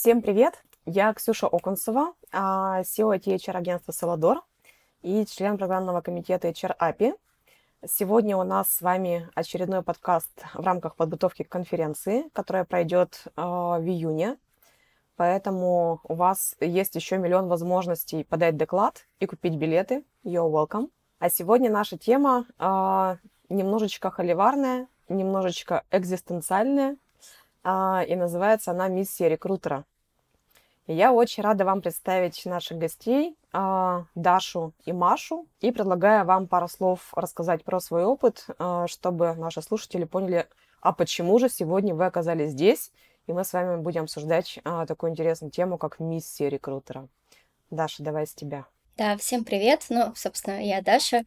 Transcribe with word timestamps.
Всем 0.00 0.22
привет! 0.22 0.62
Я 0.86 1.12
Ксюша 1.12 1.48
Окунцева, 1.48 2.14
а, 2.30 2.82
SEO 2.82 3.18
IT 3.18 3.34
HR 3.34 3.56
агентства 3.56 3.90
Саладор 3.90 4.44
и 5.02 5.26
член 5.26 5.58
программного 5.58 6.02
комитета 6.02 6.50
HR 6.50 6.76
API. 6.78 7.14
Сегодня 7.84 8.36
у 8.36 8.44
нас 8.44 8.70
с 8.76 8.80
вами 8.80 9.28
очередной 9.34 9.82
подкаст 9.82 10.30
в 10.54 10.60
рамках 10.60 10.94
подготовки 10.94 11.42
к 11.42 11.48
конференции, 11.48 12.28
которая 12.32 12.64
пройдет 12.64 13.24
а, 13.34 13.80
в 13.80 13.82
июне. 13.88 14.36
Поэтому 15.16 15.98
у 16.04 16.14
вас 16.14 16.54
есть 16.60 16.94
еще 16.94 17.18
миллион 17.18 17.48
возможностей 17.48 18.22
подать 18.22 18.56
доклад 18.56 19.04
и 19.18 19.26
купить 19.26 19.56
билеты. 19.56 20.04
You're 20.22 20.48
welcome. 20.48 20.90
А 21.18 21.28
сегодня 21.28 21.72
наша 21.72 21.98
тема 21.98 22.46
а, 22.56 23.16
немножечко 23.48 24.12
холиварная, 24.12 24.86
немножечко 25.08 25.82
экзистенциальная– 25.90 26.98
а, 27.06 27.07
и 28.06 28.16
называется 28.16 28.70
она 28.70 28.88
«Миссия 28.88 29.28
рекрутера». 29.28 29.84
Я 30.86 31.12
очень 31.12 31.42
рада 31.42 31.66
вам 31.66 31.82
представить 31.82 32.46
наших 32.46 32.78
гостей, 32.78 33.36
а, 33.52 34.06
Дашу 34.14 34.72
и 34.86 34.92
Машу, 34.92 35.46
и 35.60 35.70
предлагаю 35.70 36.24
вам 36.24 36.48
пару 36.48 36.66
слов 36.66 37.12
рассказать 37.14 37.62
про 37.62 37.78
свой 37.78 38.04
опыт, 38.04 38.46
а, 38.58 38.86
чтобы 38.86 39.34
наши 39.34 39.60
слушатели 39.60 40.04
поняли, 40.04 40.48
а 40.80 40.94
почему 40.94 41.38
же 41.38 41.50
сегодня 41.50 41.94
вы 41.94 42.06
оказались 42.06 42.52
здесь, 42.52 42.90
и 43.26 43.34
мы 43.34 43.44
с 43.44 43.52
вами 43.52 43.82
будем 43.82 44.04
обсуждать 44.04 44.60
такую 44.86 45.12
интересную 45.12 45.50
тему, 45.50 45.76
как 45.76 46.00
миссия 46.00 46.48
рекрутера. 46.48 47.06
Даша, 47.70 48.02
давай 48.02 48.26
с 48.26 48.32
тебя. 48.32 48.64
Да, 48.98 49.16
всем 49.16 49.44
привет. 49.44 49.84
Ну, 49.90 50.12
собственно, 50.16 50.60
я 50.60 50.82
Даша. 50.82 51.22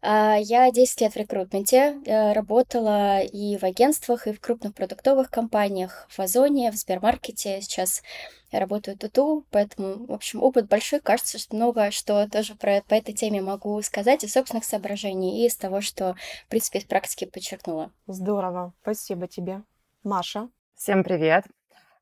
А, 0.00 0.34
я 0.40 0.72
10 0.72 1.02
лет 1.02 1.12
в 1.12 1.16
рекрутменте, 1.16 2.00
э, 2.04 2.32
работала 2.32 3.20
и 3.20 3.56
в 3.56 3.62
агентствах, 3.62 4.26
и 4.26 4.32
в 4.32 4.40
крупных 4.40 4.74
продуктовых 4.74 5.30
компаниях, 5.30 6.08
в 6.10 6.18
Озоне, 6.18 6.72
в 6.72 6.74
Сбермаркете. 6.74 7.60
Сейчас 7.60 8.02
я 8.50 8.58
работаю 8.58 8.98
ТУТУ, 8.98 9.46
поэтому, 9.52 10.06
в 10.06 10.12
общем, 10.12 10.42
опыт 10.42 10.66
большой. 10.66 10.98
Кажется, 10.98 11.38
что 11.38 11.54
много 11.54 11.92
что 11.92 12.28
тоже 12.28 12.56
про, 12.56 12.82
по 12.88 12.94
этой 12.94 13.14
теме 13.14 13.40
могу 13.40 13.80
сказать 13.82 14.24
из 14.24 14.32
собственных 14.32 14.64
соображений 14.64 15.44
и 15.44 15.46
из 15.46 15.54
того, 15.54 15.80
что, 15.80 16.16
в 16.46 16.48
принципе, 16.48 16.80
из 16.80 16.86
практики 16.86 17.26
подчеркнула. 17.26 17.92
Здорово. 18.08 18.74
Спасибо 18.82 19.28
тебе. 19.28 19.62
Маша. 20.02 20.48
Всем 20.74 21.04
привет. 21.04 21.44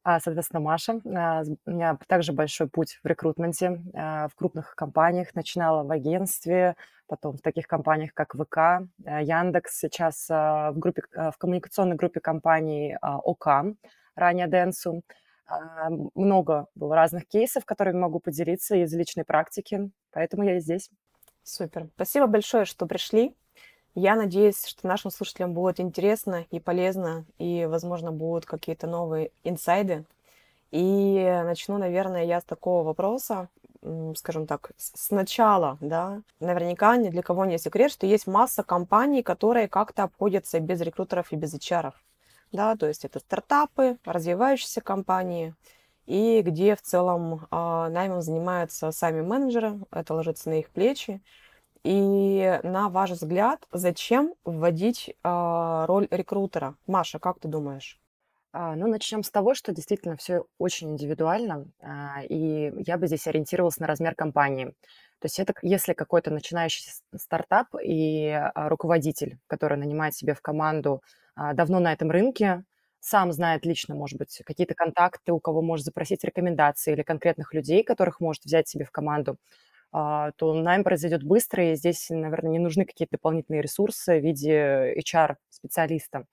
А, 0.03 0.19
соответственно, 0.19 0.61
Маша. 0.61 1.01
А, 1.05 1.43
у 1.67 1.70
меня 1.70 1.98
также 2.06 2.33
большой 2.33 2.69
путь 2.69 2.98
в 3.03 3.06
рекрутменте, 3.06 3.83
а, 3.95 4.29
в 4.29 4.34
крупных 4.34 4.75
компаниях. 4.75 5.34
Начинала 5.34 5.83
в 5.83 5.91
агентстве, 5.91 6.77
потом 7.07 7.37
в 7.37 7.42
таких 7.42 7.67
компаниях, 7.67 8.15
как 8.15 8.34
ВК, 8.34 8.87
Яндекс, 8.98 9.79
сейчас 9.79 10.29
в, 10.29 10.73
группе, 10.77 11.03
в 11.12 11.34
коммуникационной 11.39 11.97
группе 11.97 12.20
компаний 12.20 12.97
ОК, 13.03 13.77
ранее 14.15 14.48
Денсу. 14.48 15.03
Много 16.14 16.67
было 16.77 16.95
разных 16.95 17.27
кейсов, 17.27 17.64
которыми 17.64 17.98
могу 17.98 18.20
поделиться 18.20 18.77
из 18.77 18.95
личной 18.95 19.25
практики, 19.25 19.91
поэтому 20.12 20.45
я 20.45 20.57
и 20.57 20.61
здесь. 20.61 20.89
Супер. 21.42 21.89
Спасибо 21.97 22.29
большое, 22.29 22.64
что 22.64 22.87
пришли. 22.87 23.35
Я 23.94 24.14
надеюсь, 24.14 24.64
что 24.66 24.86
нашим 24.86 25.10
слушателям 25.10 25.52
будет 25.52 25.80
интересно 25.80 26.46
и 26.50 26.60
полезно, 26.60 27.24
и, 27.38 27.66
возможно, 27.66 28.12
будут 28.12 28.46
какие-то 28.46 28.86
новые 28.86 29.33
инсайды. 29.42 30.05
И 30.70 31.42
начну, 31.44 31.78
наверное, 31.78 32.24
я 32.24 32.41
с 32.41 32.44
такого 32.44 32.84
вопроса, 32.84 33.48
скажем 34.14 34.46
так, 34.46 34.70
сначала, 34.77 35.78
да, 35.80 36.22
наверняка 36.38 36.96
ни 36.96 37.08
для 37.08 37.22
кого 37.22 37.44
не 37.44 37.58
секрет, 37.58 37.91
что 37.91 38.06
есть 38.06 38.27
масса 38.27 38.62
компаний, 38.62 39.22
которые 39.22 39.68
как-то 39.68 40.05
обходятся 40.05 40.61
без 40.61 40.80
рекрутеров 40.80 41.33
и 41.33 41.36
без 41.36 41.55
HR. 41.55 41.92
Да, 42.52 42.77
то 42.77 42.86
есть 42.86 43.05
это 43.05 43.20
стартапы, 43.20 43.96
развивающиеся 44.05 44.80
компании, 44.80 45.55
и 46.06 46.42
где 46.42 46.74
в 46.74 46.83
целом 46.83 47.46
э, 47.50 47.88
наймом 47.88 48.22
занимаются 48.22 48.90
сами 48.90 49.20
менеджеры, 49.20 49.79
это 49.92 50.14
ложится 50.14 50.48
на 50.50 50.58
их 50.58 50.70
плечи. 50.70 51.20
И 51.85 52.61
на 52.63 52.89
ваш 52.91 53.11
взгляд, 53.11 53.67
зачем 53.73 54.35
вводить 54.45 55.14
а, 55.23 55.86
роль 55.86 56.07
рекрутера? 56.11 56.77
Маша, 56.86 57.18
как 57.18 57.41
ты 57.41 57.48
думаешь? 57.48 57.98
А, 58.52 58.77
ну, 58.77 58.86
начнем 58.89 59.23
с 59.23 59.30
того, 59.30 59.55
что 59.55 59.73
действительно 59.73 60.17
все 60.17 60.45
очень 60.58 60.91
индивидуально, 60.92 61.67
а, 61.80 62.23
и 62.24 62.73
я 62.86 62.98
бы 62.98 63.07
здесь 63.07 63.27
ориентировалась 63.27 63.79
на 63.79 63.86
размер 63.86 64.14
компании. 64.14 64.67
То 65.20 65.27
есть 65.27 65.39
это 65.39 65.55
если 65.63 65.95
какой-то 65.95 66.30
начинающий 66.30 66.85
стартап 67.17 67.68
и 67.83 68.42
руководитель, 68.55 69.39
который 69.47 69.79
нанимает 69.79 70.14
себе 70.14 70.35
в 70.35 70.41
команду, 70.42 71.02
давно 71.36 71.79
на 71.79 71.92
этом 71.92 72.11
рынке, 72.11 72.64
сам 73.01 73.33
знает 73.33 73.67
лично, 73.67 73.95
может 73.95 74.18
быть, 74.18 74.42
какие-то 74.47 74.74
контакты, 74.74 75.33
у 75.33 75.41
кого 75.41 75.62
может 75.62 75.85
запросить 75.86 76.24
рекомендации 76.24 76.92
или 76.92 77.02
конкретных 77.02 77.55
людей, 77.55 77.83
которых 77.85 78.20
может 78.20 78.45
взять 78.45 78.68
себе 78.68 78.85
в 78.86 78.91
команду, 78.91 79.36
то 79.92 80.55
найм 80.55 80.84
произойдет 80.84 81.24
быстро, 81.24 81.73
и 81.73 81.74
здесь, 81.74 82.11
наверное, 82.11 82.52
не 82.52 82.58
нужны 82.58 82.84
какие-то 82.84 83.12
дополнительные 83.12 83.62
ресурсы 83.62 84.20
в 84.20 84.23
виде 84.23 84.95
HR-специалиста. 84.98 86.27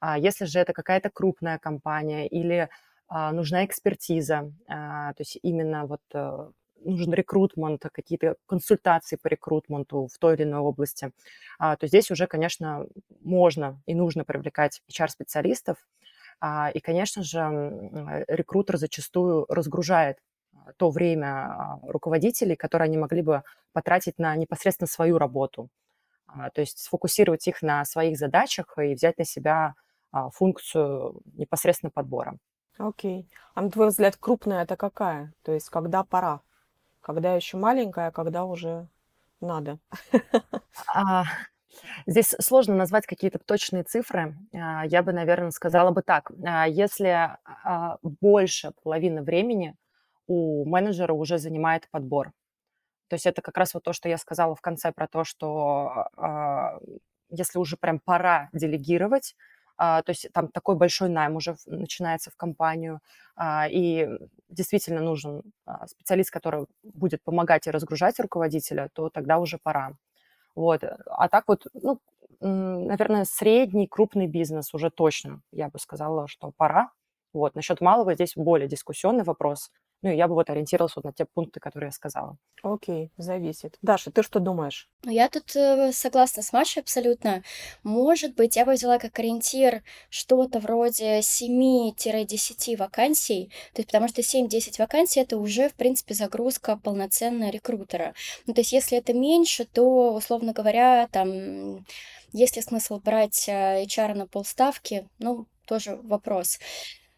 А 0.00 0.18
если 0.18 0.44
же 0.44 0.58
это 0.58 0.72
какая-то 0.72 1.10
крупная 1.10 1.58
компания 1.58 2.26
или 2.28 2.68
а, 3.08 3.32
нужна 3.32 3.64
экспертиза, 3.64 4.52
то 4.66 5.14
есть 5.18 5.38
именно 5.42 5.86
вот 5.86 6.00
э, 6.12 6.50
нужен 6.84 7.14
рекрутмент, 7.14 7.82
какие-то 7.92 8.36
консультации 8.46 9.16
по 9.16 9.28
рекрутменту 9.28 10.08
в 10.12 10.18
той 10.18 10.34
или 10.34 10.42
иной 10.42 10.60
области, 10.60 11.12
то 11.58 11.78
здесь 11.86 12.10
уже, 12.10 12.26
конечно, 12.26 12.86
можно 13.20 13.80
и 13.86 13.94
нужно 13.94 14.24
привлекать 14.24 14.82
HR-специалистов. 14.90 15.78
И, 16.74 16.80
конечно 16.80 17.22
же, 17.22 18.24
рекрутер 18.28 18.76
зачастую 18.76 19.46
разгружает 19.48 20.18
то 20.76 20.90
время 20.90 21.26
а, 21.26 21.80
руководителей, 21.82 22.56
которые 22.56 22.86
они 22.86 22.96
могли 22.96 23.22
бы 23.22 23.42
потратить 23.72 24.18
на 24.18 24.34
непосредственно 24.36 24.88
свою 24.88 25.18
работу. 25.18 25.68
А, 26.26 26.50
то 26.50 26.60
есть 26.60 26.78
сфокусировать 26.78 27.46
их 27.46 27.62
на 27.62 27.84
своих 27.84 28.18
задачах 28.18 28.74
и 28.78 28.94
взять 28.94 29.18
на 29.18 29.24
себя 29.24 29.74
а, 30.12 30.30
функцию 30.30 31.20
непосредственно 31.34 31.90
подбора. 31.90 32.36
Окей. 32.78 33.22
Okay. 33.22 33.26
А 33.54 33.62
на 33.62 33.70
твой 33.70 33.88
взгляд, 33.88 34.16
крупная 34.16 34.62
это 34.62 34.76
какая? 34.76 35.32
То 35.42 35.52
есть 35.52 35.70
когда 35.70 36.04
пора? 36.04 36.40
Когда 37.00 37.34
еще 37.34 37.56
маленькая, 37.56 38.10
когда 38.10 38.44
уже 38.44 38.88
надо? 39.40 39.78
Здесь 42.06 42.34
сложно 42.40 42.74
назвать 42.74 43.06
какие-то 43.06 43.38
точные 43.38 43.82
цифры. 43.82 44.34
Я 44.52 45.02
бы, 45.02 45.12
наверное, 45.12 45.50
сказала 45.50 45.90
бы 45.90 46.02
так. 46.02 46.30
Если 46.68 47.36
больше 48.02 48.72
половины 48.82 49.22
времени 49.22 49.76
у 50.26 50.64
менеджера 50.66 51.12
уже 51.12 51.38
занимает 51.38 51.88
подбор. 51.90 52.32
То 53.08 53.14
есть 53.14 53.26
это 53.26 53.42
как 53.42 53.56
раз 53.56 53.74
вот 53.74 53.84
то, 53.84 53.92
что 53.92 54.08
я 54.08 54.18
сказала 54.18 54.54
в 54.54 54.60
конце 54.60 54.92
про 54.92 55.06
то, 55.06 55.24
что 55.24 56.08
а, 56.16 56.78
если 57.30 57.58
уже 57.58 57.76
прям 57.76 58.00
пора 58.00 58.48
делегировать, 58.52 59.36
а, 59.78 60.02
то 60.02 60.10
есть 60.10 60.28
там 60.32 60.48
такой 60.48 60.76
большой 60.76 61.08
найм 61.08 61.36
уже 61.36 61.56
начинается 61.66 62.30
в 62.30 62.36
компанию, 62.36 63.00
а, 63.36 63.68
и 63.68 64.08
действительно 64.48 65.00
нужен 65.00 65.42
специалист, 65.86 66.30
который 66.30 66.66
будет 66.82 67.22
помогать 67.22 67.66
и 67.66 67.70
разгружать 67.70 68.18
руководителя, 68.18 68.90
то 68.92 69.10
тогда 69.10 69.38
уже 69.38 69.58
пора. 69.58 69.92
Вот. 70.54 70.82
А 70.82 71.28
так 71.28 71.44
вот, 71.48 71.66
ну, 71.74 72.00
наверное, 72.40 73.24
средний, 73.24 73.86
крупный 73.86 74.26
бизнес 74.26 74.74
уже 74.74 74.90
точно, 74.90 75.42
я 75.52 75.68
бы 75.68 75.78
сказала, 75.78 76.26
что 76.28 76.52
пора. 76.56 76.90
Вот. 77.32 77.54
Насчет 77.54 77.80
малого 77.80 78.14
здесь 78.14 78.32
более 78.34 78.68
дискуссионный 78.68 79.24
вопрос. 79.24 79.70
Ну, 80.06 80.12
я 80.12 80.28
бы 80.28 80.34
вот 80.34 80.48
ориентировалась 80.50 80.94
вот 80.94 81.04
на 81.04 81.12
те 81.12 81.24
пункты, 81.24 81.58
которые 81.58 81.88
я 81.88 81.92
сказала. 81.92 82.38
Окей, 82.62 83.10
зависит. 83.16 83.76
Даша, 83.82 84.12
ты 84.12 84.22
что 84.22 84.38
думаешь? 84.38 84.88
Ну, 85.02 85.10
я 85.10 85.28
тут 85.28 85.56
э, 85.56 85.90
согласна 85.92 86.44
с 86.44 86.52
Машей 86.52 86.80
абсолютно. 86.80 87.42
Может 87.82 88.36
быть, 88.36 88.54
я 88.54 88.64
бы 88.64 88.74
взяла 88.74 89.00
как 89.00 89.18
ориентир 89.18 89.82
что-то 90.08 90.60
вроде 90.60 91.18
7-10 91.18 92.76
вакансий, 92.76 93.50
то 93.72 93.80
есть 93.80 93.88
потому 93.88 94.06
что 94.06 94.20
7-10 94.20 94.78
вакансий 94.78 95.18
это 95.18 95.38
уже, 95.38 95.68
в 95.70 95.74
принципе, 95.74 96.14
загрузка 96.14 96.76
полноценная 96.76 97.50
рекрутера. 97.50 98.14
Ну, 98.46 98.54
то 98.54 98.60
есть 98.60 98.70
если 98.70 98.98
это 98.98 99.12
меньше, 99.12 99.64
то, 99.64 100.14
условно 100.14 100.52
говоря, 100.52 101.08
там, 101.10 101.84
есть 102.32 102.54
ли 102.54 102.62
смысл 102.62 103.00
брать 103.00 103.48
э, 103.48 103.82
HR 103.82 104.14
на 104.14 104.28
полставки, 104.28 105.08
ну, 105.18 105.46
тоже 105.66 105.98
вопрос. 106.04 106.60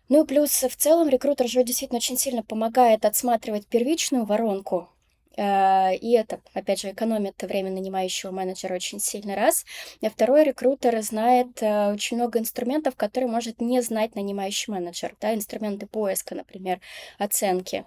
Ну 0.08 0.24
и 0.24 0.26
плюс 0.26 0.50
в 0.62 0.76
целом 0.76 1.08
рекрутер 1.08 1.48
же 1.48 1.62
действительно 1.64 1.98
очень 1.98 2.16
сильно 2.16 2.42
помогает 2.42 3.04
отсматривать 3.04 3.66
первичную 3.66 4.24
воронку, 4.24 4.88
э, 5.36 5.96
и 5.96 6.12
это, 6.12 6.40
опять 6.54 6.80
же, 6.80 6.90
экономит 6.92 7.42
время 7.42 7.70
нанимающего 7.70 8.30
менеджера 8.30 8.74
очень 8.74 9.00
сильно 9.00 9.36
раз. 9.36 9.64
А 10.02 10.08
второй, 10.10 10.44
рекрутер 10.44 11.00
знает 11.02 11.62
э, 11.62 11.92
очень 11.92 12.16
много 12.16 12.38
инструментов, 12.38 12.96
которые 12.96 13.30
может 13.30 13.60
не 13.60 13.82
знать 13.82 14.14
нанимающий 14.14 14.72
менеджер. 14.72 15.14
Да, 15.20 15.34
инструменты 15.34 15.86
поиска, 15.86 16.34
например, 16.34 16.80
оценки. 17.18 17.84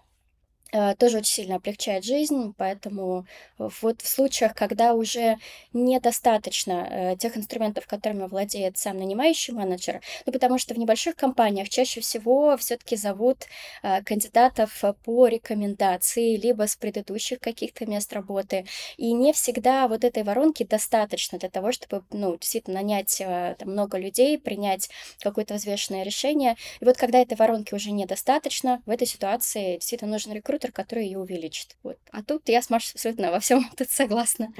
Э, 0.73 0.95
тоже 0.95 1.17
очень 1.17 1.33
сильно 1.33 1.55
облегчает 1.57 2.05
жизнь, 2.05 2.53
поэтому 2.57 3.25
вот 3.57 4.01
в 4.01 4.07
случаях, 4.07 4.55
когда 4.55 4.93
уже 4.93 5.37
недостаточно 5.73 6.87
э, 6.89 7.17
тех 7.17 7.35
инструментов, 7.35 7.87
которыми 7.87 8.25
владеет 8.27 8.77
сам 8.77 8.97
нанимающий 8.97 9.53
менеджер, 9.53 10.01
ну, 10.25 10.31
потому 10.31 10.57
что 10.57 10.73
в 10.73 10.77
небольших 10.77 11.15
компаниях 11.17 11.67
чаще 11.67 11.99
всего 11.99 12.55
все-таки 12.55 12.95
зовут 12.95 13.47
э, 13.83 14.01
кандидатов 14.03 14.81
по 15.03 15.27
рекомендации, 15.27 16.37
либо 16.37 16.67
с 16.67 16.77
предыдущих 16.77 17.41
каких-то 17.41 17.85
мест 17.85 18.13
работы, 18.13 18.65
и 18.95 19.11
не 19.11 19.33
всегда 19.33 19.89
вот 19.89 20.05
этой 20.05 20.23
воронки 20.23 20.63
достаточно 20.63 21.37
для 21.37 21.49
того, 21.49 21.73
чтобы, 21.73 22.05
ну, 22.11 22.37
действительно 22.37 22.79
нанять 22.81 23.17
там, 23.17 23.55
много 23.69 23.97
людей, 23.97 24.39
принять 24.39 24.89
какое-то 25.19 25.55
взвешенное 25.55 26.03
решение. 26.03 26.55
И 26.79 26.85
вот 26.85 26.95
когда 26.95 27.19
этой 27.19 27.35
воронки 27.35 27.73
уже 27.73 27.91
недостаточно, 27.91 28.81
в 28.85 28.89
этой 28.89 29.05
ситуации 29.07 29.73
действительно 29.73 30.11
нужен 30.11 30.31
рекрутер, 30.31 30.60
компьютер, 30.61 30.71
который 30.71 31.05
ее 31.05 31.19
увеличит. 31.19 31.75
Вот. 31.83 31.97
А 32.11 32.23
тут 32.23 32.47
я 32.49 32.61
с 32.61 32.69
Машей 32.69 32.93
абсолютно 32.95 33.31
во 33.31 33.39
всем 33.39 33.63
тут 33.77 33.89
согласна. 33.89 34.53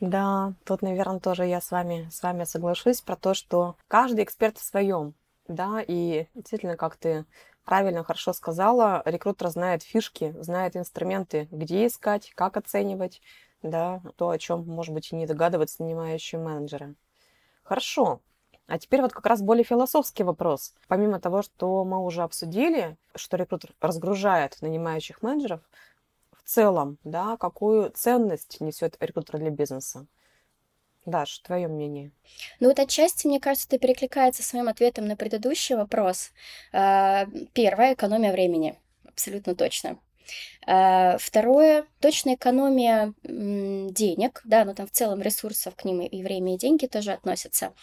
Да, 0.00 0.54
тут, 0.64 0.82
наверное, 0.82 1.20
тоже 1.20 1.46
я 1.46 1.60
с 1.60 1.70
вами, 1.70 2.08
с 2.10 2.22
вами 2.22 2.44
соглашусь 2.44 3.00
про 3.00 3.16
то, 3.16 3.34
что 3.34 3.76
каждый 3.88 4.24
эксперт 4.24 4.58
в 4.58 4.64
своем, 4.64 5.14
да, 5.48 5.82
и 5.86 6.26
действительно, 6.34 6.76
как 6.76 6.96
ты 6.96 7.24
правильно, 7.64 8.02
хорошо 8.04 8.32
сказала, 8.32 9.02
рекрутер 9.04 9.48
знает 9.48 9.82
фишки, 9.82 10.34
знает 10.40 10.76
инструменты, 10.76 11.48
где 11.50 11.86
искать, 11.86 12.32
как 12.34 12.56
оценивать, 12.56 13.22
да, 13.62 14.02
то, 14.16 14.30
о 14.30 14.38
чем, 14.38 14.66
может 14.66 14.92
быть, 14.92 15.12
и 15.12 15.16
не 15.16 15.26
догадываются 15.26 15.82
нанимающие 15.82 16.40
менеджеры. 16.40 16.96
Хорошо, 17.62 18.20
а 18.66 18.78
теперь 18.78 19.02
вот 19.02 19.12
как 19.12 19.26
раз 19.26 19.42
более 19.42 19.64
философский 19.64 20.22
вопрос. 20.22 20.74
Помимо 20.88 21.20
того, 21.20 21.42
что 21.42 21.84
мы 21.84 21.98
уже 21.98 22.22
обсудили, 22.22 22.96
что 23.14 23.36
рекрутер 23.36 23.74
разгружает 23.80 24.56
нанимающих 24.62 25.22
менеджеров, 25.22 25.60
в 26.32 26.48
целом, 26.48 26.98
да, 27.04 27.36
какую 27.36 27.90
ценность 27.90 28.60
несет 28.60 28.96
рекрутер 29.00 29.38
для 29.38 29.50
бизнеса? 29.50 30.06
Даш, 31.06 31.38
твое 31.40 31.68
мнение? 31.68 32.12
Ну 32.60 32.68
вот 32.68 32.78
отчасти, 32.78 33.26
мне 33.26 33.38
кажется, 33.38 33.66
это 33.68 33.78
перекликается 33.78 34.42
с 34.42 34.52
моим 34.54 34.68
ответом 34.68 35.06
на 35.06 35.16
предыдущий 35.16 35.74
вопрос. 35.74 36.30
А, 36.72 37.26
первое, 37.52 37.92
экономия 37.92 38.32
времени. 38.32 38.78
Абсолютно 39.06 39.54
точно. 39.54 39.98
А, 40.66 41.18
второе, 41.18 41.86
точно 42.00 42.34
экономия 42.34 43.12
денег, 43.22 44.40
да, 44.44 44.64
но 44.64 44.74
там 44.74 44.86
в 44.86 44.92
целом 44.92 45.20
ресурсов 45.20 45.74
к 45.76 45.84
ним 45.84 46.00
и 46.00 46.22
время, 46.22 46.54
и 46.54 46.58
деньги 46.58 46.86
тоже 46.86 47.12
относятся. 47.12 47.74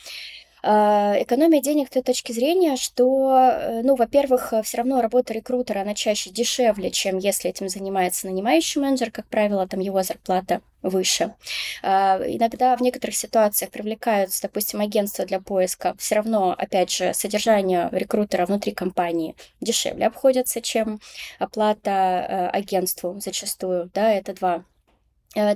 А, 0.63 1.15
экономия 1.19 1.61
денег 1.61 1.87
с 1.87 1.91
той 1.91 2.03
точки 2.03 2.31
зрения, 2.31 2.75
что, 2.75 3.35
э, 3.35 3.81
ну, 3.83 3.95
во-первых, 3.95 4.53
э, 4.53 4.61
все 4.61 4.77
равно 4.77 5.01
работа 5.01 5.33
рекрутера, 5.33 5.81
она 5.81 5.95
чаще 5.95 6.29
дешевле, 6.29 6.91
чем 6.91 7.17
если 7.17 7.49
этим 7.49 7.67
занимается 7.67 8.27
нанимающий 8.27 8.79
менеджер, 8.79 9.09
как 9.11 9.25
правило, 9.27 9.67
там 9.67 9.79
его 9.79 10.03
зарплата 10.03 10.61
выше. 10.83 11.35
Иногда 11.83 12.75
в 12.75 12.81
некоторых 12.81 13.15
ситуациях 13.15 13.69
привлекаются, 13.69 14.41
допустим, 14.41 14.81
агентства 14.81 15.25
для 15.25 15.39
поиска. 15.39 15.95
Все 15.99 16.15
равно, 16.15 16.55
опять 16.57 16.91
же, 16.91 17.13
содержание 17.13 17.87
рекрутера 17.91 18.47
внутри 18.47 18.71
компании 18.73 19.35
дешевле 19.61 20.07
обходится, 20.07 20.59
чем 20.61 20.99
оплата 21.37 21.91
э, 21.91 22.47
агентству 22.47 23.19
зачастую. 23.19 23.91
Да, 23.93 24.11
это 24.11 24.33
два 24.33 24.63
Э, 24.63 24.80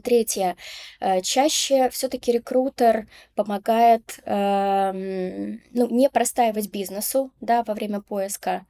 третье. 0.01 0.55
Э, 0.99 1.21
чаще 1.21 1.89
все-таки 1.89 2.31
рекрутер 2.31 3.07
помогает 3.35 4.19
эм, 4.25 5.61
ну, 5.71 5.89
не 5.89 6.09
простаивать 6.09 6.71
бизнесу 6.71 7.31
да, 7.41 7.63
во 7.63 7.73
время 7.73 8.01
поиска. 8.01 8.65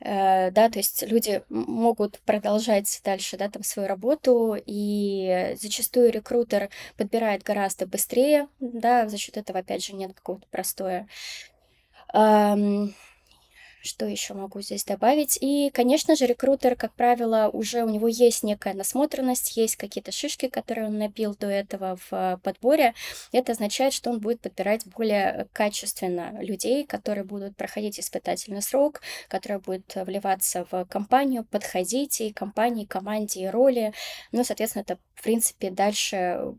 Э, 0.00 0.50
да, 0.50 0.68
то 0.68 0.78
есть 0.80 1.04
люди 1.04 1.42
могут 1.48 2.18
продолжать 2.20 3.00
дальше 3.04 3.36
да, 3.36 3.48
там, 3.48 3.62
свою 3.62 3.88
работу, 3.88 4.56
и 4.66 5.54
зачастую 5.60 6.10
рекрутер 6.10 6.70
подбирает 6.96 7.44
гораздо 7.44 7.86
быстрее, 7.86 8.48
да, 8.58 9.08
за 9.08 9.18
счет 9.18 9.36
этого, 9.36 9.60
опять 9.60 9.84
же, 9.84 9.94
нет 9.94 10.12
какого-то 10.12 10.46
простое. 10.50 11.06
Что 13.82 14.06
еще 14.06 14.34
могу 14.34 14.60
здесь 14.60 14.84
добавить? 14.84 15.36
И, 15.40 15.70
конечно 15.74 16.14
же, 16.14 16.26
рекрутер, 16.26 16.76
как 16.76 16.94
правило, 16.94 17.50
уже 17.52 17.82
у 17.82 17.88
него 17.88 18.06
есть 18.06 18.44
некая 18.44 18.74
насмотренность, 18.74 19.56
есть 19.56 19.74
какие-то 19.74 20.12
шишки, 20.12 20.48
которые 20.48 20.86
он 20.86 20.98
набил 20.98 21.34
до 21.34 21.48
этого 21.48 21.98
в 22.08 22.40
подборе. 22.44 22.94
Это 23.32 23.52
означает, 23.52 23.92
что 23.92 24.10
он 24.10 24.20
будет 24.20 24.40
подбирать 24.40 24.86
более 24.86 25.48
качественно 25.52 26.32
людей, 26.40 26.86
которые 26.86 27.24
будут 27.24 27.56
проходить 27.56 27.98
испытательный 27.98 28.62
срок, 28.62 29.00
которые 29.28 29.58
будут 29.58 29.92
вливаться 29.96 30.64
в 30.70 30.84
компанию, 30.84 31.44
подходить 31.44 32.20
и 32.20 32.32
компании, 32.32 32.84
команде, 32.84 33.40
и 33.40 33.48
роли. 33.48 33.92
Ну, 34.30 34.44
соответственно, 34.44 34.82
это, 34.82 34.98
в 35.16 35.22
принципе, 35.24 35.70
дальше, 35.70 36.54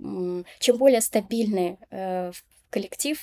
чем 0.60 0.78
более 0.78 1.00
стабильный 1.00 1.78
э, 1.90 2.34
коллектив, 2.70 3.18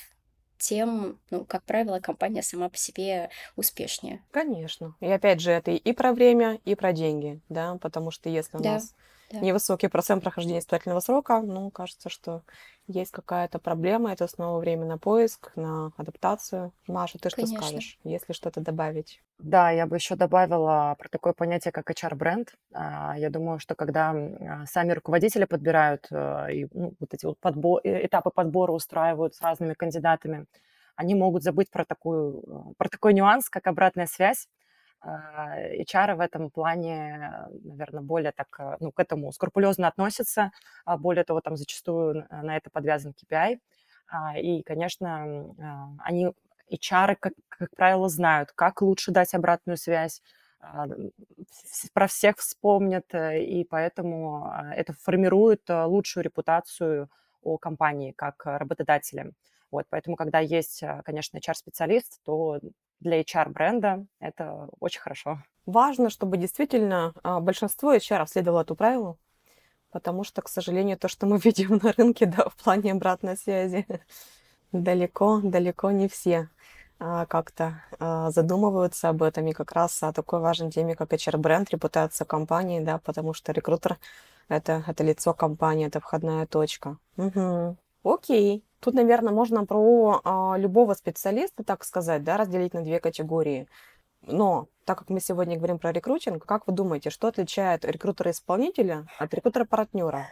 тем, 0.61 1.19
ну, 1.31 1.45
как 1.45 1.63
правило, 1.65 1.99
компания 1.99 2.43
сама 2.43 2.69
по 2.69 2.77
себе 2.77 3.29
успешнее. 3.55 4.23
Конечно. 4.31 4.95
И 5.01 5.07
опять 5.07 5.41
же, 5.41 5.51
это 5.51 5.71
и 5.71 5.93
про 5.93 6.13
время, 6.13 6.59
и 6.63 6.75
про 6.75 6.93
деньги, 6.93 7.41
да, 7.49 7.77
потому 7.81 8.11
что 8.11 8.29
если 8.29 8.57
у 8.57 8.61
Да, 8.61 8.61
нас 8.61 8.95
да. 9.31 9.39
невысокий 9.41 9.87
процент 9.87 10.23
прохождения 10.23 10.59
испытательного 10.59 10.99
срока, 10.99 11.41
ну, 11.41 11.69
кажется, 11.71 12.09
что 12.09 12.43
есть 12.87 13.11
какая-то 13.11 13.59
проблема, 13.59 14.11
это 14.11 14.27
снова 14.27 14.59
время 14.59 14.85
на 14.85 14.97
поиск, 14.97 15.51
на 15.55 15.91
адаптацию. 15.97 16.73
Маша, 16.87 17.17
ты 17.19 17.29
что 17.29 17.37
Конечно. 17.37 17.67
скажешь, 17.67 17.99
если 18.03 18.33
что-то 18.33 18.61
добавить? 18.61 19.21
Да, 19.39 19.71
я 19.71 19.87
бы 19.87 19.95
еще 19.95 20.15
добавила 20.15 20.95
про 20.99 21.09
такое 21.09 21.33
понятие, 21.33 21.71
как 21.71 21.89
HR-бренд. 21.89 22.53
А, 22.73 23.17
Я 23.17 23.29
думаю, 23.31 23.57
что 23.59 23.73
когда 23.73 24.11
а, 24.11 24.65
сами 24.67 24.91
руководители 24.91 25.45
подбирают 25.45 26.07
а, 26.11 26.47
и 26.51 26.67
ну, 26.71 26.93
вот 26.99 27.13
эти 27.13 27.25
вот 27.25 27.37
подбо- 27.41 27.79
э, 27.83 28.05
этапы 28.05 28.29
подбора 28.29 28.71
устраивают 28.71 29.33
с 29.33 29.41
разными 29.41 29.73
кандидатами, 29.73 30.45
они 30.95 31.15
могут 31.15 31.41
забыть 31.41 31.71
про, 31.71 31.85
такую, 31.85 32.75
про 32.77 32.87
такой 32.89 33.13
нюанс, 33.13 33.49
как 33.49 33.65
обратная 33.65 34.05
связь. 34.05 34.47
А, 35.01 35.57
HR 35.59 36.15
в 36.15 36.19
этом 36.19 36.49
плане, 36.51 37.47
наверное, 37.63 38.01
более 38.01 38.31
так, 38.31 38.47
э, 38.59 38.77
ну, 38.79 38.91
к 38.91 38.99
этому 38.99 39.31
скрупулезно 39.31 39.87
относятся. 39.87 40.51
А, 40.85 40.97
более 40.97 41.23
того, 41.23 41.41
там 41.41 41.57
зачастую 41.57 42.27
на 42.29 42.55
это 42.57 42.69
подвязан 42.69 43.13
KPI. 43.13 43.59
А, 44.07 44.37
и, 44.37 44.61
конечно, 44.63 45.95
они, 46.03 46.31
HR, 46.69 47.15
как, 47.19 47.33
как 47.49 47.71
правило, 47.75 48.09
знают, 48.09 48.51
как 48.53 48.81
лучше 48.81 49.11
дать 49.11 49.33
обратную 49.33 49.77
связь, 49.77 50.21
про 51.93 52.07
всех 52.07 52.37
вспомнят, 52.37 53.05
э, 53.13 53.43
и 53.43 53.63
поэтому 53.63 54.53
это 54.75 54.93
формирует 54.93 55.61
э, 55.69 55.83
лучшую 55.85 56.23
репутацию 56.23 57.09
о 57.41 57.57
компании 57.57 58.11
как 58.11 58.45
работодателя. 58.45 59.31
Вот, 59.71 59.85
поэтому, 59.89 60.15
когда 60.15 60.39
есть, 60.39 60.83
конечно, 61.05 61.37
HR-специалист, 61.37 62.21
то 62.23 62.59
для 63.01 63.21
HR-бренда 63.21 64.05
это 64.19 64.69
очень 64.79 65.01
хорошо. 65.01 65.43
Важно, 65.65 66.09
чтобы 66.09 66.37
действительно 66.37 67.13
а, 67.23 67.39
большинство 67.39 67.93
HR 67.93 68.25
следовало 68.27 68.61
эту 68.61 68.75
правилу, 68.75 69.19
потому 69.91 70.23
что, 70.23 70.41
к 70.41 70.47
сожалению, 70.47 70.97
то, 70.97 71.07
что 71.07 71.25
мы 71.25 71.37
видим 71.43 71.79
на 71.83 71.91
рынке, 71.91 72.25
да, 72.25 72.49
в 72.49 72.55
плане 72.55 72.93
обратной 72.93 73.37
связи, 73.37 73.85
далеко, 74.71 75.41
далеко 75.43 75.91
не 75.91 76.07
все 76.07 76.49
а, 76.99 77.25
как-то 77.25 77.83
а, 77.99 78.31
задумываются 78.31 79.09
об 79.09 79.23
этом 79.23 79.47
и 79.47 79.53
как 79.53 79.71
раз 79.73 80.01
о 80.03 80.13
такой 80.13 80.39
важной 80.39 80.71
теме, 80.71 80.95
как 80.95 81.13
HR-бренд, 81.13 81.69
репутация 81.71 82.25
компании, 82.25 82.79
да, 82.79 82.99
потому 82.99 83.33
что 83.33 83.51
рекрутер 83.51 83.97
это, 84.47 84.83
это 84.85 85.03
лицо 85.03 85.33
компании, 85.33 85.87
это 85.87 85.99
входная 85.99 86.45
точка. 86.45 86.97
Угу. 87.17 87.77
Окей. 88.03 88.63
Тут, 88.81 88.95
наверное, 88.95 89.31
можно 89.31 89.63
про 89.65 90.21
а, 90.23 90.55
любого 90.57 90.95
специалиста, 90.95 91.63
так 91.63 91.83
сказать, 91.83 92.23
да, 92.23 92.37
разделить 92.37 92.73
на 92.73 92.81
две 92.81 92.99
категории. 92.99 93.67
Но 94.23 94.67
так 94.85 94.97
как 94.97 95.09
мы 95.09 95.19
сегодня 95.19 95.55
говорим 95.55 95.77
про 95.77 95.91
рекрутинг, 95.91 96.45
как 96.45 96.65
вы 96.65 96.73
думаете, 96.73 97.11
что 97.11 97.27
отличает 97.27 97.85
рекрутера-исполнителя 97.85 99.05
от 99.19 99.33
рекрутера-партнера? 99.33 100.25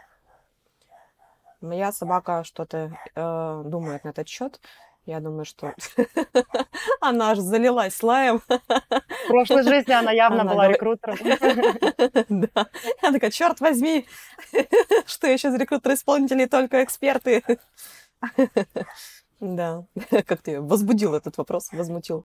Моя 1.60 1.92
собака 1.92 2.42
что-то 2.42 2.92
э, 3.14 3.62
думает 3.66 4.02
на 4.02 4.08
этот 4.08 4.26
счет. 4.28 4.60
Я 5.06 5.20
думаю, 5.20 5.44
что 5.44 5.74
она 7.00 7.30
аж 7.30 7.38
залилась 7.38 8.02
лаем. 8.02 8.40
В 8.48 9.28
прошлой 9.28 9.62
жизни 9.62 9.92
она 9.92 10.10
явно 10.10 10.42
она 10.42 10.52
была 10.52 10.64
говор... 10.64 10.74
рекрутером. 10.74 11.18
Да. 12.54 12.66
Я 13.02 13.12
такая, 13.12 13.30
черт 13.30 13.60
возьми, 13.60 14.06
что 15.06 15.26
я 15.26 15.38
сейчас 15.38 15.56
рекрутер-исполнители, 15.56 16.46
только 16.46 16.82
эксперты. 16.82 17.42
Да, 19.40 19.86
как 20.26 20.42
ты 20.42 20.60
возбудил 20.60 21.14
этот 21.14 21.38
вопрос, 21.38 21.70
возмутил. 21.72 22.26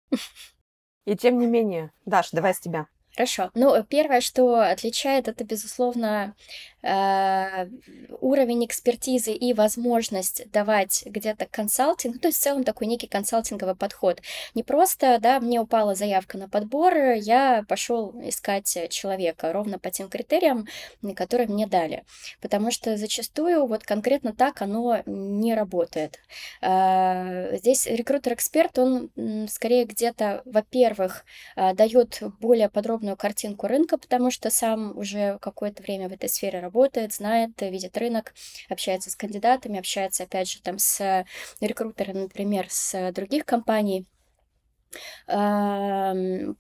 И 1.05 1.15
тем 1.15 1.39
не 1.39 1.45
менее, 1.45 1.91
Даш, 2.05 2.31
давай 2.31 2.53
с 2.53 2.59
тебя. 2.59 2.87
Хорошо. 3.15 3.51
Ну, 3.53 3.83
первое, 3.83 4.21
что 4.21 4.61
отличает, 4.61 5.27
это, 5.27 5.43
безусловно, 5.43 6.35
уровень 6.83 8.65
экспертизы 8.65 9.31
и 9.33 9.53
возможность 9.53 10.49
давать 10.51 11.03
где-то 11.05 11.45
консалтинг, 11.45 12.15
ну, 12.15 12.19
то 12.19 12.27
есть 12.29 12.39
в 12.39 12.41
целом 12.41 12.63
такой 12.63 12.87
некий 12.87 13.07
консалтинговый 13.07 13.75
подход. 13.75 14.21
Не 14.55 14.63
просто, 14.63 15.19
да, 15.19 15.39
мне 15.39 15.59
упала 15.59 15.95
заявка 15.95 16.37
на 16.37 16.49
подбор, 16.49 16.95
я 16.95 17.63
пошел 17.67 18.13
искать 18.23 18.89
человека 18.89 19.53
ровно 19.53 19.79
по 19.79 19.91
тем 19.91 20.09
критериям, 20.09 20.67
которые 21.15 21.47
мне 21.47 21.67
дали. 21.67 22.03
Потому 22.41 22.71
что 22.71 22.97
зачастую 22.97 23.65
вот 23.67 23.83
конкретно 23.83 24.33
так 24.33 24.61
оно 24.61 25.03
не 25.05 25.53
работает. 25.53 26.19
Э, 26.61 27.57
здесь 27.57 27.85
рекрутер-эксперт, 27.87 28.79
он 28.79 29.11
скорее 29.49 29.85
где-то, 29.85 30.41
во-первых, 30.45 31.25
э, 31.55 31.73
дает 31.73 32.21
более 32.39 32.69
подробную 32.69 33.17
картинку 33.17 33.67
рынка, 33.67 33.97
потому 33.97 34.31
что 34.31 34.49
сам 34.49 34.97
уже 34.97 35.37
какое-то 35.39 35.83
время 35.83 36.09
в 36.09 36.13
этой 36.13 36.29
сфере 36.29 36.59
работает, 36.59 36.70
знает, 37.13 37.51
видит 37.61 37.97
рынок, 37.97 38.33
общается 38.69 39.09
с 39.09 39.15
кандидатами, 39.15 39.79
общается, 39.79 40.23
опять 40.23 40.49
же, 40.49 40.61
там 40.61 40.77
с 40.79 41.25
рекрутерами, 41.59 42.23
например, 42.23 42.67
с 42.69 43.11
других 43.11 43.45
компаний. 43.45 44.05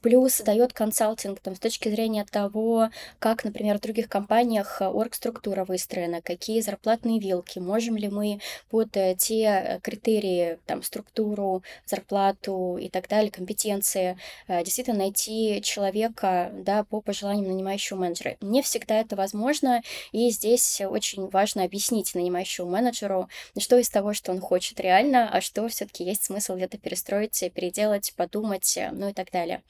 Плюс 0.01 0.41
дает 0.41 0.73
консалтинг 0.73 1.39
там, 1.39 1.55
с 1.55 1.59
точки 1.59 1.89
зрения 1.89 2.25
того, 2.25 2.89
как, 3.19 3.43
например, 3.43 3.77
в 3.77 3.81
других 3.81 4.07
компаниях 4.07 4.81
оргструктура 4.81 5.65
выстроена, 5.65 6.21
какие 6.21 6.61
зарплатные 6.61 7.19
вилки, 7.19 7.59
можем 7.59 7.97
ли 7.97 8.09
мы 8.09 8.39
под 8.69 8.95
э, 8.97 9.15
те 9.17 9.43
э, 9.43 9.79
критерии, 9.81 10.59
там, 10.65 10.83
структуру, 10.83 11.63
зарплату 11.85 12.77
и 12.77 12.89
так 12.89 13.07
далее, 13.07 13.31
компетенции, 13.31 14.17
э, 14.47 14.63
действительно 14.63 14.99
найти 14.99 15.61
человека, 15.63 16.51
да, 16.53 16.83
по 16.83 17.01
пожеланиям 17.01 17.47
нанимающего 17.47 17.97
менеджера. 17.97 18.37
Не 18.41 18.61
всегда 18.61 18.99
это 18.99 19.15
возможно, 19.15 19.81
и 20.11 20.29
здесь 20.29 20.81
очень 20.81 21.27
важно 21.29 21.63
объяснить 21.63 22.15
нанимающему 22.15 22.69
менеджеру, 22.69 23.29
что 23.57 23.77
из 23.77 23.89
того, 23.89 24.13
что 24.13 24.31
он 24.31 24.39
хочет 24.39 24.79
реально, 24.79 25.29
а 25.31 25.41
что 25.41 25.67
все-таки 25.67 26.03
есть 26.03 26.23
смысл 26.25 26.55
где-то 26.55 26.77
перестроить, 26.77 27.43
переделать, 27.53 28.13
подумать, 28.21 28.77
э, 28.77 28.91
ну 28.91 29.09
и 29.09 29.13
так 29.13 29.31
далее. 29.31 29.63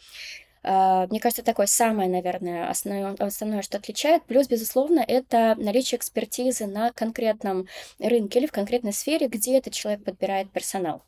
А, 0.63 1.07
мне 1.07 1.19
кажется, 1.19 1.43
такое 1.43 1.65
самое, 1.65 2.09
наверное, 2.09 2.69
основное, 2.69 3.15
основное, 3.19 3.61
что 3.61 3.77
отличает. 3.77 4.23
Плюс, 4.25 4.47
безусловно, 4.47 5.03
это 5.07 5.55
наличие 5.57 5.97
экспертизы 5.97 6.67
на 6.67 6.91
конкретном 6.91 7.67
рынке 7.99 8.39
или 8.39 8.47
в 8.47 8.51
конкретной 8.51 8.93
сфере, 8.93 9.27
где 9.27 9.57
этот 9.57 9.73
человек 9.73 10.03
подбирает 10.03 10.51
персонал. 10.51 11.03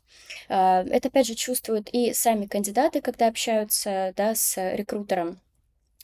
А, 0.48 0.82
это, 0.84 1.08
опять 1.08 1.26
же, 1.26 1.34
чувствуют 1.34 1.88
и 1.92 2.14
сами 2.14 2.46
кандидаты, 2.46 3.00
когда 3.00 3.28
общаются 3.28 4.12
да, 4.16 4.34
с 4.34 4.56
рекрутером. 4.74 5.40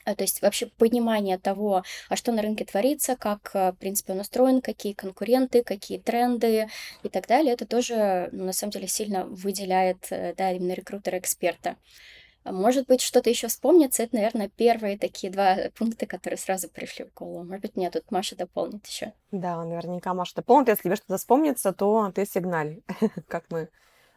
А, 0.04 0.14
то 0.14 0.24
есть 0.24 0.40
вообще 0.42 0.66
понимание 0.66 1.38
того, 1.38 1.82
а 2.08 2.16
что 2.16 2.32
на 2.32 2.42
рынке 2.42 2.64
творится, 2.64 3.16
как, 3.16 3.52
в 3.52 3.76
принципе, 3.78 4.14
он 4.14 4.20
устроен, 4.20 4.60
какие 4.62 4.92
конкуренты, 4.92 5.62
какие 5.62 5.98
тренды 5.98 6.68
и 7.02 7.08
так 7.08 7.26
далее, 7.26 7.52
это 7.52 7.66
тоже, 7.66 8.28
ну, 8.32 8.44
на 8.44 8.52
самом 8.52 8.72
деле, 8.72 8.88
сильно 8.88 9.26
выделяет, 9.26 10.06
э, 10.10 10.34
да, 10.36 10.52
именно 10.52 10.72
рекрутера-эксперта. 10.72 11.76
Может 12.44 12.86
быть, 12.86 13.02
что-то 13.02 13.28
еще 13.28 13.48
вспомнится. 13.48 14.02
Это, 14.02 14.16
наверное, 14.16 14.48
первые 14.48 14.96
такие 14.96 15.30
два 15.30 15.56
пункта, 15.76 16.06
которые 16.06 16.38
сразу 16.38 16.70
пришли 16.70 17.04
в 17.04 17.12
голову. 17.12 17.44
Может 17.44 17.60
быть, 17.60 17.76
мне 17.76 17.90
тут 17.90 18.10
Маша 18.10 18.34
дополнит 18.34 18.86
еще. 18.86 19.12
Да, 19.30 19.62
наверняка 19.62 20.14
Маша 20.14 20.36
дополнит. 20.36 20.68
Если 20.68 20.84
тебе 20.84 20.96
что-то 20.96 21.18
вспомнится, 21.18 21.72
то 21.72 22.10
ты 22.14 22.24
сигналь, 22.24 22.80
как 23.28 23.44
мы 23.50 23.68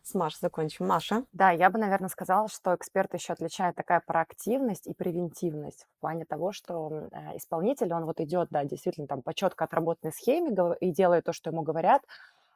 с 0.03 0.13
Машей 0.13 0.39
закончим. 0.41 0.87
Маша? 0.87 1.23
Да, 1.31 1.51
я 1.51 1.69
бы, 1.69 1.79
наверное, 1.79 2.09
сказала, 2.09 2.47
что 2.49 2.75
эксперт 2.75 3.13
еще 3.13 3.33
отличает 3.33 3.75
такая 3.75 4.01
проактивность 4.05 4.87
и 4.87 4.93
превентивность 4.93 5.85
в 5.97 6.01
плане 6.01 6.25
того, 6.25 6.51
что 6.51 7.07
э, 7.11 7.37
исполнитель, 7.37 7.93
он 7.93 8.05
вот 8.05 8.19
идет, 8.19 8.49
да, 8.51 8.63
действительно 8.65 9.07
там 9.07 9.21
по 9.21 9.33
четко 9.33 9.63
отработанной 9.65 10.13
схеме 10.13 10.55
и 10.81 10.91
делает 10.91 11.25
то, 11.25 11.33
что 11.33 11.49
ему 11.49 11.63
говорят, 11.63 12.03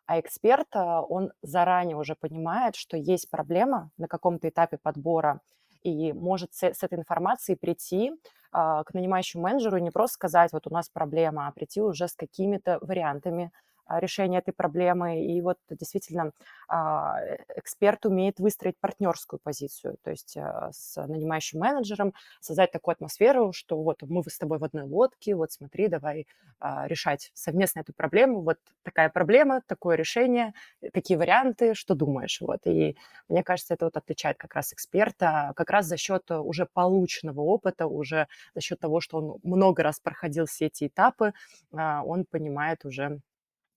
а 0.06 0.20
эксперт, 0.20 0.68
э, 0.76 0.80
он 0.80 1.32
заранее 1.42 1.98
уже 1.98 2.16
понимает, 2.16 2.76
что 2.76 2.98
есть 2.98 3.30
проблема 3.30 3.92
на 3.98 4.08
каком-то 4.08 4.50
этапе 4.50 4.78
подбора, 4.78 5.40
и 5.84 6.12
может 6.12 6.54
с, 6.54 6.64
с 6.64 6.84
этой 6.84 7.00
информацией 7.00 7.56
прийти 7.56 8.12
а, 8.52 8.84
к 8.84 8.94
нанимающему 8.94 9.44
менеджеру 9.44 9.78
и 9.78 9.82
не 9.82 9.92
просто 9.92 10.16
сказать, 10.16 10.52
вот 10.52 10.68
у 10.68 10.70
нас 10.70 10.90
проблема, 10.90 11.48
а 11.48 11.52
прийти 11.52 11.82
уже 11.82 12.08
с 12.08 12.16
какими-то 12.16 12.80
вариантами, 12.82 13.52
решения 13.90 14.40
этой 14.40 14.54
проблемы. 14.54 15.24
И 15.26 15.42
вот 15.42 15.58
действительно 15.70 16.32
а, 16.68 17.20
эксперт 17.56 18.06
умеет 18.06 18.40
выстроить 18.40 18.78
партнерскую 18.80 19.40
позицию, 19.40 19.98
то 20.04 20.12
есть 20.12 20.36
а, 20.38 20.70
с 20.72 21.02
нанимающим 21.08 21.60
менеджером 21.60 22.14
создать 22.42 22.72
такую 22.72 22.94
атмосферу, 22.94 23.54
что 23.54 23.82
вот 23.82 24.02
мы 24.04 24.24
с 24.28 24.38
тобой 24.38 24.58
в 24.60 24.64
одной 24.64 24.84
лодке, 24.84 25.36
вот 25.36 25.52
смотри, 25.52 25.88
давай 25.88 26.28
решать 26.60 27.30
совместно 27.36 27.82
эту 27.82 27.94
проблему, 27.94 28.42
вот 28.42 28.58
такая 28.84 29.10
проблема, 29.10 29.62
такое 29.68 29.96
решение, 29.96 30.54
такие 30.92 31.18
варианты, 31.20 31.76
что 31.76 31.94
думаешь, 31.94 32.42
вот. 32.42 32.62
И 32.66 32.98
мне 33.30 33.44
кажется, 33.44 33.76
это 33.76 33.86
вот 33.86 33.96
отличает 33.98 34.38
как 34.38 34.56
раз 34.56 34.74
эксперта, 34.74 35.54
как 35.56 35.70
раз 35.70 35.86
за 35.86 35.98
счет 35.98 36.30
уже 36.32 36.66
полученного 36.66 37.42
опыта, 37.42 37.86
уже 37.86 38.28
за 38.56 38.62
счет 38.62 38.80
того, 38.80 39.02
что 39.02 39.18
он 39.18 39.40
много 39.44 39.84
раз 39.84 40.00
проходил 40.00 40.46
все 40.48 40.66
эти 40.66 40.88
этапы, 40.88 41.34
он 41.72 42.26
понимает 42.26 42.86
уже 42.86 43.20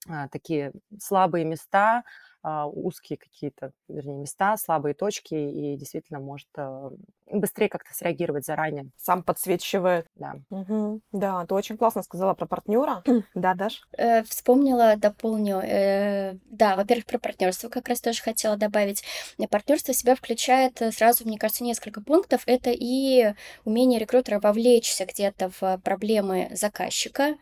а, 0.09 0.29
такие 0.29 0.73
слабые 0.99 1.45
места, 1.45 2.05
а, 2.43 2.67
узкие 2.67 3.19
какие-то, 3.19 3.73
вернее, 3.87 4.17
места, 4.17 4.57
слабые 4.57 4.95
точки, 4.95 5.35
и 5.35 5.77
действительно 5.77 6.21
может 6.21 6.49
а, 6.57 6.91
быстрее 7.31 7.69
как-то 7.69 7.93
среагировать 7.93 8.47
заранее. 8.47 8.89
Сам 8.97 9.23
подсвечивает. 9.23 10.07
Да. 10.15 10.37
Угу. 10.49 11.03
Да, 11.13 11.45
ты 11.45 11.55
очень 11.55 11.77
классно 11.77 12.03
сказала 12.03 12.33
про 12.33 12.47
партнера. 12.47 13.03
да, 13.35 13.53
Даш? 13.55 13.83
Э, 13.97 14.23
вспомнила, 14.23 14.97
дополню. 14.97 15.59
Э, 15.59 16.39
да, 16.47 16.77
во-первых, 16.77 17.05
про 17.05 17.19
партнерство 17.19 17.69
как 17.69 17.89
раз 17.89 18.01
тоже 18.01 18.23
хотела 18.23 18.57
добавить. 18.57 19.05
Партнерство 19.51 19.93
в 19.93 19.97
себя 19.97 20.15
включает 20.15 20.81
э, 20.81 20.93
сразу, 20.93 21.27
мне 21.27 21.37
кажется, 21.37 21.63
несколько 21.63 22.01
пунктов. 22.01 22.43
Это 22.47 22.71
и 22.73 23.35
умение 23.67 24.01
рекрутера 24.01 24.41
вовлечься 24.41 25.05
где-то 25.05 25.51
в 25.61 25.79
проблемы 25.85 26.49
заказчика, 26.53 27.23
Э, 27.25 27.37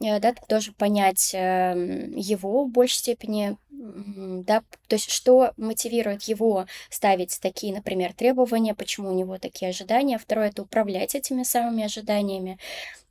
да, 0.00 0.34
тоже 0.48 0.72
понять 0.72 1.32
эм, 1.34 2.16
его 2.16 2.64
в 2.64 2.70
большей 2.70 2.96
степени, 2.96 3.56
да, 3.70 4.62
то 4.88 4.94
есть 4.94 5.10
что 5.10 5.52
мотивирует 5.58 6.22
его 6.22 6.66
ставить 6.88 7.38
такие, 7.40 7.74
например, 7.74 8.14
требования, 8.14 8.74
почему 8.74 9.10
у 9.10 9.14
него 9.14 9.36
такие 9.36 9.68
ожидания. 9.68 10.18
Второе— 10.18 10.48
это 10.50 10.62
управлять 10.62 11.14
этими 11.14 11.42
самыми 11.42 11.84
ожиданиями. 11.84 12.58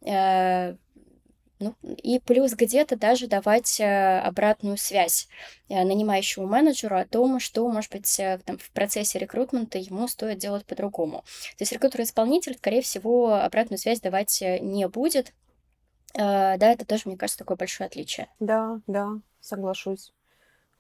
Э, 0.02 0.76
ну, 1.60 1.76
и 1.84 2.20
плюс 2.20 2.54
где-то 2.54 2.96
даже 2.96 3.28
давать 3.28 3.80
э, 3.80 4.20
обратную 4.22 4.78
связь 4.78 5.28
нанимающему 5.68 6.48
менеджеру 6.48 6.98
о 6.98 7.06
том, 7.06 7.40
что, 7.40 7.68
может 7.68 7.92
быть, 7.92 8.20
там, 8.46 8.58
в 8.58 8.72
процессе 8.72 9.20
рекрутмента 9.20 9.78
ему 9.78 10.08
стоит 10.08 10.40
делать 10.40 10.66
по-другому. 10.66 11.24
То 11.58 11.62
есть 11.64 11.74
рекрутер-исполнитель, 11.74 12.56
скорее 12.56 12.82
всего, 12.82 13.34
обратную 13.34 13.78
связь 13.78 14.00
давать 14.00 14.42
не 14.42 14.88
будет, 14.88 15.34
Э, 15.34 15.49
да, 16.14 16.58
это 16.58 16.86
тоже, 16.86 17.04
мне 17.06 17.18
кажется, 17.18 17.40
такое 17.40 17.58
большое 17.58 17.88
отличие. 17.88 18.30
Да, 18.40 18.80
да, 18.88 19.20
соглашусь. 19.40 20.14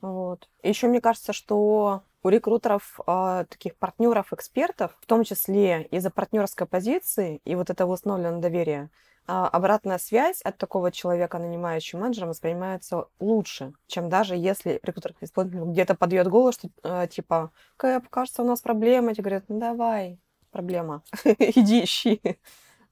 Вот. 0.01 0.47
Еще 0.63 0.87
мне 0.87 1.01
кажется, 1.01 1.33
что 1.33 2.03
у 2.21 2.29
рекрутеров, 2.29 2.99
э, 3.05 3.45
таких 3.49 3.75
партнеров, 3.75 4.33
экспертов, 4.33 4.97
в 5.01 5.05
том 5.05 5.23
числе 5.23 5.83
из-за 5.83 6.09
партнерской 6.09 6.67
позиции 6.67 7.41
и 7.45 7.55
вот 7.55 7.69
этого 7.69 7.93
установленного 7.93 8.41
доверия, 8.41 8.89
э, 9.27 9.31
обратная 9.31 9.97
связь 9.97 10.41
от 10.41 10.57
такого 10.57 10.91
человека, 10.91 11.39
нанимающего 11.39 12.01
менеджера, 12.01 12.27
воспринимается 12.27 13.07
лучше, 13.19 13.73
чем 13.87 14.09
даже 14.09 14.35
если 14.35 14.79
рекрутер 14.83 15.15
где-то 15.21 15.95
подает 15.95 16.27
голос, 16.27 16.55
что 16.55 16.69
э, 16.83 17.07
типа, 17.07 17.51
Кэп, 17.77 18.09
кажется, 18.09 18.43
у 18.43 18.45
нас 18.45 18.61
проблема. 18.61 19.13
Тебе 19.13 19.23
говорят, 19.23 19.45
ну 19.47 19.59
давай, 19.59 20.19
проблема, 20.51 21.03
иди 21.23 21.83
ищи. 21.83 22.21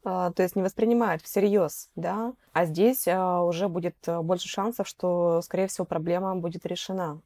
А, 0.10 0.32
то 0.32 0.42
есть 0.42 0.56
не 0.56 0.64
воспринимают 0.64 1.22
всерьез, 1.22 1.90
да, 1.98 2.32
а 2.54 2.64
здесь 2.64 3.10
а, 3.10 3.44
уже 3.44 3.68
будет 3.68 3.98
э, 4.08 4.22
больше 4.22 4.48
шансов, 4.48 4.88
что, 4.88 5.42
скорее 5.42 5.68
всего, 5.68 5.84
проблема 5.84 6.34
будет 6.38 6.66
решена. 6.66 7.20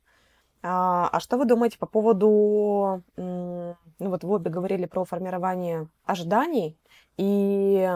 А, 0.63 1.07
а 1.11 1.19
что 1.19 1.37
вы 1.37 1.45
думаете 1.45 1.77
по 1.77 1.85
поводу, 1.85 3.03
ну 3.17 3.75
вот 3.99 4.23
вы 4.23 4.33
обе 4.33 4.49
говорили 4.49 4.87
про 4.87 5.05
формирование 5.05 5.89
ожиданий 6.05 6.75
и, 7.17 7.87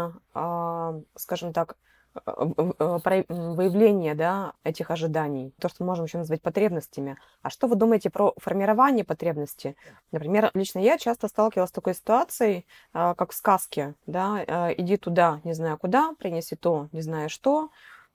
скажем 1.15 1.51
так, 1.51 1.77
выявление 2.25 4.15
да, 4.15 4.53
этих 4.63 4.91
ожиданий, 4.91 5.53
то, 5.59 5.67
что 5.69 5.83
мы 5.83 5.87
можем 5.87 6.05
еще 6.05 6.17
назвать 6.17 6.41
потребностями. 6.41 7.17
А 7.41 7.49
что 7.49 7.67
вы 7.67 7.75
думаете 7.75 8.09
про 8.09 8.33
формирование 8.37 9.03
потребности? 9.03 9.75
Например, 10.11 10.49
лично 10.53 10.79
я 10.79 10.97
часто 10.97 11.27
сталкивалась 11.27 11.69
с 11.69 11.73
такой 11.73 11.93
ситуацией, 11.93 12.65
а, 12.93 13.15
как 13.15 13.31
в 13.31 13.35
сказке, 13.35 13.95
да, 14.07 14.43
а, 14.47 14.69
иди 14.71 14.97
туда, 14.97 15.41
не 15.43 15.53
знаю 15.53 15.77
куда, 15.77 16.13
принеси 16.17 16.55
то, 16.55 16.87
не 16.91 17.01
знаю 17.01 17.29
что, 17.29 17.69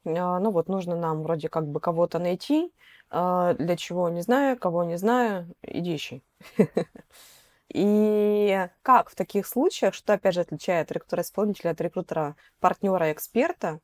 а, 0.04 0.38
ну 0.38 0.50
вот 0.50 0.68
нужно 0.68 0.96
нам 0.96 1.22
вроде 1.22 1.48
как 1.48 1.66
бы 1.68 1.80
кого-то 1.80 2.18
найти, 2.18 2.72
для 3.10 3.76
чего 3.76 4.08
не 4.08 4.20
знаю, 4.20 4.56
кого 4.56 4.84
не 4.84 4.96
знаю, 4.96 5.52
иди 5.62 5.96
ищи. 5.96 6.22
И 7.72 8.68
как 8.82 9.10
в 9.10 9.14
таких 9.14 9.46
случаях, 9.46 9.94
что 9.94 10.14
опять 10.14 10.34
же 10.34 10.40
отличает 10.40 10.90
рекрутера-исполнителя 10.90 11.70
от 11.70 11.80
рекрутера-партнера-эксперта, 11.80 13.80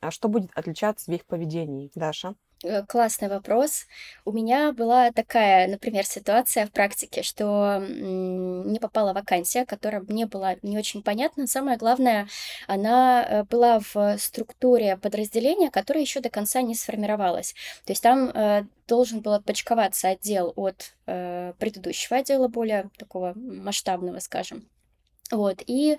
а 0.00 0.10
что 0.10 0.28
будет 0.28 0.50
отличаться 0.54 1.10
в 1.10 1.14
их 1.14 1.26
поведении? 1.26 1.90
Даша? 1.94 2.34
Э, 2.64 2.82
классный 2.82 3.28
вопрос. 3.28 3.86
У 4.24 4.32
меня 4.32 4.72
была 4.72 5.12
такая, 5.12 5.68
например, 5.68 6.04
ситуация 6.04 6.66
в 6.66 6.72
практике, 6.72 7.22
что 7.22 7.78
мне 7.80 8.80
попала 8.80 9.12
вакансия, 9.12 9.64
которая 9.64 10.02
мне 10.02 10.26
была 10.26 10.56
не 10.62 10.76
очень 10.76 11.02
понятна. 11.02 11.46
Самое 11.46 11.76
главное, 11.78 12.28
она 12.66 13.24
э, 13.24 13.44
была 13.44 13.80
в 13.92 14.18
структуре 14.18 14.96
подразделения, 14.96 15.70
которая 15.70 16.02
еще 16.02 16.20
до 16.20 16.30
конца 16.30 16.60
не 16.62 16.74
сформировалась. 16.74 17.54
То 17.84 17.92
есть 17.92 18.02
там 18.02 18.30
э, 18.30 18.64
должен 18.88 19.20
был 19.20 19.34
отпочковаться 19.34 20.08
отдел 20.08 20.52
от 20.56 20.94
предыдущего 21.58 22.18
отдела, 22.18 22.48
более 22.48 22.90
такого 22.98 23.32
масштабного, 23.34 24.18
скажем. 24.18 24.68
Вот, 25.30 25.62
и 25.66 25.96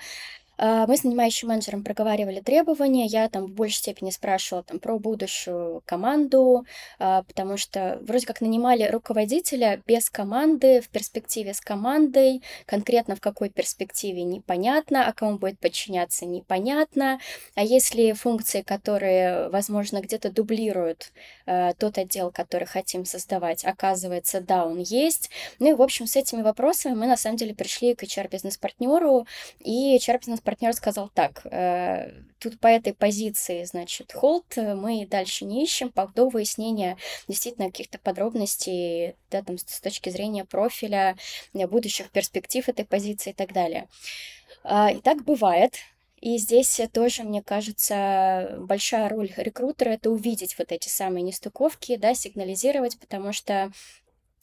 мы 0.59 0.97
с 0.97 1.03
нанимающим 1.03 1.47
менеджером 1.47 1.83
проговаривали 1.83 2.41
требования, 2.41 3.05
я 3.05 3.29
там 3.29 3.45
в 3.45 3.51
большей 3.51 3.77
степени 3.77 4.09
спрашивала 4.09 4.63
там 4.63 4.79
про 4.79 4.99
будущую 4.99 5.81
команду, 5.85 6.65
а, 6.99 7.23
потому 7.23 7.57
что 7.57 7.99
вроде 8.01 8.25
как 8.25 8.41
нанимали 8.41 8.83
руководителя 8.83 9.81
без 9.87 10.09
команды, 10.09 10.81
в 10.81 10.89
перспективе 10.89 11.53
с 11.53 11.61
командой, 11.61 12.41
конкретно 12.65 13.15
в 13.15 13.21
какой 13.21 13.49
перспективе 13.49 14.23
непонятно, 14.23 15.07
а 15.07 15.13
кому 15.13 15.37
будет 15.37 15.59
подчиняться 15.59 16.25
непонятно, 16.25 17.19
а 17.55 17.63
если 17.63 18.11
функции, 18.11 18.61
которые, 18.61 19.49
возможно, 19.49 20.01
где-то 20.01 20.31
дублируют 20.31 21.11
а, 21.45 21.73
тот 21.73 21.97
отдел, 21.97 22.31
который 22.31 22.65
хотим 22.65 23.05
создавать, 23.05 23.63
оказывается, 23.63 24.41
да, 24.41 24.65
он 24.65 24.79
есть. 24.79 25.29
Ну 25.59 25.69
и, 25.69 25.73
в 25.73 25.81
общем, 25.81 26.05
с 26.05 26.15
этими 26.15 26.41
вопросами 26.41 26.93
мы 26.93 27.07
на 27.07 27.17
самом 27.17 27.37
деле 27.37 27.55
пришли 27.55 27.95
к 27.95 28.03
HR-бизнес-партнеру, 28.03 29.25
и 29.63 29.97
HR-бизнес 29.97 30.41
партнер 30.49 30.73
сказал 30.73 31.11
так, 31.13 31.45
э, 31.45 32.11
тут 32.39 32.59
по 32.59 32.65
этой 32.65 32.95
позиции, 32.95 33.63
значит, 33.65 34.11
холд, 34.11 34.57
э, 34.57 34.73
мы 34.73 35.05
дальше 35.05 35.45
не 35.45 35.63
ищем 35.63 35.93
до 36.15 36.27
выяснения 36.27 36.97
действительно 37.27 37.67
каких-то 37.67 37.99
подробностей, 37.99 39.13
да, 39.29 39.43
там, 39.43 39.59
с 39.59 39.79
точки 39.79 40.09
зрения 40.09 40.45
профиля, 40.45 41.15
э, 41.53 41.67
будущих 41.67 42.09
перспектив 42.09 42.67
этой 42.67 42.83
позиции 42.83 43.29
и 43.29 43.33
так 43.33 43.53
далее. 43.53 43.87
Э, 44.63 44.91
и 44.91 45.01
так 45.01 45.23
бывает, 45.23 45.75
и 46.19 46.37
здесь 46.39 46.81
тоже, 46.91 47.21
мне 47.21 47.43
кажется, 47.43 48.57
большая 48.61 49.07
роль 49.07 49.31
рекрутера— 49.37 49.89
это 49.91 50.09
увидеть 50.09 50.57
вот 50.57 50.71
эти 50.71 50.89
самые 50.89 51.21
нестыковки, 51.21 51.95
да, 51.95 52.15
сигнализировать, 52.15 52.99
потому 52.99 53.33
что 53.33 53.71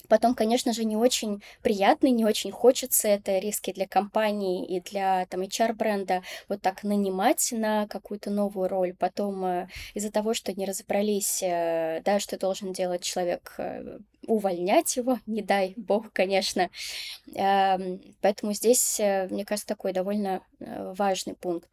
Потом, 0.09 0.35
конечно 0.35 0.73
же, 0.73 0.85
не 0.85 0.97
очень 0.97 1.43
приятно, 1.63 2.09
не 2.09 2.25
очень 2.25 2.51
хочется, 2.51 3.09
это 3.09 3.39
риски 3.39 3.73
для 3.73 3.87
компании 3.87 4.67
и 4.67 4.81
для 4.81 5.27
там 5.27 5.43
HR-бренда 5.43 6.23
вот 6.49 6.61
так 6.63 6.83
нанимать 6.83 7.49
на 7.53 7.87
какую-то 7.87 8.31
новую 8.31 8.69
роль. 8.69 8.95
Потом 8.95 9.45
э, 9.45 9.69
из-за 9.95 10.11
того, 10.11 10.35
что 10.35 10.53
не 10.53 10.67
разобрались, 10.67 11.43
э, 11.43 12.03
да, 12.05 12.21
что 12.21 12.39
должен 12.39 12.73
делать 12.73 13.03
человек, 13.03 13.55
э, 13.59 13.99
увольнять 14.27 14.97
его, 14.97 15.19
не 15.27 15.43
дай 15.43 15.75
бог, 15.77 16.13
конечно. 16.13 16.71
Эм, 17.35 18.01
поэтому 18.21 18.53
здесь, 18.53 19.01
мне 19.01 19.45
кажется, 19.45 19.67
такой 19.67 19.93
довольно 19.93 20.43
важный 20.59 21.35
пункт. 21.35 21.69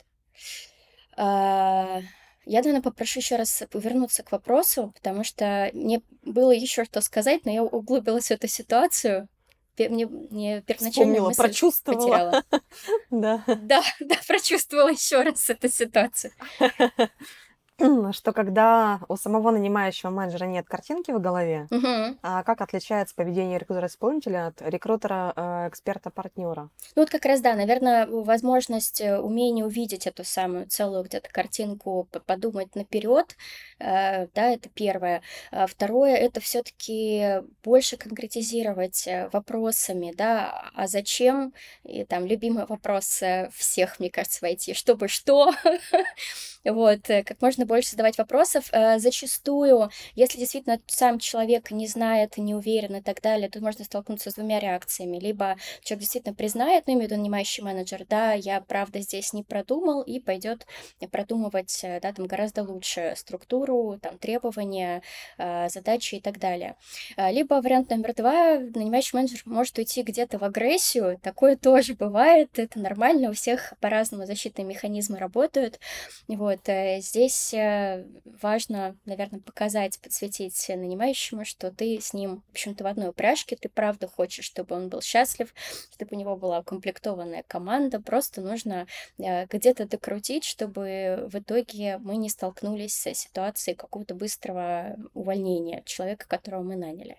Я, 2.46 2.60
наверное, 2.60 2.82
попрошу 2.82 3.20
еще 3.20 3.36
раз 3.38 3.64
вернуться 3.74 4.24
к 4.24 4.32
вопросу, 4.32 4.92
потому 4.96 5.24
что 5.24 5.70
мне 5.74 6.02
было 6.24 6.52
еще 6.52 6.84
что 6.86 7.02
сказать, 7.02 7.46
но 7.46 7.52
я 7.52 7.64
углубилась 7.64 8.28
в 8.28 8.32
эту 8.32 8.48
ситуацию. 8.48 9.28
Мне, 9.78 10.06
мне 10.06 10.62
первоначально 10.62 11.14
Вспомнила, 11.16 11.32
прочувствовала. 11.32 12.00
потеряла. 12.02 12.44
Да. 13.10 13.44
Да, 13.48 13.84
да, 14.00 14.16
прочувствовала 14.28 14.90
еще 14.90 15.22
раз 15.22 15.50
эту 15.50 15.70
ситуацию. 15.70 16.32
что 18.12 18.34
когда 18.34 19.00
у 19.08 19.16
самого 19.18 19.50
нанимающего 19.52 20.10
менеджера 20.12 20.46
нет 20.46 20.68
картинки 20.68 21.12
в 21.12 21.20
голове, 21.20 21.68
Мгм. 21.72 22.20
а 22.22 22.44
как 22.44 22.62
отличается 22.62 23.16
поведение 23.16 23.58
рекрутера-исполнителя 23.60 24.48
от 24.48 24.62
рекрутера-эксперта-партнера? 24.62 26.70
Ну 26.96 27.02
вот 27.02 27.10
как 27.10 27.26
раз, 27.26 27.42
да, 27.42 27.56
наверное, 27.56 28.08
возможность, 28.08 29.02
э, 29.02 29.18
умение 29.20 29.66
увидеть 29.66 30.08
эту 30.08 30.24
самую 30.24 30.68
целую 30.68 31.04
где-то 31.04 31.30
картинку, 31.30 32.08
подумать 32.26 32.76
наперед, 32.76 33.36
э, 33.80 34.28
да, 34.28 34.52
это 34.52 34.70
первое. 34.70 35.22
А 35.52 35.68
Второе, 35.68 36.16
это 36.16 36.40
все-таки 36.40 37.42
больше 37.64 37.98
конкретизировать 37.98 39.08
э, 39.08 39.30
вопросами, 39.34 40.14
да, 40.16 40.70
а 40.76 40.88
зачем, 40.88 41.54
и 41.84 42.06
там 42.06 42.26
любимый 42.26 42.66
вопрос 42.66 43.22
э, 43.24 43.50
всех, 43.54 44.00
мне 44.00 44.10
кажется, 44.12 44.40
в 44.40 44.44
IT, 44.44 44.74
чтобы 44.74 45.08
что, 45.08 45.52
вот, 46.66 47.10
э, 47.10 47.24
как 47.24 47.42
можно 47.42 47.63
больше 47.66 47.92
задавать 47.92 48.18
вопросов. 48.18 48.66
Э, 48.72 49.00
зачастую, 49.00 49.90
если 50.16 50.38
действительно 50.38 50.80
сам 50.88 51.20
человек 51.20 51.72
не 51.72 51.88
знает, 51.88 52.38
не 52.38 52.56
уверен 52.56 52.96
и 52.96 53.02
так 53.02 53.22
далее, 53.22 53.50
тут 53.50 53.62
можно 53.62 53.86
столкнуться 53.86 54.32
с 54.32 54.36
двумя 54.36 54.60
реакциями. 54.60 55.18
Либо 55.18 55.58
человек 55.82 56.02
действительно 56.02 56.36
признает, 56.36 56.88
ну, 56.88 57.00
виду 57.00 57.16
нанимающий 57.16 57.64
менеджер, 57.64 58.06
да, 58.10 58.34
я 58.34 58.62
правда 58.62 59.00
здесь 59.00 59.34
не 59.34 59.44
продумал, 59.44 60.02
и 60.02 60.20
пойдет 60.20 60.66
продумывать, 61.12 61.80
э, 61.84 62.00
да, 62.00 62.14
там 62.14 62.28
гораздо 62.28 62.64
лучше 62.64 63.14
структуру, 63.18 64.00
там 64.02 64.18
требования, 64.18 65.02
задачи 65.38 66.16
и 66.16 66.22
так 66.22 66.40
далее. 66.40 66.76
Либо 67.18 67.56
вариант 67.56 67.90
номер 67.90 68.14
два, 68.14 68.60
нанимающий 68.60 69.18
менеджер 69.18 69.42
может 69.46 69.78
уйти 69.78 70.04
где-то 70.04 70.38
в 70.38 70.44
агрессию, 70.44 71.20
такое 71.22 71.56
тоже 71.56 71.94
бывает, 71.94 72.58
это 72.60 72.80
нормально, 72.80 73.30
у 73.30 73.34
всех 73.34 73.74
по-разному 73.80 74.26
защитные 74.26 74.66
механизмы 74.66 75.18
работают, 75.18 75.80
вот, 76.28 76.68
э, 76.70 77.00
здесь 77.54 78.06
важно, 78.42 78.98
наверное, 79.06 79.40
показать, 79.40 80.00
подсветить 80.00 80.66
нанимающему, 80.70 81.46
что 81.46 81.72
ты 81.72 82.00
с 82.00 82.14
ним, 82.14 82.44
в 82.48 82.52
общем-то, 82.52 82.84
в 82.84 82.88
одной 82.88 83.10
упряжке, 83.10 83.56
ты 83.56 83.70
правда 83.70 84.08
хочешь, 84.08 84.46
чтобы 84.46 84.76
он 84.76 84.90
был 84.90 85.02
счастлив, 85.02 85.54
чтобы 85.94 86.16
у 86.16 86.20
него 86.20 86.36
была 86.36 86.60
укомплектованная 86.60 87.44
команда, 87.48 88.02
просто 88.02 88.42
нужно 88.42 88.88
э, 89.18 89.46
где-то 89.46 89.88
докрутить, 89.88 90.44
чтобы 90.44 91.28
в 91.32 91.40
итоге 91.40 91.98
мы 92.00 92.18
не 92.18 92.30
столкнулись 92.30 92.96
с 92.96 93.14
ситуацией 93.14 93.76
какого-то 93.76 94.16
быстрого 94.16 94.98
увольнения 95.14 95.84
человека, 95.86 96.28
которого 96.28 96.64
мы 96.64 96.76
наняли. 96.76 97.18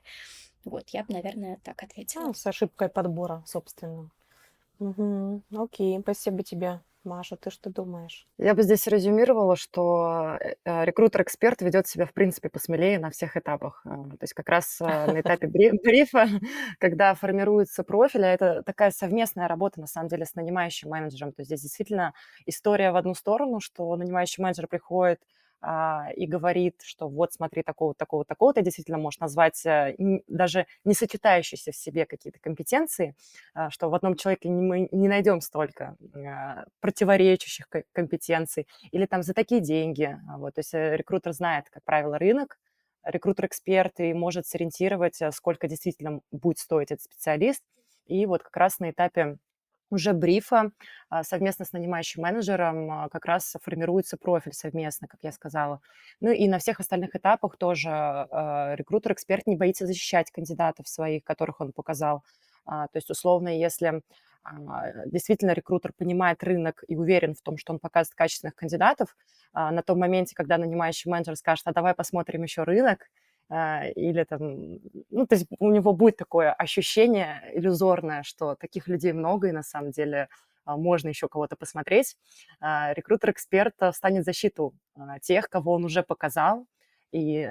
Вот, 0.65 0.89
я 0.91 1.05
бы, 1.05 1.13
наверное, 1.13 1.59
так 1.63 1.83
ответила. 1.83 2.31
А, 2.31 2.35
с 2.35 2.47
ошибкой 2.47 2.89
подбора, 2.89 3.45
собственно. 3.47 4.11
Угу. 4.79 5.43
Окей, 5.57 6.01
спасибо 6.01 6.43
тебе. 6.43 6.81
Маша, 7.05 7.37
ты 7.37 7.51
что 7.51 7.71
думаешь? 7.71 8.27
Я 8.39 8.55
бы 8.55 8.63
здесь 8.63 8.87
резюмировала, 8.87 9.57
что 9.57 10.37
э, 10.41 10.55
э, 10.65 10.85
рекрутер-эксперт 10.85 11.63
ведет 11.63 11.87
себя, 11.87 12.07
в 12.07 12.13
принципе, 12.13 12.49
посмелее 12.49 12.99
на 12.99 13.11
всех 13.11 13.37
этапах. 13.37 13.83
Э, 13.85 13.89
то 13.91 14.19
есть 14.23 14.35
как 14.35 14.49
раз 14.49 14.81
на 14.81 15.21
этапе 15.21 15.47
брифа, 15.85 16.27
когда 16.79 17.15
формируется 17.15 17.85
профиль, 17.85 18.25
а 18.25 18.33
это 18.33 18.63
такая 18.63 18.91
совместная 18.91 19.49
работа, 19.49 19.81
на 19.81 19.87
самом 19.87 20.09
деле, 20.09 20.25
с 20.25 20.35
нанимающим 20.35 20.91
менеджером. 20.91 21.33
То 21.33 21.41
есть 21.41 21.49
здесь 21.49 21.63
действительно 21.63 22.15
история 22.47 22.91
в 22.91 22.97
одну 22.97 23.15
сторону, 23.15 23.61
что 23.61 23.95
нанимающий 23.97 24.43
менеджер 24.43 24.67
приходит 24.67 25.21
и 26.17 26.27
говорит, 26.27 26.83
что 26.83 27.09
вот 27.09 27.33
смотри, 27.33 27.63
такого, 27.63 27.95
такого, 27.95 28.25
такого, 28.25 28.53
ты 28.53 28.63
действительно 28.63 28.99
можешь 28.99 29.21
назвать 29.21 29.65
э, 29.65 29.95
даже 30.29 30.67
не 30.85 30.95
сочетающиеся 30.95 31.73
в 31.73 31.77
себе 31.77 32.07
какие-то 32.07 32.39
компетенции, 32.41 33.15
а, 33.55 33.71
что 33.71 33.89
в 33.89 33.95
одном 33.95 34.17
человеке 34.17 34.51
мы 34.51 34.89
не 34.93 35.09
найдем 35.09 35.41
столько 35.41 35.97
а, 36.15 36.65
противоречащих 36.81 37.67
компетенций, 37.93 38.67
или 38.91 39.07
там 39.07 39.23
за 39.23 39.35
такие 39.35 39.61
деньги. 39.61 40.19
Вот, 40.39 40.55
то 40.55 40.61
есть 40.61 40.75
э, 40.75 40.97
рекрутер 40.97 41.33
знает, 41.33 41.71
как 41.71 41.83
правило, 41.85 42.19
рынок, 42.19 42.59
рекрутер-эксперт 43.05 44.01
и 44.01 44.13
может 44.15 44.47
сориентировать, 44.47 45.21
э, 45.21 45.31
сколько 45.33 45.69
действительно 45.69 46.21
будет 46.31 46.59
стоить 46.59 46.91
этот 46.91 47.05
специалист. 47.05 47.63
И 48.07 48.27
вот 48.27 48.43
как 48.43 48.57
раз 48.57 48.79
на 48.79 48.91
этапе 48.91 49.39
уже 49.91 50.13
брифа 50.13 50.71
а, 51.09 51.23
совместно 51.23 51.65
с 51.65 51.73
нанимающим 51.73 52.23
менеджером 52.23 52.91
а, 52.91 53.09
как 53.09 53.25
раз 53.27 53.55
формируется 53.63 54.17
профиль 54.17 54.53
совместно, 54.53 55.09
как 55.09 55.21
я 55.23 55.33
сказала. 55.33 55.81
Ну 56.21 56.31
и 56.31 56.49
на 56.49 56.59
всех 56.59 56.81
остальных 56.81 57.15
этапах 57.15 57.57
тоже 57.57 57.91
а, 57.91 58.75
рекрутер-эксперт 58.77 59.47
не 59.47 59.57
боится 59.57 59.87
защищать 59.87 60.31
кандидатов 60.31 60.89
своих, 60.89 61.25
которых 61.25 61.61
он 61.61 61.73
показал. 61.73 62.23
То 62.67 62.89
есть, 62.95 63.11
условно, 63.11 63.49
если 63.49 64.01
действительно 65.05 65.51
рекрутер 65.51 65.93
понимает 65.93 66.43
рынок 66.43 66.83
и 66.89 66.97
уверен 66.97 67.35
в 67.35 67.43
том, 67.43 67.59
что 67.59 67.75
он 67.75 67.79
показывает 67.79 68.17
качественных 68.17 68.55
кандидатов, 68.55 69.15
на 69.53 69.83
том 69.83 69.99
моменте, 69.99 70.35
когда 70.35 70.57
нанимающий 70.57 71.11
менеджер 71.11 71.37
скажет, 71.37 71.67
а 71.67 71.75
давай 71.75 71.95
посмотрим 71.95 72.43
еще 72.43 72.63
рынок, 72.63 73.11
или 73.51 74.25
там, 74.25 74.79
ну, 75.11 75.27
то 75.27 75.35
есть 75.35 75.47
у 75.59 75.71
него 75.71 75.93
будет 75.93 76.17
такое 76.17 76.53
ощущение 76.53 77.43
иллюзорное, 77.55 78.23
что 78.23 78.55
таких 78.55 78.89
людей 78.89 79.13
много, 79.13 79.49
и 79.49 79.53
на 79.53 79.63
самом 79.63 79.91
деле 79.91 80.29
а, 80.65 80.77
можно 80.77 81.09
еще 81.09 81.29
кого-то 81.29 81.57
посмотреть. 81.57 82.17
А, 82.61 82.93
рекрутер-эксперт 82.95 83.75
встанет 83.93 84.23
в 84.23 84.25
защиту 84.27 84.75
тех, 85.23 85.49
кого 85.49 85.73
он 85.73 85.85
уже 85.85 86.03
показал, 86.03 86.67
и 87.13 87.49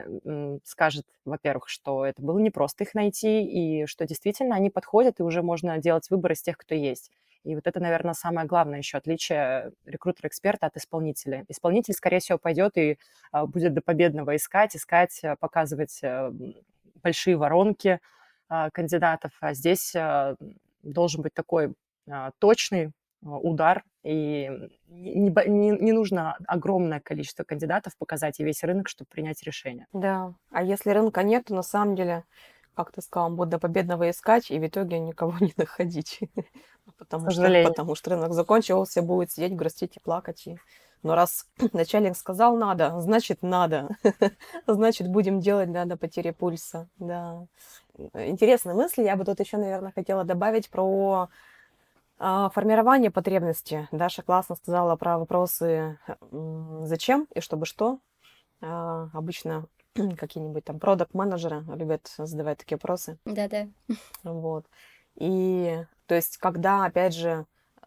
скажет, 0.65 1.05
во-первых, 1.23 1.69
что 1.69 2.05
это 2.05 2.21
было 2.21 2.37
непросто 2.39 2.83
их 2.83 2.93
найти, 2.95 3.43
и 3.45 3.85
что 3.85 4.05
действительно 4.05 4.55
они 4.55 4.69
подходят, 4.69 5.19
и 5.19 5.23
уже 5.23 5.41
можно 5.41 5.77
делать 5.77 6.09
выбор 6.09 6.33
из 6.33 6.41
тех, 6.41 6.57
кто 6.57 6.75
есть. 6.75 7.11
И 7.43 7.55
вот 7.55 7.67
это, 7.67 7.79
наверное, 7.79 8.13
самое 8.13 8.47
главное 8.47 8.79
еще 8.79 8.97
отличие 8.97 9.71
рекрутера-эксперта 9.85 10.67
от 10.67 10.77
исполнителя. 10.77 11.45
Исполнитель, 11.49 11.93
скорее 11.93 12.19
всего, 12.19 12.37
пойдет 12.37 12.77
и 12.77 12.97
а, 13.31 13.45
будет 13.45 13.73
до 13.73 13.81
победного 13.81 14.35
искать, 14.35 14.75
искать, 14.75 15.19
а, 15.23 15.35
показывать 15.35 15.99
а, 16.03 16.31
большие 17.03 17.35
воронки 17.35 17.99
кандидатов. 18.71 19.31
А 19.39 19.53
здесь 19.53 19.95
должен 20.83 21.21
быть 21.23 21.33
такой 21.33 21.73
точный 22.39 22.91
удар, 23.23 23.83
и 24.03 24.49
не, 24.89 25.29
не, 25.47 25.69
не 25.71 25.91
нужно 25.91 26.37
огромное 26.45 26.99
количество 26.99 27.43
кандидатов 27.43 27.97
показать 27.97 28.39
и 28.39 28.43
весь 28.43 28.63
рынок, 28.63 28.89
чтобы 28.89 29.09
принять 29.09 29.41
решение. 29.43 29.87
Да, 29.93 30.33
а 30.51 30.61
если 30.61 30.91
рынка 30.91 31.23
нет, 31.23 31.45
то 31.45 31.55
на 31.55 31.63
самом 31.63 31.95
деле, 31.95 32.25
как 32.75 32.91
ты 32.91 33.01
сказал, 33.01 33.31
будет 33.31 33.49
до 33.49 33.59
победного 33.59 34.09
искать 34.09 34.51
и 34.51 34.59
в 34.59 34.67
итоге 34.67 34.99
никого 34.99 35.33
не 35.39 35.53
находить. 35.57 36.19
Потому 36.97 37.29
что, 37.29 37.63
потому 37.63 37.95
что 37.95 38.09
рынок 38.11 38.33
закончился, 38.33 39.01
будет 39.01 39.31
сидеть, 39.31 39.55
грустить 39.55 39.97
и 39.97 39.99
плакать. 39.99 40.47
И... 40.47 40.57
Но 41.03 41.15
раз 41.15 41.47
начальник 41.73 42.15
сказал 42.15 42.55
надо, 42.55 42.99
значит 42.99 43.41
надо. 43.41 43.89
значит 44.67 45.07
будем 45.07 45.39
делать, 45.39 45.71
да, 45.71 45.85
до 45.85 45.97
потери 45.97 46.31
пульса. 46.31 46.87
Да. 46.97 47.45
Интересная 48.13 48.73
мысль. 48.73 49.01
Я 49.01 49.15
бы 49.15 49.25
тут 49.25 49.39
еще, 49.39 49.57
наверное, 49.57 49.91
хотела 49.91 50.23
добавить 50.23 50.69
про 50.69 51.29
а, 52.17 52.49
формирование 52.49 53.11
потребности. 53.11 53.87
Даша 53.91 54.21
классно 54.21 54.55
сказала 54.55 54.95
про 54.95 55.19
вопросы 55.19 55.99
зачем 56.31 57.27
и 57.35 57.41
чтобы 57.41 57.65
что. 57.65 57.99
А, 58.61 59.09
обычно 59.13 59.67
какие-нибудь 60.17 60.63
там 60.63 60.79
продукт-менеджеры 60.79 61.65
любят 61.75 62.13
задавать 62.17 62.59
такие 62.59 62.77
вопросы. 62.77 63.17
Да-да. 63.25 63.67
Вот. 64.23 64.65
И 65.15 65.85
то 66.07 66.15
есть, 66.15 66.37
когда, 66.37 66.85
опять 66.85 67.15
же, 67.15 67.45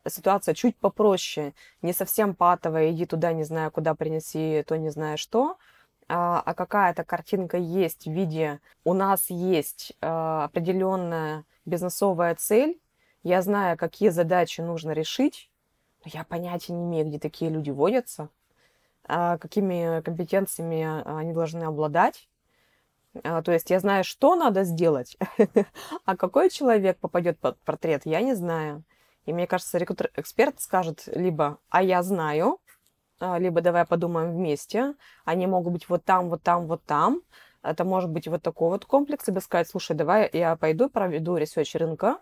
ситуация 0.08 0.54
чуть 0.54 0.76
попроще, 0.76 1.54
не 1.82 1.92
совсем 1.92 2.34
патовая, 2.34 2.90
иди 2.90 3.06
туда, 3.06 3.32
не 3.32 3.44
знаю, 3.44 3.70
куда 3.70 3.94
принеси, 3.94 4.62
то 4.66 4.76
не 4.76 4.90
знаю 4.90 5.18
что, 5.18 5.56
а, 6.08 6.40
а 6.44 6.54
какая-то 6.54 7.04
картинка 7.04 7.56
есть 7.56 8.06
в 8.06 8.10
виде, 8.10 8.60
у 8.84 8.94
нас 8.94 9.28
есть 9.28 9.94
а, 10.00 10.44
определенная 10.44 11.44
бизнесовая 11.64 12.34
цель, 12.36 12.80
я 13.22 13.42
знаю, 13.42 13.76
какие 13.76 14.10
задачи 14.10 14.60
нужно 14.60 14.92
решить, 14.92 15.50
но 16.04 16.12
я 16.14 16.22
понятия 16.24 16.72
не 16.72 16.84
имею, 16.84 17.06
где 17.06 17.18
такие 17.18 17.50
люди 17.50 17.70
водятся, 17.70 18.28
а, 19.04 19.36
какими 19.38 20.00
компетенциями 20.02 21.02
они 21.18 21.32
должны 21.32 21.64
обладать. 21.64 22.28
А, 23.24 23.42
то 23.42 23.52
есть 23.52 23.70
я 23.70 23.80
знаю, 23.80 24.04
что 24.04 24.34
надо 24.36 24.64
сделать, 24.64 25.16
а 26.04 26.16
какой 26.16 26.50
человек 26.50 26.98
попадет 26.98 27.38
под 27.38 27.58
портрет, 27.60 28.02
я 28.04 28.20
не 28.20 28.34
знаю. 28.34 28.84
И 29.24 29.32
мне 29.32 29.46
кажется, 29.46 29.78
рекрутер-эксперт 29.78 30.60
скажет 30.60 31.04
либо 31.06 31.58
«а 31.68 31.82
я 31.82 32.02
знаю», 32.02 32.58
а, 33.18 33.38
либо 33.38 33.60
«давай 33.60 33.84
подумаем 33.84 34.32
вместе». 34.32 34.94
Они 35.24 35.46
могут 35.46 35.72
быть 35.72 35.88
вот 35.88 36.04
там, 36.04 36.28
вот 36.28 36.42
там, 36.42 36.66
вот 36.66 36.84
там. 36.84 37.22
Это 37.62 37.84
может 37.84 38.10
быть 38.10 38.28
вот 38.28 38.42
такой 38.42 38.70
вот 38.70 38.84
комплекс, 38.84 39.26
либо 39.26 39.40
сказать 39.40 39.68
«слушай, 39.68 39.96
давай 39.96 40.30
я 40.32 40.54
пойду 40.56 40.88
проведу 40.88 41.36
research 41.36 41.74
рынка, 41.74 42.18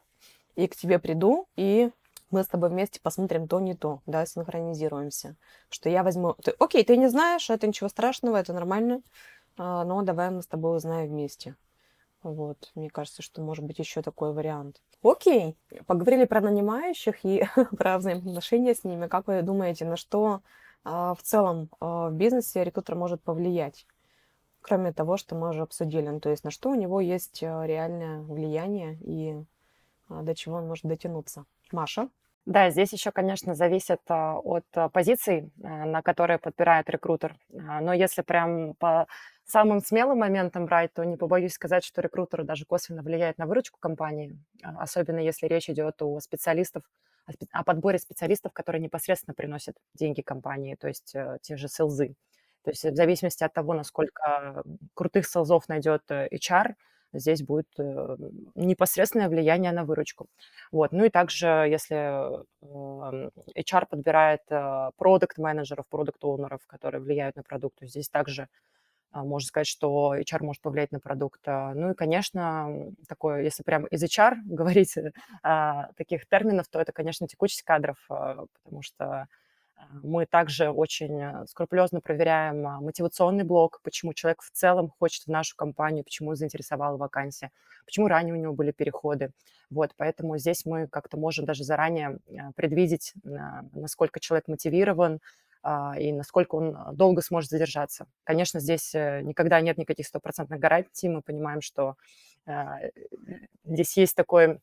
и 0.56 0.66
к 0.66 0.76
тебе 0.76 0.98
приду, 0.98 1.46
и 1.56 1.90
мы 2.30 2.42
с 2.42 2.48
тобой 2.48 2.70
вместе 2.70 3.00
посмотрим 3.00 3.46
то, 3.46 3.60
не 3.60 3.74
то, 3.74 4.00
да, 4.06 4.24
синхронизируемся. 4.26 5.36
Что 5.68 5.88
я 5.88 6.02
возьму... 6.02 6.34
Ты, 6.42 6.52
окей, 6.58 6.84
ты 6.84 6.96
не 6.96 7.08
знаешь, 7.08 7.50
это 7.50 7.66
ничего 7.66 7.88
страшного, 7.88 8.36
это 8.36 8.52
нормально, 8.52 9.02
но 9.56 10.02
давай 10.02 10.30
мы 10.30 10.42
с 10.42 10.46
тобой 10.46 10.76
узнаем 10.76 11.08
вместе. 11.08 11.56
Вот, 12.24 12.72
мне 12.74 12.88
кажется, 12.88 13.22
что 13.22 13.42
может 13.42 13.64
быть 13.64 13.78
еще 13.78 14.00
такой 14.00 14.32
вариант. 14.32 14.80
Окей, 15.02 15.58
поговорили 15.86 16.24
про 16.24 16.40
нанимающих 16.40 17.22
и 17.24 17.44
про 17.76 17.98
взаимоотношения 17.98 18.74
с 18.74 18.82
ними. 18.82 19.06
Как 19.06 19.26
вы 19.26 19.42
думаете, 19.42 19.84
на 19.84 19.96
что 19.96 20.40
а, 20.82 21.14
в 21.14 21.22
целом 21.22 21.68
а, 21.80 22.08
в 22.08 22.14
бизнесе 22.14 22.64
рекрутер 22.64 22.94
может 22.96 23.22
повлиять? 23.22 23.86
Кроме 24.62 24.94
того, 24.94 25.18
что 25.18 25.34
мы 25.34 25.50
уже 25.50 25.60
обсудили, 25.60 26.08
ну, 26.08 26.20
то 26.20 26.30
есть 26.30 26.42
на 26.42 26.50
что 26.50 26.70
у 26.70 26.74
него 26.74 26.98
есть 26.98 27.42
реальное 27.42 28.22
влияние 28.22 28.96
и 29.02 29.36
до 30.08 30.34
чего 30.34 30.56
он 30.56 30.68
может 30.68 30.86
дотянуться. 30.86 31.44
Маша? 31.70 32.08
Да, 32.46 32.70
здесь 32.70 32.94
еще, 32.94 33.10
конечно, 33.10 33.54
зависит 33.54 34.00
от 34.06 34.64
позиций, 34.92 35.50
на 35.56 36.00
которые 36.00 36.38
подбирает 36.38 36.88
рекрутер. 36.88 37.36
Но 37.50 37.92
если 37.92 38.22
прям 38.22 38.72
по 38.74 39.06
самым 39.46 39.80
смелым 39.80 40.18
моментом 40.18 40.66
брать, 40.66 40.92
то 40.94 41.04
не 41.04 41.16
побоюсь 41.16 41.52
сказать, 41.52 41.84
что 41.84 42.00
рекрутер 42.00 42.44
даже 42.44 42.64
косвенно 42.64 43.02
влияет 43.02 43.38
на 43.38 43.46
выручку 43.46 43.78
компании, 43.78 44.38
особенно 44.62 45.18
если 45.18 45.46
речь 45.46 45.68
идет 45.68 46.00
о 46.02 46.18
специалистов, 46.20 46.82
о 47.52 47.64
подборе 47.64 47.98
специалистов, 47.98 48.52
которые 48.52 48.82
непосредственно 48.82 49.34
приносят 49.34 49.76
деньги 49.94 50.20
компании, 50.20 50.74
то 50.74 50.88
есть 50.88 51.14
э, 51.14 51.38
те 51.42 51.56
же 51.56 51.68
селзы. 51.68 52.14
То 52.62 52.70
есть 52.70 52.84
в 52.84 52.94
зависимости 52.94 53.44
от 53.44 53.52
того, 53.52 53.74
насколько 53.74 54.62
крутых 54.94 55.26
селзов 55.26 55.68
найдет 55.68 56.02
э, 56.10 56.28
HR, 56.32 56.74
здесь 57.12 57.42
будет 57.42 57.68
э, 57.78 58.16
непосредственное 58.54 59.28
влияние 59.28 59.72
на 59.72 59.84
выручку. 59.84 60.26
Вот. 60.72 60.92
Ну 60.92 61.04
и 61.04 61.10
также, 61.10 61.46
если 61.46 62.44
HR 62.62 63.86
подбирает 63.88 64.42
продукт-менеджеров, 64.96 65.86
продукт-оунеров, 65.88 66.66
которые 66.66 67.00
влияют 67.00 67.36
на 67.36 67.42
продукт, 67.42 67.78
то 67.78 67.86
здесь 67.86 68.08
также 68.08 68.42
а, 68.42 68.46
можно 69.22 69.46
сказать, 69.46 69.66
что 69.66 70.16
HR 70.16 70.42
может 70.42 70.60
повлиять 70.60 70.92
на 70.92 70.98
продукт. 70.98 71.40
А, 71.46 71.72
ну 71.74 71.92
и, 71.92 71.94
конечно, 71.94 72.92
такое, 73.08 73.42
если 73.42 73.62
прям 73.62 73.86
из 73.86 74.02
HR 74.02 74.34
говорить 74.44 74.94
а, 75.42 75.88
таких 75.96 76.26
терминов, 76.26 76.66
то 76.68 76.80
это, 76.80 76.92
конечно, 76.92 77.28
текучесть 77.28 77.62
кадров, 77.62 77.96
а, 78.08 78.46
потому 78.62 78.82
что 78.82 79.26
мы 80.02 80.24
также 80.24 80.70
очень 80.70 81.46
скрупулезно 81.46 82.00
проверяем 82.00 82.62
мотивационный 82.62 83.44
блок, 83.44 83.80
почему 83.82 84.14
человек 84.14 84.40
в 84.40 84.50
целом 84.50 84.88
хочет 84.98 85.24
в 85.24 85.30
нашу 85.30 85.56
компанию, 85.56 86.04
почему 86.04 86.34
заинтересовала 86.34 86.96
вакансия, 86.96 87.50
почему 87.84 88.08
ранее 88.08 88.34
у 88.34 88.38
него 88.38 88.54
были 88.54 88.70
переходы. 88.70 89.30
Вот, 89.70 89.90
поэтому 89.96 90.38
здесь 90.38 90.64
мы 90.64 90.86
как-то 90.86 91.18
можем 91.18 91.44
даже 91.44 91.64
заранее 91.64 92.18
предвидеть, 92.54 93.14
насколько 93.24 94.20
человек 94.20 94.48
мотивирован, 94.48 95.14
а, 95.14 95.18
и 95.98 96.12
насколько 96.12 96.56
он 96.56 96.76
а, 96.76 96.92
долго 96.92 97.22
сможет 97.22 97.50
задержаться. 97.50 98.06
Конечно, 98.24 98.60
здесь 98.60 98.94
э, 98.94 99.22
никогда 99.22 99.60
нет 99.60 99.78
никаких 99.78 100.06
стопроцентных 100.06 100.60
гарантий. 100.60 101.08
Мы 101.08 101.22
понимаем, 101.22 101.62
что 101.62 101.96
а, 102.46 102.78
здесь 103.64 103.96
есть 103.96 104.14
такой 104.14 104.60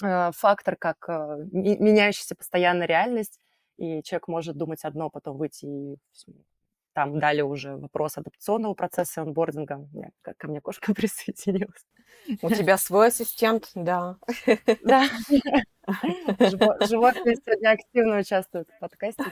фактор, 0.00 0.74
как 0.76 1.06
меняющаяся 1.52 2.34
постоянно 2.34 2.82
реальность, 2.82 3.38
и 3.76 4.02
человек 4.02 4.26
может 4.26 4.56
думать 4.56 4.84
одно, 4.84 5.08
потом 5.08 5.36
выйти 5.36 5.66
и 5.66 5.98
там 6.94 7.18
далее 7.18 7.44
уже 7.44 7.76
вопрос 7.76 8.16
адаптационного 8.16 8.74
процесса 8.74 9.22
онбординга. 9.22 9.88
Ко 10.22 10.48
мне 10.48 10.60
кошка 10.60 10.94
присоединилась. 10.94 11.86
У 12.40 12.48
тебя 12.50 12.78
свой 12.78 13.08
ассистент, 13.08 13.70
да. 13.74 14.16
Да. 14.82 15.08
Животные 15.86 17.36
сегодня 17.36 17.70
активно 17.70 18.18
участвуют 18.18 18.68
в 18.70 18.78
подкасте. 18.78 19.24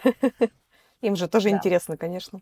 Им 1.02 1.16
же 1.16 1.28
тоже 1.28 1.50
да. 1.50 1.56
интересно, 1.56 1.96
конечно. 1.96 2.40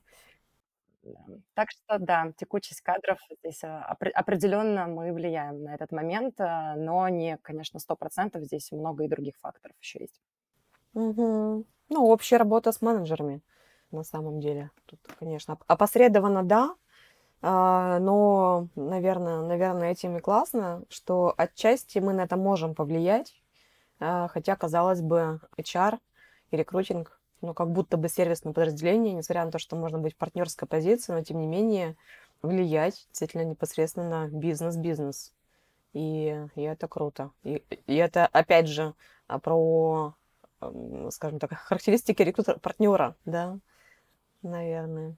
Так 1.55 1.71
что 1.71 1.99
да, 1.99 2.33
текучесть 2.37 2.83
кадров 2.83 3.19
здесь 3.43 3.65
а, 3.65 3.97
определенно 4.15 4.87
мы 4.87 5.13
влияем 5.13 5.65
на 5.65 5.75
этот 5.75 5.93
момент, 5.93 6.39
а, 6.41 6.77
но 6.77 7.09
не, 7.09 7.39
конечно, 7.39 7.81
сто 7.81 7.97
процентов. 7.97 8.45
Здесь 8.45 8.71
много 8.71 9.05
и 9.05 9.09
других 9.09 9.35
факторов 9.41 9.75
еще 9.81 10.01
есть. 10.01 10.21
Угу. 10.93 11.65
Ну, 11.89 12.07
общая 12.07 12.37
работа 12.37 12.71
с 12.71 12.83
менеджерами 12.83 13.41
на 13.91 14.05
самом 14.05 14.41
деле. 14.41 14.71
Тут, 14.85 15.01
конечно, 15.19 15.59
опосредованно 15.67 16.43
да, 16.43 16.75
а, 17.41 17.99
но, 17.99 18.69
наверное, 18.77 19.41
наверное, 19.41 19.93
этим 19.93 20.19
и 20.19 20.21
классно, 20.21 20.83
что 20.91 21.33
отчасти 21.39 21.99
мы 21.99 22.13
на 22.13 22.23
это 22.23 22.37
можем 22.37 22.75
повлиять, 22.75 23.35
хотя, 23.99 24.57
казалось 24.57 25.01
бы, 25.03 25.41
HR 25.59 25.99
и 26.51 26.57
рекрутинг 26.57 27.20
ну, 27.41 27.55
как 27.55 27.71
будто 27.71 27.97
бы 27.97 28.09
сервисное 28.09 28.53
подразделение, 28.53 29.15
несмотря 29.15 29.45
на 29.45 29.51
то, 29.51 29.59
что 29.59 29.77
можно 29.77 29.99
быть 29.99 30.15
в 30.15 30.17
партнерской 30.17 30.69
позиции, 30.69 31.13
но 31.13 31.23
тем 31.23 31.39
не 31.41 31.47
менее 31.47 31.97
влиять 32.43 33.07
действительно 33.09 33.43
непосредственно 33.43 34.27
на 34.27 34.29
бизнес-бизнес. 34.29 35.33
И, 35.93 36.47
и 36.55 36.63
это 36.63 36.89
круто. 36.89 37.31
И, 37.43 37.63
и 37.87 37.97
это, 37.97 38.27
опять 38.27 38.69
же, 38.69 38.95
а, 39.27 39.39
про, 39.39 40.15
скажем 41.11 41.39
так, 41.39 41.53
характеристики 41.53 42.23
рекрутера, 42.23 42.59
партнера, 42.59 43.17
да, 43.25 43.59
наверное. 44.43 45.17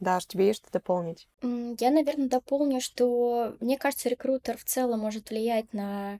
Даш, 0.00 0.26
тебе 0.26 0.48
есть 0.48 0.60
что 0.60 0.72
дополнить? 0.72 1.28
Я, 1.42 1.90
наверное, 1.90 2.28
дополню, 2.28 2.80
что 2.80 3.56
мне 3.60 3.78
кажется, 3.78 4.08
рекрутер 4.08 4.58
в 4.58 4.64
целом 4.64 5.00
может 5.00 5.30
влиять 5.30 5.72
на, 5.72 6.18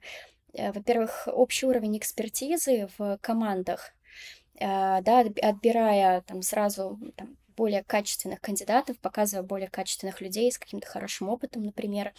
э, 0.53 0.71
во-первых, 0.71 1.27
общий 1.31 1.65
уровень 1.65 1.97
экспертизы 1.97 2.89
в 2.97 3.17
командах, 3.21 3.91
да, 4.59 5.25
отбирая 5.41 6.21
там 6.21 6.41
сразу 6.41 6.99
там, 7.15 7.35
более 7.55 7.83
качественных 7.83 8.41
кандидатов, 8.41 8.97
показывая 8.99 9.43
более 9.43 9.69
качественных 9.69 10.21
людей 10.21 10.51
с 10.51 10.57
каким-то 10.57 10.87
хорошим 10.87 11.29
опытом, 11.29 11.63
например. 11.63 12.13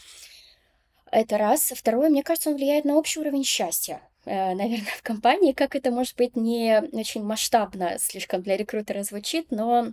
Это 1.11 1.39
раз. 1.39 1.73
Второе, 1.75 2.09
мне 2.09 2.23
кажется, 2.23 2.51
он 2.51 2.57
влияет 2.57 2.85
на 2.85 2.97
общий 2.97 3.21
уровень 3.21 3.45
счастья 3.45 4.01
э, 4.25 4.55
наверное, 4.55 4.93
в 4.97 5.03
компании. 5.03 5.53
Как 5.53 5.77
это 5.77 5.91
может 5.91 6.17
быть 6.17 6.37
не 6.37 6.81
очень 6.93 7.23
масштабно 7.23 7.99
слишком 7.99 8.43
для 8.43 8.57
рекрутера 8.57 9.03
звучит, 9.03 9.51
но 9.51 9.93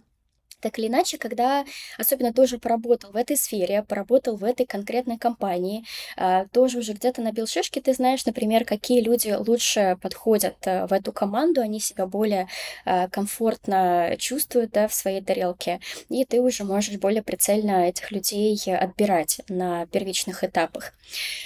так 0.64 0.80
или 0.80 0.88
иначе, 0.88 1.18
когда 1.18 1.66
особенно 1.98 2.34
тоже 2.34 2.58
поработал 2.58 3.12
в 3.12 3.18
этой 3.18 3.36
сфере, 3.36 3.84
поработал 3.84 4.38
в 4.38 4.44
этой 4.44 4.66
конкретной 4.66 5.18
компании, 5.18 5.84
а, 6.16 6.46
тоже 6.46 6.80
уже 6.80 6.94
где-то 6.94 7.22
набил 7.22 7.46
шишки, 7.46 7.80
ты 7.80 7.94
знаешь, 7.94 8.26
например, 8.26 8.64
какие 8.66 9.02
люди 9.02 9.36
лучше 9.38 9.98
подходят 10.02 10.56
э, 10.66 10.86
в 10.88 10.94
эту 10.94 11.12
команду, 11.12 11.62
они 11.62 11.80
себя 11.80 12.06
более 12.06 12.48
а, 12.86 13.10
комфортно 13.10 14.16
чувствуют 14.18 14.72
да, 14.72 14.88
в 14.88 14.94
своей 14.94 15.22
тарелке, 15.22 15.82
и 16.10 16.24
ты 16.24 16.42
уже 16.42 16.64
можешь 16.64 16.98
более 16.98 17.22
прицельно 17.22 17.90
этих 17.90 18.12
людей 18.12 18.58
отбирать 18.74 19.42
на 19.50 19.86
первичных 19.88 20.44
этапах. 20.46 20.94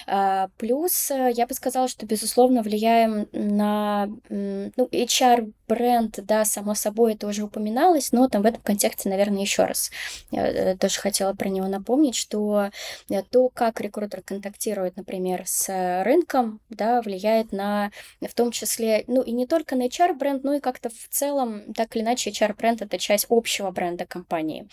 А, 0.06 0.50
плюс 0.58 1.10
э, 1.10 1.32
я 1.34 1.48
бы 1.48 1.56
сказала, 1.56 1.88
что, 1.88 2.06
безусловно, 2.06 2.62
влияем 2.62 3.28
на 3.32 4.08
ну, 4.30 4.88
HR 4.92 5.52
бренд, 5.68 6.20
да, 6.24 6.46
само 6.46 6.76
собой, 6.76 7.14
это 7.14 7.28
уже 7.28 7.44
упоминалось, 7.44 8.12
но 8.12 8.28
там 8.28 8.42
в 8.42 8.46
этом 8.46 8.62
контексте, 8.62 9.07
наверное, 9.08 9.42
еще 9.42 9.66
раз 9.66 9.92
я 10.32 10.48
э, 10.48 10.78
тоже 10.78 11.00
хотела 11.00 11.34
про 11.34 11.50
него 11.50 11.68
напомнить, 11.68 12.16
что 12.16 12.70
э, 13.10 13.24
то, 13.24 13.50
как 13.50 13.82
рекрутер 13.82 14.22
контактирует, 14.22 14.98
например, 14.98 15.44
с 15.46 16.04
рынком, 16.04 16.60
да, 16.70 17.02
влияет 17.02 17.52
на, 17.52 17.92
в 18.22 18.34
том 18.34 18.52
числе, 18.52 19.04
ну 19.08 19.22
и 19.22 19.32
не 19.32 19.48
только 19.48 19.76
на 19.76 19.88
HR-бренд, 19.88 20.44
но 20.44 20.54
и 20.56 20.60
как-то 20.60 20.90
в 20.90 21.08
целом, 21.10 21.74
так 21.74 21.96
или 21.96 22.04
иначе, 22.04 22.30
HR-бренд— 22.30 22.82
это 22.84 22.98
часть 22.98 23.28
общего 23.30 23.72
бренда 23.72 24.06
компании. 24.06 24.68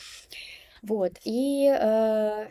Вот, 0.82 1.12
и 1.24 1.74
э, 1.74 2.48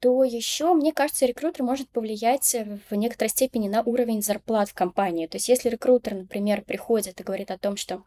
то 0.00 0.24
еще, 0.24 0.72
мне 0.72 0.92
кажется, 0.92 1.26
рекрутер 1.26 1.62
может 1.62 1.88
повлиять 1.90 2.56
в 2.88 2.94
некоторой 2.94 3.28
степени 3.28 3.68
на 3.68 3.82
уровень 3.82 4.22
зарплат 4.22 4.70
в 4.70 4.74
компании. 4.74 5.26
То 5.26 5.36
есть 5.36 5.48
если 5.48 5.68
рекрутер, 5.68 6.14
например, 6.14 6.62
приходит 6.62 7.20
и 7.20 7.24
говорит 7.24 7.50
о 7.50 7.58
том, 7.58 7.76
что 7.76 7.96
э, 7.96 8.00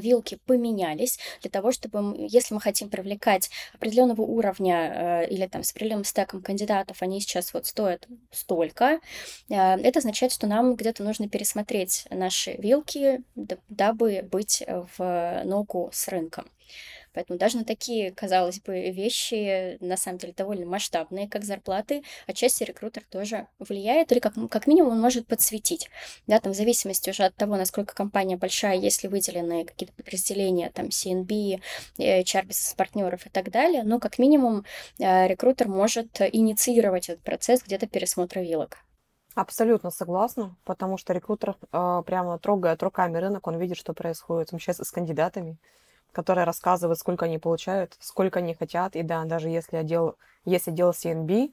вилки 0.00 0.38
поменялись 0.46 1.18
для 1.42 1.50
того, 1.50 1.72
чтобы, 1.72 2.16
если 2.18 2.54
мы 2.54 2.60
хотим 2.60 2.88
привлекать 2.88 3.50
определенного 3.74 4.22
уровня 4.22 5.24
э, 5.24 5.28
или 5.28 5.46
там 5.46 5.62
с 5.62 5.70
определенным 5.72 6.04
стеком 6.04 6.42
кандидатов, 6.42 7.02
они 7.02 7.20
сейчас 7.20 7.52
вот 7.54 7.66
стоят 7.66 8.08
столько, 8.30 9.00
э, 9.48 9.54
это 9.54 9.98
означает, 9.98 10.32
что 10.32 10.46
нам 10.46 10.76
где-то 10.76 11.02
нужно 11.02 11.28
пересмотреть 11.28 12.06
наши 12.10 12.52
вилки, 12.52 13.22
дабы 13.68 14.26
быть 14.30 14.62
в 14.96 15.42
ногу 15.44 15.90
с 15.92 16.08
рынком. 16.08 16.46
Поэтому 17.14 17.38
даже 17.38 17.58
на 17.58 17.64
такие, 17.64 18.10
казалось 18.12 18.60
бы, 18.60 18.90
вещи, 18.90 19.78
на 19.80 19.96
самом 19.96 20.18
деле, 20.18 20.34
довольно 20.36 20.66
масштабные, 20.66 21.28
как 21.28 21.44
зарплаты, 21.44 22.02
отчасти 22.26 22.64
рекрутер 22.64 23.04
тоже 23.08 23.46
влияет, 23.58 24.12
или 24.12 24.18
как, 24.18 24.34
как 24.50 24.66
минимум 24.66 24.92
он 24.92 25.00
может 25.00 25.26
подсветить. 25.26 25.88
Да, 26.26 26.40
там 26.40 26.52
в 26.52 26.56
зависимости 26.56 27.10
уже 27.10 27.24
от 27.24 27.34
того, 27.36 27.56
насколько 27.56 27.94
компания 27.94 28.36
большая, 28.36 28.76
если 28.76 29.08
выделены 29.08 29.64
какие-то 29.64 29.94
подразделения, 29.94 30.70
там 30.70 30.86
CNB, 30.86 31.60
HR 31.98 32.46
бизнес-партнеров 32.46 33.26
и 33.26 33.30
так 33.30 33.50
далее, 33.50 33.84
но 33.84 34.00
как 34.00 34.18
минимум 34.18 34.64
э, 34.98 35.28
рекрутер 35.28 35.68
может 35.68 36.20
инициировать 36.20 37.08
этот 37.08 37.22
процесс 37.22 37.62
где-то 37.62 37.86
пересмотра 37.86 38.40
вилок. 38.40 38.78
Абсолютно 39.34 39.90
согласна, 39.90 40.56
потому 40.64 40.96
что 40.96 41.12
рекрутер 41.12 41.56
э, 41.72 42.02
прямо 42.06 42.38
трогает 42.38 42.82
руками 42.82 43.18
рынок, 43.18 43.46
он 43.46 43.58
видит, 43.58 43.76
что 43.76 43.92
происходит 43.92 44.50
сейчас 44.50 44.78
с 44.78 44.90
кандидатами 44.90 45.58
которые 46.14 46.44
рассказывают, 46.44 46.98
сколько 46.98 47.26
они 47.26 47.38
получают, 47.38 47.96
сколько 48.00 48.38
они 48.38 48.54
хотят. 48.54 48.96
И 48.96 49.02
да, 49.02 49.24
даже 49.24 49.48
если 49.48 49.76
отдел, 49.76 50.16
есть 50.44 50.68
отдел 50.68 50.90
CNB, 50.90 51.52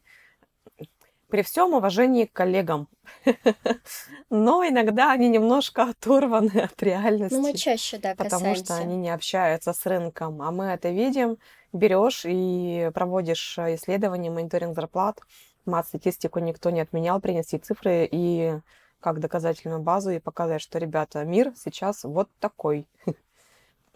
при 1.32 1.42
всем 1.44 1.74
уважении 1.74 2.26
к 2.26 2.34
коллегам, 2.34 2.88
но 4.30 4.68
иногда 4.68 5.12
они 5.12 5.30
немножко 5.30 5.84
оторваны 5.90 6.60
от 6.60 6.84
реальности. 6.84 7.34
Ну, 7.34 7.42
мы 7.42 7.54
чаще, 7.54 7.98
да, 7.98 8.14
Потому 8.16 8.54
что 8.56 8.76
они 8.76 8.98
не 8.98 9.10
общаются 9.10 9.74
с 9.74 9.86
рынком, 9.86 10.42
а 10.42 10.52
мы 10.52 10.66
это 10.66 10.90
видим. 10.90 11.38
Берешь 11.74 12.24
и 12.26 12.92
проводишь 12.94 13.58
исследование, 13.58 14.30
мониторинг 14.30 14.76
зарплат, 14.76 15.22
мат-статистику 15.66 16.40
никто 16.40 16.70
не 16.70 16.82
отменял, 16.82 17.22
принести 17.22 17.58
цифры 17.58 18.08
и 18.12 18.60
как 19.00 19.20
доказательную 19.20 19.82
базу 19.82 20.12
и 20.12 20.20
показать, 20.20 20.62
что, 20.62 20.78
ребята, 20.80 21.24
мир 21.24 21.54
сейчас 21.56 22.04
вот 22.04 22.30
такой. 22.40 22.88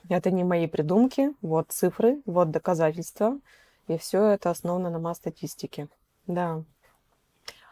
Это 0.10 0.32
не 0.32 0.44
мои 0.44 0.68
придумки, 0.68 1.34
вот 1.42 1.68
цифры, 1.70 2.22
вот 2.26 2.52
доказательства. 2.52 3.40
И 3.88 3.98
все 3.98 4.24
это 4.24 4.50
основано 4.50 4.90
на 4.90 5.00
масс-статистике. 5.00 5.90
Да. 6.28 6.64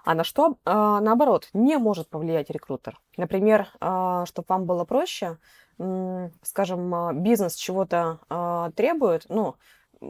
А 0.05 0.15
на 0.15 0.23
что, 0.23 0.57
а, 0.65 0.99
наоборот, 0.99 1.49
не 1.53 1.77
может 1.77 2.09
повлиять 2.09 2.49
рекрутер? 2.49 2.99
Например, 3.17 3.69
а, 3.79 4.25
чтобы 4.25 4.45
вам 4.49 4.65
было 4.65 4.83
проще, 4.83 5.37
скажем, 6.43 6.93
а, 6.93 7.13
бизнес 7.13 7.55
чего-то 7.55 8.71
требует, 8.75 9.25
ну, 9.29 9.55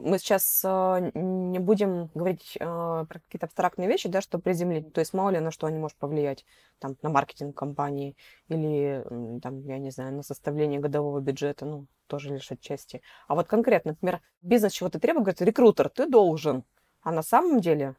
мы 0.02 0.18
сейчас 0.18 0.62
э, 0.64 1.10
не 1.14 1.58
будем 1.58 2.10
говорить 2.14 2.56
э, 2.58 2.64
про 2.64 3.20
какие-то 3.20 3.46
абстрактные 3.46 3.88
вещи, 3.88 4.08
да, 4.08 4.20
что 4.20 4.38
приземлить. 4.38 4.92
То 4.92 5.00
есть 5.00 5.14
мало 5.14 5.30
ли 5.30 5.40
на 5.40 5.50
что 5.50 5.66
они 5.66 5.78
могут 5.78 5.94
повлиять, 5.96 6.44
там, 6.78 6.96
на 7.02 7.10
маркетинг 7.10 7.56
компании 7.56 8.16
или, 8.48 9.04
там, 9.40 9.62
я 9.62 9.78
не 9.78 9.90
знаю, 9.90 10.14
на 10.14 10.22
составление 10.22 10.80
годового 10.80 11.20
бюджета, 11.20 11.64
ну, 11.64 11.86
тоже 12.06 12.34
лишь 12.34 12.50
отчасти. 12.50 13.02
А 13.28 13.34
вот 13.34 13.46
конкретно, 13.46 13.92
например, 13.92 14.20
бизнес 14.42 14.72
чего-то 14.72 14.98
требует, 14.98 15.24
говорит, 15.24 15.42
рекрутер, 15.42 15.88
ты 15.88 16.06
должен. 16.06 16.64
А 17.02 17.12
на 17.12 17.22
самом 17.22 17.60
деле 17.60 17.94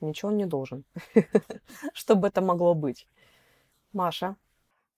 ничего 0.00 0.30
он 0.30 0.36
не 0.36 0.46
должен. 0.46 0.84
Чтобы 1.94 2.28
это 2.28 2.42
могло 2.42 2.74
быть. 2.74 3.08
Маша? 3.92 4.36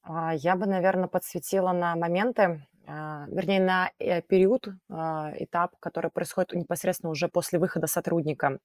А, 0.03 0.35
я 0.35 0.57
бы, 0.57 0.67
наверное, 0.67 1.09
подсветила 1.09 1.73
на 1.73 1.97
моменты, 1.97 2.43
а, 2.43 2.59
вернее, 2.87 3.61
на 3.61 3.91
э, 3.99 4.23
период, 4.23 4.69
а, 4.91 5.33
этап, 5.37 5.77
который 5.81 6.11
происходит 6.11 6.53
непосредственно 6.53 7.11
уже 7.11 7.29
после 7.29 7.59
выхода 7.59 7.87
сотрудника. 7.87 8.59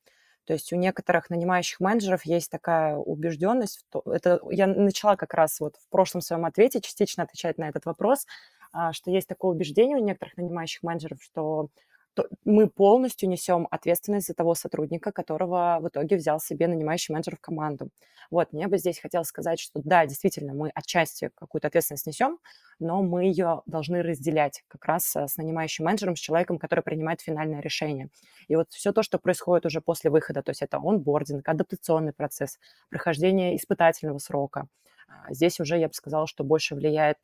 То 0.45 0.53
есть 0.53 0.73
у 0.73 0.75
некоторых 0.75 1.29
нанимающих 1.29 1.79
менеджеров 1.79 2.25
есть 2.25 2.49
такая 2.49 2.95
убежденность, 2.95 3.85
это 4.05 4.39
я 4.49 4.67
начала 4.67 5.15
как 5.15 5.33
раз 5.33 5.59
вот 5.59 5.75
в 5.77 5.89
прошлом 5.89 6.21
своем 6.21 6.45
ответе 6.45 6.81
частично 6.81 7.23
отвечать 7.23 7.57
на 7.57 7.69
этот 7.69 7.85
вопрос, 7.85 8.25
а, 8.73 8.93
что 8.93 9.11
есть 9.11 9.27
такое 9.27 9.51
убеждение 9.51 9.97
у 9.97 10.03
некоторых 10.03 10.37
нанимающих 10.37 10.83
менеджеров, 10.83 11.19
что 11.21 11.67
то 12.13 12.27
мы 12.43 12.69
полностью 12.69 13.29
несем 13.29 13.67
ответственность 13.71 14.27
за 14.27 14.33
того 14.33 14.55
сотрудника, 14.55 15.11
которого 15.11 15.79
в 15.81 15.87
итоге 15.87 16.17
взял 16.17 16.39
себе 16.39 16.67
нанимающий 16.67 17.13
менеджер 17.13 17.37
в 17.37 17.39
команду. 17.39 17.89
Вот, 18.29 18.53
мне 18.53 18.67
бы 18.67 18.77
здесь 18.77 18.99
хотелось 18.99 19.27
сказать, 19.27 19.59
что 19.59 19.81
да, 19.83 20.05
действительно, 20.05 20.53
мы 20.53 20.71
отчасти 20.73 21.31
какую-то 21.35 21.67
ответственность 21.67 22.07
несем, 22.07 22.39
но 22.79 23.01
мы 23.01 23.25
ее 23.25 23.61
должны 23.65 24.01
разделять 24.01 24.63
как 24.67 24.85
раз 24.85 25.15
э, 25.15 25.27
с 25.27 25.37
нанимающим 25.37 25.85
менеджером, 25.85 26.15
с 26.15 26.19
человеком, 26.19 26.57
который 26.57 26.81
принимает 26.81 27.21
финальное 27.21 27.61
решение. 27.61 28.09
И 28.47 28.55
вот 28.55 28.71
все 28.71 28.91
то, 28.91 29.03
что 29.03 29.19
происходит 29.19 29.65
уже 29.65 29.81
после 29.81 30.09
выхода, 30.09 30.41
то 30.43 30.51
есть 30.51 30.61
это 30.61 30.77
онбординг, 30.77 31.47
адаптационный 31.47 32.13
процесс, 32.13 32.59
прохождение 32.89 33.55
испытательного 33.55 34.17
срока, 34.17 34.67
а, 35.07 35.33
здесь 35.33 35.59
уже, 35.59 35.77
я 35.77 35.87
бы 35.87 35.93
сказала, 35.93 36.27
что 36.27 36.43
больше 36.43 36.75
влияет 36.75 37.17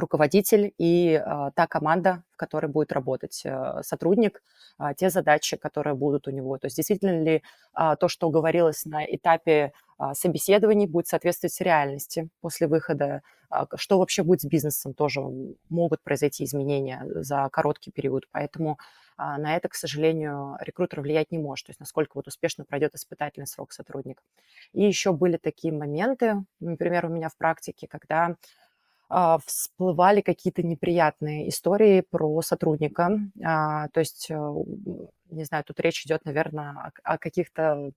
руководитель 0.00 0.72
и 0.78 1.14
а, 1.14 1.50
та 1.52 1.66
команда, 1.66 2.22
в 2.32 2.36
которой 2.36 2.66
будет 2.66 2.92
работать 2.92 3.42
а, 3.44 3.82
сотрудник, 3.82 4.42
а, 4.78 4.94
те 4.94 5.10
задачи, 5.10 5.56
которые 5.56 5.94
будут 5.94 6.28
у 6.28 6.30
него. 6.30 6.56
То 6.58 6.66
есть 6.66 6.76
действительно 6.76 7.22
ли 7.22 7.42
а, 7.72 7.96
то, 7.96 8.08
что 8.08 8.30
говорилось 8.30 8.84
на 8.84 9.04
этапе 9.04 9.72
собеседований, 10.12 10.86
будет 10.86 11.08
соответствовать 11.08 11.60
реальности 11.60 12.28
после 12.40 12.68
выхода, 12.68 13.22
что 13.74 13.98
вообще 13.98 14.22
будет 14.22 14.42
с 14.42 14.44
бизнесом, 14.44 14.94
тоже 14.94 15.20
могут 15.68 16.00
произойти 16.02 16.44
изменения 16.44 17.04
за 17.04 17.48
короткий 17.50 17.90
период. 17.90 18.28
Поэтому 18.30 18.78
на 19.16 19.56
это, 19.56 19.68
к 19.68 19.74
сожалению, 19.74 20.56
рекрутер 20.60 21.00
влиять 21.00 21.32
не 21.32 21.38
может, 21.38 21.66
то 21.66 21.70
есть 21.70 21.80
насколько 21.80 22.12
вот 22.14 22.28
успешно 22.28 22.64
пройдет 22.64 22.94
испытательный 22.94 23.48
срок 23.48 23.72
сотрудника. 23.72 24.22
И 24.72 24.84
еще 24.84 25.12
были 25.12 25.36
такие 25.36 25.74
моменты, 25.74 26.44
например, 26.60 27.06
у 27.06 27.08
меня 27.08 27.28
в 27.28 27.36
практике, 27.36 27.88
когда 27.88 28.36
а, 29.10 29.38
всплывали 29.44 30.20
какие-то 30.20 30.62
неприятные 30.62 31.48
истории 31.48 32.02
про 32.02 32.42
сотрудника. 32.42 33.18
А, 33.42 33.88
то 33.88 34.00
есть, 34.00 34.30
э, 34.30 34.34
не 35.30 35.44
знаю, 35.44 35.64
тут 35.64 35.80
речь 35.80 36.04
идет, 36.04 36.26
наверное, 36.26 36.92
о, 37.04 37.16
каких-то 37.18 37.90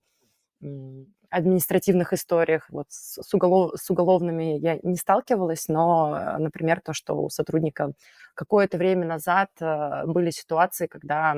административных 1.30 2.12
историях. 2.12 2.66
Вот 2.70 2.86
с, 2.88 3.34
уголов, 3.34 3.72
с 3.76 3.90
уголовными 3.90 4.58
я 4.58 4.78
не 4.82 4.96
сталкивалась, 4.96 5.68
но, 5.68 6.16
э, 6.16 6.38
например, 6.38 6.80
то, 6.80 6.94
что 6.94 7.14
у 7.22 7.28
сотрудника 7.28 7.92
какое-то 8.34 8.78
время 8.78 9.06
назад 9.06 9.50
э, 9.60 10.06
были 10.06 10.30
ситуации, 10.30 10.86
когда 10.86 11.34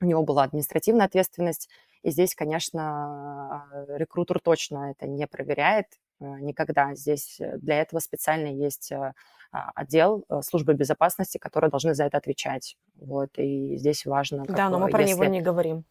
у 0.00 0.04
него 0.06 0.22
была 0.22 0.44
административная 0.44 1.06
ответственность, 1.06 1.68
и 2.02 2.10
здесь, 2.10 2.34
конечно, 2.34 3.66
рекрутер 3.88 4.40
точно 4.40 4.92
это 4.92 5.06
не 5.06 5.26
проверяет, 5.26 5.86
никогда. 6.20 6.94
Здесь 6.94 7.40
э, 7.40 7.58
для 7.58 7.80
этого 7.80 8.00
специально 8.00 8.48
есть 8.48 8.92
э, 8.92 9.12
а, 9.52 9.70
отдел 9.74 10.24
службы 10.42 10.74
безопасности, 10.74 11.38
которые 11.38 11.70
должны 11.70 11.94
за 11.94 12.04
это 12.04 12.18
отвечать. 12.18 12.76
Вот, 12.96 13.30
и 13.38 13.76
здесь 13.76 14.06
важно... 14.06 14.44
Да, 14.44 14.68
но 14.68 14.78
мы 14.78 14.88
про 14.88 15.02
если... 15.02 15.14
него 15.14 15.24
не 15.24 15.40
говорим. 15.40 15.84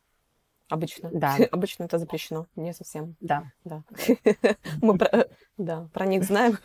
Обычно. 0.69 1.09
Да. 1.13 1.37
Обычно 1.51 1.83
это 1.83 1.99
запрещено. 1.99 2.47
Не 2.55 2.73
совсем. 2.73 3.15
Да. 3.19 3.51
Да. 3.63 3.83
Мы 4.81 4.97
про, 4.97 5.07
э, 5.11 5.25
да, 5.57 5.87
про 5.93 6.05
них 6.05 6.23
знаем. 6.23 6.57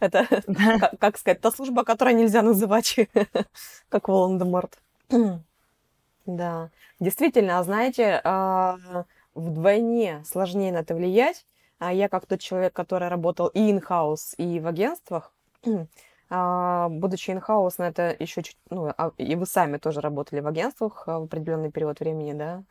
Это, 0.00 0.26
как, 0.46 0.98
как 0.98 1.18
сказать, 1.18 1.40
та 1.40 1.50
служба, 1.50 1.84
которую 1.84 2.16
нельзя 2.16 2.42
называть, 2.42 2.96
как 3.88 4.08
Волан-де-Морт. 4.08 4.78
Да. 6.26 6.70
Действительно, 6.98 7.60
а 7.60 7.62
знаете, 7.62 8.20
а, 8.24 9.04
вдвойне 9.32 10.24
сложнее 10.24 10.72
на 10.72 10.78
это 10.78 10.96
влиять. 10.96 11.46
А 11.78 11.92
я 11.92 12.08
как 12.08 12.26
тот 12.26 12.40
человек, 12.40 12.72
который 12.72 13.08
работал 13.08 13.48
и 13.48 13.70
in-house, 13.70 14.34
и 14.38 14.60
в 14.60 14.66
агентствах, 14.66 15.32
а, 16.30 16.88
будучи 16.88 17.30
in-house, 17.30 17.74
на 17.78 17.88
это 17.88 18.16
еще 18.18 18.42
чуть, 18.42 18.56
ну, 18.70 18.92
а, 18.96 19.12
и 19.18 19.36
вы 19.36 19.44
сами 19.46 19.76
тоже 19.76 20.00
работали 20.00 20.40
в 20.40 20.46
агентствах 20.46 21.06
в 21.06 21.24
определенный 21.24 21.70
период 21.70 22.00
времени, 22.00 22.32
да, 22.32 22.62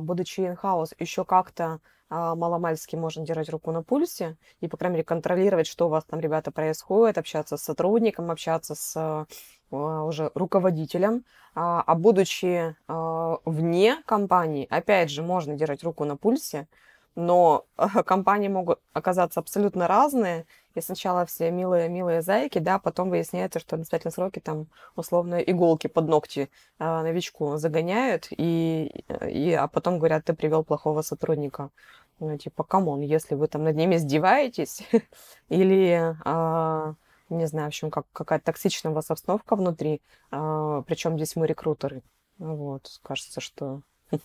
будучи 0.00 0.40
in-house, 0.40 0.94
еще 0.98 1.24
как-то 1.24 1.80
маломальски 2.08 2.94
можно 2.94 3.24
держать 3.24 3.48
руку 3.48 3.72
на 3.72 3.82
пульсе 3.82 4.36
и, 4.60 4.68
по 4.68 4.76
крайней 4.76 4.96
мере, 4.98 5.04
контролировать, 5.04 5.66
что 5.66 5.86
у 5.86 5.88
вас 5.88 6.04
там, 6.04 6.20
ребята, 6.20 6.52
происходит, 6.52 7.18
общаться 7.18 7.56
с 7.56 7.62
сотрудником, 7.62 8.30
общаться 8.30 8.76
с 8.76 9.26
уже 9.72 10.30
руководителем. 10.34 11.24
А, 11.56 11.94
будучи 11.96 12.76
вне 12.86 13.96
компании, 14.04 14.68
опять 14.70 15.10
же, 15.10 15.22
можно 15.22 15.54
держать 15.56 15.82
руку 15.82 16.04
на 16.04 16.16
пульсе, 16.16 16.68
но 17.16 17.64
а, 17.76 18.02
компании 18.02 18.48
могут 18.48 18.80
оказаться 18.92 19.40
абсолютно 19.40 19.88
разные. 19.88 20.46
И 20.74 20.80
сначала 20.82 21.24
все 21.24 21.50
милые-милые 21.50 22.20
зайки, 22.20 22.58
да, 22.58 22.78
потом 22.78 23.08
выясняется, 23.08 23.58
что 23.58 23.76
обязательно 23.76 24.10
сроки 24.10 24.40
там 24.40 24.66
условно 24.94 25.36
иголки 25.36 25.86
под 25.86 26.06
ногти 26.06 26.50
а, 26.78 27.02
новичку 27.02 27.56
загоняют, 27.56 28.28
и, 28.30 29.04
и, 29.26 29.52
а 29.54 29.68
потом 29.68 29.98
говорят, 29.98 30.26
ты 30.26 30.34
привел 30.34 30.64
плохого 30.64 31.00
сотрудника. 31.00 31.70
Ну, 32.18 32.36
типа, 32.36 32.62
come 32.64 32.85
on, 32.85 33.00
если 33.00 33.34
вы 33.34 33.46
там 33.48 33.64
над 33.64 33.76
ними 33.76 33.96
издеваетесь, 33.96 34.82
или, 35.48 36.14
а, 36.24 36.94
не 37.30 37.46
знаю, 37.46 37.66
в 37.66 37.68
общем, 37.68 37.90
как, 37.90 38.06
какая-то 38.12 38.46
токсичная 38.46 38.92
у 38.92 38.94
вас 38.94 39.10
обстановка 39.10 39.56
внутри, 39.56 40.02
а, 40.30 40.82
причем 40.82 41.16
здесь 41.16 41.36
мы 41.36 41.46
рекрутеры. 41.46 42.02
Вот, 42.38 43.00
кажется, 43.02 43.40
что 43.40 43.80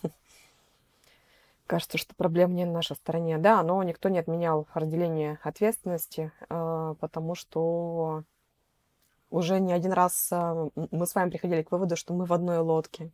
Кажется, 1.66 1.98
что 1.98 2.14
проблем 2.14 2.54
не 2.54 2.64
на 2.64 2.72
нашей 2.72 2.96
стороне. 2.96 3.38
Да, 3.38 3.62
но 3.62 3.82
никто 3.82 4.08
не 4.08 4.18
отменял 4.18 4.66
разделение 4.74 5.38
ответственности, 5.42 6.32
а, 6.48 6.94
потому 6.94 7.34
что 7.34 8.24
уже 9.30 9.60
не 9.60 9.72
один 9.72 9.92
раз 9.92 10.28
а, 10.30 10.68
мы 10.90 11.06
с 11.06 11.14
вами 11.14 11.30
приходили 11.30 11.62
к 11.62 11.72
выводу, 11.72 11.96
что 11.96 12.12
мы 12.14 12.26
в 12.26 12.32
одной 12.32 12.58
лодке. 12.58 13.10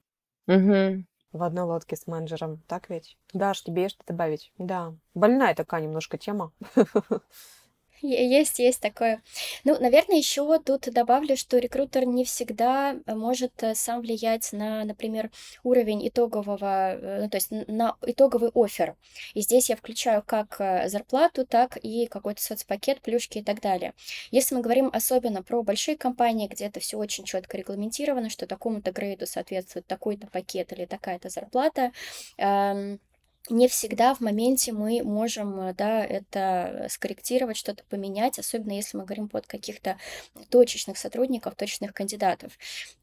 Мгм. 0.47 1.07
В 1.33 1.43
одной 1.43 1.65
лодке 1.65 1.95
с 1.95 2.07
менеджером. 2.07 2.63
Так 2.67 2.89
ведь? 2.89 3.17
Даш, 3.35 3.63
тебе 3.63 3.83
есть 3.83 3.97
что 3.97 4.05
добавить? 4.07 4.53
Да. 4.57 4.95
Больная 5.15 5.55
такая 5.55 5.83
немножко 5.83 6.17
тема. 6.19 6.53
Есть, 8.01 8.59
есть 8.59 8.81
такое. 8.81 9.23
Ну, 9.65 9.79
наверное, 9.81 10.17
еще 10.19 10.59
тут 10.61 10.83
добавлю, 10.93 11.37
что 11.37 11.59
рекрутер 11.59 12.07
не 12.07 12.25
всегда 12.25 12.97
э, 13.07 13.15
может 13.15 13.63
э, 13.63 13.75
сам 13.75 14.01
влиять 14.01 14.53
на, 14.53 14.85
например, 14.85 15.31
уровень 15.65 16.07
итогового, 16.07 16.95
э, 16.95 17.23
ну, 17.23 17.29
то 17.29 17.37
есть 17.37 17.51
на 17.51 17.97
итоговый 18.03 18.51
оффер. 18.55 18.95
И 19.35 19.41
здесь 19.41 19.69
я 19.69 19.77
включаю 19.77 20.23
как 20.25 20.61
зарплату, 20.87 21.45
так 21.45 21.77
и 21.77 22.07
какой-то 22.07 22.41
соцпакет, 22.41 23.01
плюшки 23.01 23.39
и 23.39 23.43
так 23.43 23.61
далее. 23.61 23.95
Если 24.31 24.55
мы 24.55 24.61
говорим 24.61 24.91
особенно 24.93 25.43
про 25.43 25.63
большие 25.63 25.97
компании, 25.97 26.49
где 26.49 26.67
это 26.67 26.81
все 26.81 26.99
очень 26.99 27.25
четко 27.25 27.57
регламентировано, 27.57 28.31
что 28.31 28.47
такому-то 28.47 28.93
грейду 28.93 29.27
соответствует 29.27 29.87
такой-то 29.87 30.29
пакет 30.29 30.73
или 30.73 30.85
такая-то 30.85 31.29
зарплата, 31.31 31.93
эм, 32.37 33.01
не 33.51 33.69
всегда 33.69 34.15
в 34.15 34.21
моменте 34.21 34.73
мы 34.73 35.03
можем, 35.03 35.61
э, 35.61 35.75
да, 35.75 36.05
это 36.05 36.87
скорректировать, 36.91 37.57
что-то 37.57 37.85
поменять, 37.89 38.39
особенно 38.39 38.73
если 38.73 38.97
мы 38.97 39.05
говорим 39.05 39.29
под 39.29 39.47
каких-то 39.47 39.99
точечных 40.51 40.99
сотрудников, 40.99 41.55
точечных 41.55 41.93
кандидатов. 41.93 42.53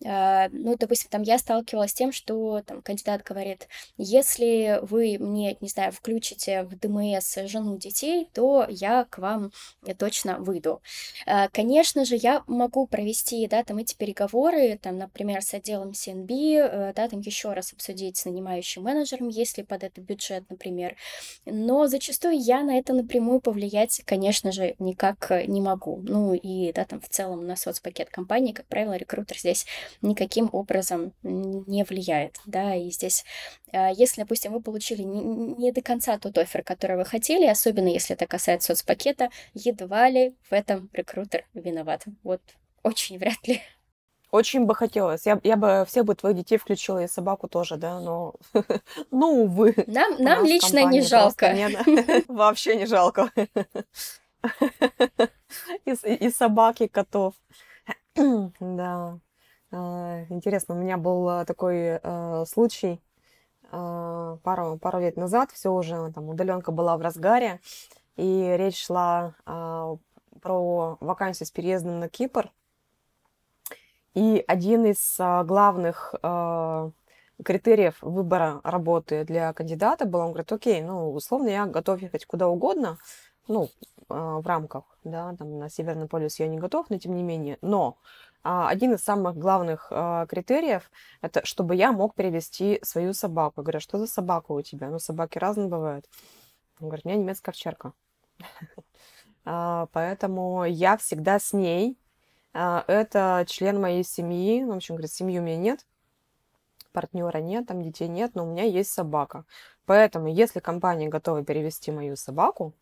А, 0.06 0.50
Ну, 0.52 0.76
допустим, 0.78 1.10
там 1.10 1.22
я 1.24 1.38
сталкивалась 1.38 1.92
с 1.92 1.94
тем, 1.94 2.12
что 2.12 2.62
там 2.66 2.82
кандидат 2.82 3.24
говорит, 3.24 3.68
если 3.98 4.80
вы 4.82 5.18
мне, 5.20 5.58
не 5.62 5.70
знаю, 5.70 5.92
включите 5.92 6.64
в 6.64 6.78
ДМС 6.78 7.38
жену 7.48 7.78
детей, 7.78 8.30
то 8.34 8.66
я 8.70 9.06
к 9.10 9.18
вам 9.18 9.52
точно 9.98 10.40
выйду. 10.40 10.82
Конечно 11.52 12.06
же, 12.06 12.16
я 12.16 12.44
могу 12.48 12.88
провести, 12.88 13.48
да, 13.48 13.64
там 13.64 13.78
эти 13.78 13.96
переговоры, 13.96 14.78
там, 14.82 14.98
например, 14.98 15.42
с 15.42 15.54
отделом 15.54 15.92
CNB, 15.92 16.58
э, 16.58 16.94
да, 16.96 17.08
там 17.08 17.20
еще 17.22 17.54
раз 17.54 17.74
обсудить 17.74 18.18
с 18.18 18.26
нанимающим 18.26 18.84
менеджером, 18.84 19.30
если 19.30 19.64
под 19.64 19.84
это 19.84 20.02
бюджет, 20.02 20.35
например. 20.50 20.96
Но 21.46 21.88
зачастую 21.88 22.40
я 22.40 22.64
на 22.64 22.78
это 22.78 22.94
напрямую 22.94 23.40
повлиять, 23.40 24.02
конечно 24.06 24.52
же, 24.52 24.76
никак 24.80 25.32
э, 25.32 25.46
не 25.46 25.62
могу. 25.62 26.02
Ну 26.04 26.34
и, 26.34 26.72
да, 26.74 26.86
там 26.86 27.00
в 27.02 27.10
целом 27.10 27.46
на 27.46 27.56
соцпакет 27.56 28.10
компании, 28.10 28.54
как 28.54 28.66
правило, 28.66 28.94
рекрутер 28.94 29.38
здесь 29.38 29.66
никаким 30.02 30.50
образом 30.52 31.14
не 31.24 31.84
влияет, 31.84 32.38
да, 32.46 32.76
и 32.76 32.90
здесь, 32.90 33.26
а, 33.72 33.92
если, 33.92 34.22
допустим, 34.22 34.54
вы 34.54 34.62
получили 34.62 35.04
не, 35.04 35.22
не 35.22 35.72
до 35.72 35.82
конца 35.82 36.18
тот 36.18 36.38
офер, 36.38 36.64
который 36.64 36.98
вы 36.98 37.06
хотели, 37.06 37.46
особенно 37.46 37.88
если 37.88 38.16
это 38.16 38.28
касается 38.28 38.76
соцпакета, 38.76 39.30
едва 39.54 40.10
ли 40.10 40.36
в 40.50 40.54
этом 40.54 40.90
рекрутер 40.94 41.46
виноват. 41.54 42.06
Вот 42.24 42.42
очень 42.84 43.18
вряд 43.18 43.48
ли. 43.48 43.62
Очень 44.36 44.66
бы 44.66 44.76
хотелось. 44.76 45.26
Я, 45.26 45.40
я 45.44 45.56
бы 45.56 45.86
всех 45.88 46.04
бы 46.04 46.14
твоих 46.14 46.36
детей 46.36 46.58
включила 46.58 47.02
и 47.02 47.08
собаку 47.08 47.48
тоже, 47.48 47.78
да, 47.78 48.02
но, 48.02 48.36
ну, 49.12 49.44
увы. 49.44 49.74
Нам, 49.88 50.22
нам 50.22 50.44
лично 50.44 50.84
не 50.84 51.02
жалко. 51.02 51.56
Вообще 52.28 52.76
не 52.76 52.86
жалко. 52.86 53.32
И, 55.86 55.96
с- 55.96 56.06
и 56.06 56.30
собак, 56.30 56.82
и 56.82 56.90
котов. 56.90 57.34
Да. 58.60 59.20
А, 59.72 60.24
Интересно, 60.30 60.76
у 60.76 60.78
меня 60.78 60.98
был 60.98 61.30
а, 61.30 61.46
такой 61.46 61.98
а, 62.04 62.44
случай 62.46 63.02
пару, 63.72 64.78
пару 64.78 65.00
лет 65.00 65.18
назад, 65.18 65.52
все 65.52 65.72
уже, 65.72 66.12
там, 66.14 66.30
удаленка 66.30 66.72
была 66.72 66.98
в 66.98 67.02
разгаре, 67.02 67.60
и 68.16 68.56
речь 68.58 68.86
шла 68.86 69.34
про 69.44 70.98
вакансию 71.00 71.48
с 71.48 71.52
переездом 71.52 72.00
на 72.00 72.10
Кипр. 72.10 72.52
И 74.16 74.44
один 74.48 74.86
из 74.86 75.18
а, 75.20 75.44
главных 75.44 76.16
а, 76.24 76.90
критериев 77.44 77.98
выбора 78.02 78.62
работы 78.64 79.26
для 79.26 79.52
кандидата 79.52 80.06
был, 80.06 80.22
он 80.22 80.30
говорит, 80.30 80.52
окей, 80.52 80.82
ну, 80.82 81.12
условно, 81.12 81.50
я 81.50 81.66
готов 81.66 82.02
ехать 82.02 82.26
куда 82.26 82.48
угодно, 82.48 82.98
ну, 83.50 83.70
а, 84.08 84.40
в 84.40 84.48
рамках, 84.48 84.84
да, 85.04 85.36
там, 85.38 85.60
на 85.60 85.70
Северный 85.70 86.08
полюс 86.08 86.40
я 86.40 86.48
не 86.48 86.58
готов, 86.58 86.90
но 86.90 86.98
тем 86.98 87.14
не 87.14 87.24
менее, 87.24 87.58
но 87.62 87.98
один 88.42 88.94
из 88.94 89.04
самых 89.04 89.38
главных 89.38 89.88
критериев, 90.30 90.92
это 91.24 91.44
чтобы 91.44 91.76
я 91.76 91.92
мог 91.92 92.14
перевести 92.14 92.78
свою 92.84 93.14
собаку. 93.14 93.62
Я 93.62 93.64
говорю, 93.64 93.78
«А 93.78 93.82
что 93.82 93.98
за 93.98 94.06
собака 94.06 94.52
у 94.52 94.62
тебя? 94.62 94.92
Ну, 94.92 95.00
собаки 95.00 95.40
разные 95.40 95.68
бывают. 95.68 96.06
Он 96.80 96.90
говорит, 96.90 97.08
у 97.08 97.10
меня 97.10 97.18
немецкая 97.18 97.50
овчарка. 97.50 97.94
Поэтому 99.44 100.64
я 100.66 100.96
всегда 100.98 101.40
с 101.40 101.54
ней. 101.54 101.98
А, 102.58 102.86
Это 102.88 103.44
член 103.48 103.82
моей 103.82 104.04
семьи. 104.04 104.64
Ну, 104.64 104.74
В 104.74 104.78
общем, 104.78 104.96
говорит, 104.96 105.12
семьи 105.12 105.38
у 105.40 105.42
меня 105.42 105.58
нет, 105.58 105.86
партнера 106.94 107.40
нет, 107.40 107.68
там 107.68 107.84
детей 107.84 108.08
нет, 108.08 108.32
но 108.34 108.46
у 108.46 108.52
меня 108.52 108.64
есть 108.64 108.92
собака. 108.92 109.44
Поэтому, 109.86 110.28
если 110.28 110.62
компания 110.62 111.10
готова 111.10 111.44
перевести 111.44 111.92
мою 111.92 112.16
собаку, 112.16 112.74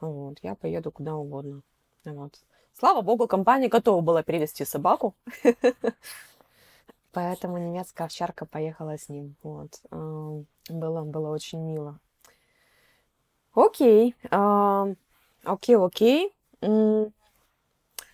вот, 0.00 0.38
я 0.42 0.54
поеду 0.54 0.90
куда 0.90 1.14
угодно. 1.14 1.60
Вот. 2.06 2.40
Слава 2.78 3.02
богу, 3.02 3.28
компания 3.28 3.68
готова 3.68 4.00
была 4.00 4.22
перевести 4.22 4.64
собаку. 4.64 5.14
Поэтому 7.12 7.58
немецкая 7.58 8.04
овчарка 8.04 8.46
поехала 8.46 8.96
с 8.96 9.08
ним. 9.10 9.36
Вот. 9.42 9.80
А, 9.90 10.42
Было, 10.70 11.02
было 11.02 11.28
очень 11.28 11.60
мило. 11.60 11.98
Окей. 13.54 14.14
а, 14.30 14.88
Окей, 15.44 15.76
окей. 15.76 16.32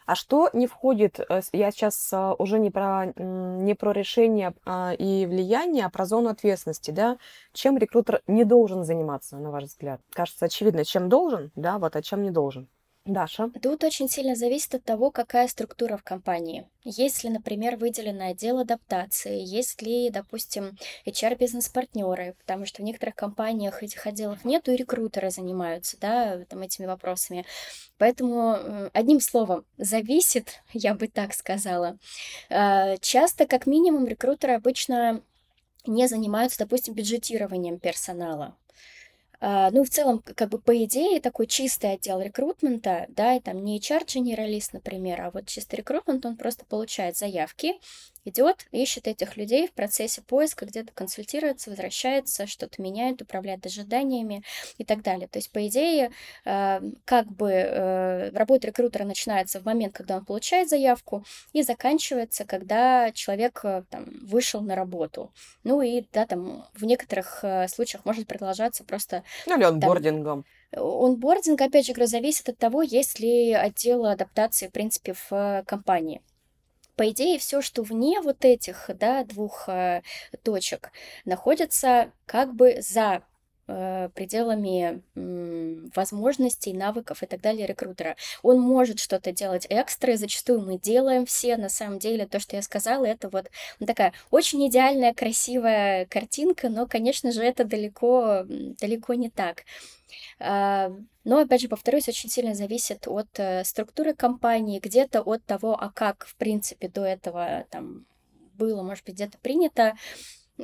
А 0.08 0.14
что 0.14 0.48
не 0.54 0.66
входит, 0.66 1.20
э, 1.20 1.42
я 1.52 1.70
сейчас 1.70 2.10
а, 2.14 2.32
уже 2.38 2.58
не 2.58 2.70
про, 2.70 3.12
не 3.14 3.74
про 3.74 3.92
решение 3.92 4.54
а, 4.64 4.94
и 4.94 5.26
влияние, 5.26 5.84
а 5.84 5.90
про 5.90 6.06
зону 6.06 6.30
ответственности, 6.30 6.92
да? 6.92 7.18
Чем 7.52 7.76
рекрутер 7.76 8.22
не 8.26 8.44
должен 8.44 8.84
заниматься, 8.84 9.36
на 9.36 9.50
ваш 9.50 9.64
взгляд? 9.64 10.00
Кажется, 10.14 10.46
очевидно, 10.46 10.86
чем 10.86 11.10
должен, 11.10 11.52
да, 11.56 11.76
вот, 11.78 11.94
а 11.94 12.00
чем 12.00 12.22
не 12.22 12.30
должен. 12.30 12.70
Даша? 13.04 13.50
Тут 13.62 13.84
очень 13.84 14.08
сильно 14.08 14.34
зависит 14.34 14.74
от 14.74 14.84
того, 14.84 15.10
какая 15.10 15.48
структура 15.48 15.96
в 15.96 16.02
компании. 16.02 16.68
Есть 16.84 17.24
ли, 17.24 17.30
например, 17.30 17.76
выделенный 17.76 18.28
отдел 18.28 18.58
адаптации, 18.58 19.40
есть 19.42 19.80
ли, 19.80 20.10
допустим, 20.10 20.76
HR-бизнес-партнеры, 21.06 22.34
потому 22.38 22.66
что 22.66 22.82
в 22.82 22.84
некоторых 22.84 23.14
компаниях 23.14 23.82
этих 23.82 24.06
отделов 24.06 24.44
нету, 24.44 24.72
и 24.72 24.76
рекрутеры 24.76 25.30
занимаются, 25.30 25.96
да, 25.98 26.44
там, 26.48 26.60
этими 26.60 26.86
вопросами. 26.86 27.46
Поэтому, 27.96 28.90
одним 28.92 29.20
словом, 29.20 29.64
зависит, 29.78 30.62
я 30.72 30.94
бы 30.94 31.08
так 31.08 31.32
сказала. 31.32 31.98
Э, 32.50 32.96
Часто, 33.00 33.46
как 33.46 33.66
минимум, 33.66 34.06
рекрутеры 34.06 34.54
обычно 34.54 35.22
не 35.86 36.06
занимаются, 36.08 36.58
допустим, 36.58 36.94
бюджетированием 36.94 37.78
персонала. 37.78 38.56
А, 39.40 39.70
ну, 39.70 39.84
в 39.84 39.90
целом, 39.90 40.22
как 40.34 40.48
бы 40.48 40.58
по 40.58 40.84
идее, 40.84 41.20
такой 41.20 41.46
чистый 41.46 41.92
отдел 41.92 42.20
рекрутмента, 42.20 43.06
да, 43.08 43.34
и 43.34 43.40
там 43.40 43.64
не 43.64 43.78
HR-генералист, 43.78 44.72
например, 44.72 45.20
а 45.20 45.30
вот 45.30 45.46
чистый 45.46 45.76
рекрутмент, 45.76 46.26
он 46.26 46.36
просто 46.36 46.64
получает 46.64 47.16
заявки, 47.16 47.74
идет, 48.24 48.66
ищет 48.72 49.06
этих 49.06 49.36
людей 49.36 49.68
в 49.68 49.72
процессе 49.72 50.22
поиска, 50.22 50.66
где-то 50.66 50.92
консультируется, 50.92 51.70
возвращается, 51.70 52.46
что-то 52.46 52.80
меняет, 52.82 53.22
управляет 53.22 53.64
ожиданиями 53.66 54.42
и 54.76 54.84
так 54.84 55.02
далее. 55.02 55.28
То 55.28 55.38
есть, 55.38 55.50
по 55.50 55.66
идее, 55.66 56.10
э, 56.44 56.80
как 57.04 57.26
бы 57.26 57.50
э, 57.50 58.30
работа 58.30 58.66
рекрутера 58.68 59.04
начинается 59.04 59.60
в 59.60 59.64
момент, 59.64 59.94
когда 59.94 60.16
он 60.16 60.24
получает 60.24 60.68
заявку, 60.68 61.24
и 61.52 61.62
заканчивается, 61.62 62.44
когда 62.44 63.12
человек 63.12 63.60
э, 63.64 63.84
там, 63.90 64.06
вышел 64.22 64.60
на 64.60 64.74
работу. 64.74 65.32
Ну 65.64 65.82
и, 65.82 66.04
да, 66.12 66.26
там 66.26 66.64
в 66.74 66.84
некоторых 66.84 67.44
случаях 67.68 68.04
может 68.04 68.26
продолжаться 68.26 68.84
просто... 68.84 69.22
Ну 69.46 69.56
или 69.56 69.64
онбордингом. 69.64 70.44
Онбординг, 70.72 71.60
опять 71.60 71.86
же, 71.86 72.06
зависит 72.06 72.48
от 72.48 72.58
того, 72.58 72.82
есть 72.82 73.20
ли 73.20 73.52
отдел 73.52 74.04
адаптации, 74.04 74.68
в 74.68 74.72
принципе, 74.72 75.14
в 75.30 75.64
компании 75.66 76.20
по 76.98 77.08
идее, 77.10 77.38
все, 77.38 77.62
что 77.62 77.82
вне 77.82 78.20
вот 78.20 78.44
этих, 78.44 78.90
да, 78.92 79.22
двух 79.22 79.68
э, 79.68 80.02
точек, 80.42 80.90
находится 81.24 82.12
как 82.26 82.54
бы 82.54 82.82
за 82.82 83.22
пределами 84.14 85.02
м, 85.14 85.90
возможностей, 85.94 86.72
навыков 86.72 87.22
и 87.22 87.26
так 87.26 87.40
далее 87.40 87.66
рекрутера. 87.66 88.16
Он 88.42 88.60
может 88.60 88.98
что-то 88.98 89.32
делать 89.32 89.66
экстра, 89.68 90.14
и 90.14 90.16
зачастую 90.16 90.60
мы 90.62 90.78
делаем 90.78 91.26
все, 91.26 91.56
на 91.56 91.68
самом 91.68 91.98
деле, 91.98 92.26
то, 92.26 92.40
что 92.40 92.56
я 92.56 92.62
сказала, 92.62 93.04
это 93.04 93.28
вот 93.28 93.50
ну, 93.80 93.86
такая 93.86 94.12
очень 94.30 94.66
идеальная, 94.68 95.12
красивая 95.12 96.06
картинка, 96.06 96.68
но, 96.68 96.86
конечно 96.86 97.32
же, 97.32 97.42
это 97.42 97.64
далеко, 97.64 98.44
далеко 98.46 99.14
не 99.14 99.30
так. 99.30 99.64
А, 100.38 100.90
но, 101.24 101.40
опять 101.40 101.60
же, 101.60 101.68
повторюсь, 101.68 102.08
очень 102.08 102.30
сильно 102.30 102.54
зависит 102.54 103.06
от 103.06 103.28
э, 103.38 103.64
структуры 103.64 104.14
компании, 104.14 104.80
где-то 104.80 105.20
от 105.20 105.44
того, 105.44 105.76
а 105.78 105.90
как, 105.90 106.26
в 106.26 106.36
принципе, 106.36 106.88
до 106.88 107.04
этого 107.04 107.66
там 107.70 108.06
было, 108.54 108.82
может 108.82 109.04
быть, 109.04 109.14
где-то 109.14 109.38
принято. 109.38 109.94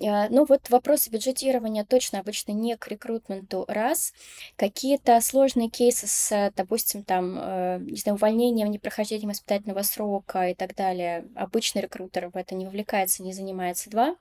А, 0.03 0.29
ну 0.29 0.45
вот 0.45 0.71
вопросы 0.71 1.11
бюджетирования 1.11 1.85
точно 1.85 2.21
обычно 2.21 2.53
не 2.53 2.77
к 2.77 2.89
рекрутменту 2.89 3.65
раз. 3.69 4.13
Какие-то 4.57 5.21
сложные 5.21 5.69
кейсы 5.69 6.07
с, 6.07 6.53
допустим, 6.57 7.05
там, 7.05 7.39
э, 7.39 7.79
не 7.81 7.97
знаю, 7.97 8.17
увольнением, 8.17 8.71
непрохождением 8.71 9.33
испытательного 9.33 9.83
срока 9.83 10.49
и 10.49 10.55
так 10.55 10.75
далее, 10.75 11.27
обычный 11.35 11.83
рекрутер 11.83 12.29
в 12.29 12.37
это 12.37 12.55
не 12.55 12.67
вовлекается, 12.67 13.23
не 13.23 13.33
занимается 13.33 13.91
два. 13.91 14.17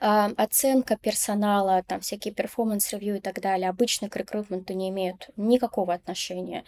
Оценка 0.00 0.96
персонала, 0.96 1.82
там 1.82 2.00
всякие 2.00 2.32
performance 2.32 2.86
review 2.86 3.16
и 3.16 3.20
так 3.20 3.40
далее, 3.40 3.68
обычно 3.68 4.08
к 4.08 4.16
рекрутменту 4.16 4.72
не 4.72 4.88
имеют 4.90 5.30
никакого 5.36 5.94
отношения. 5.94 6.64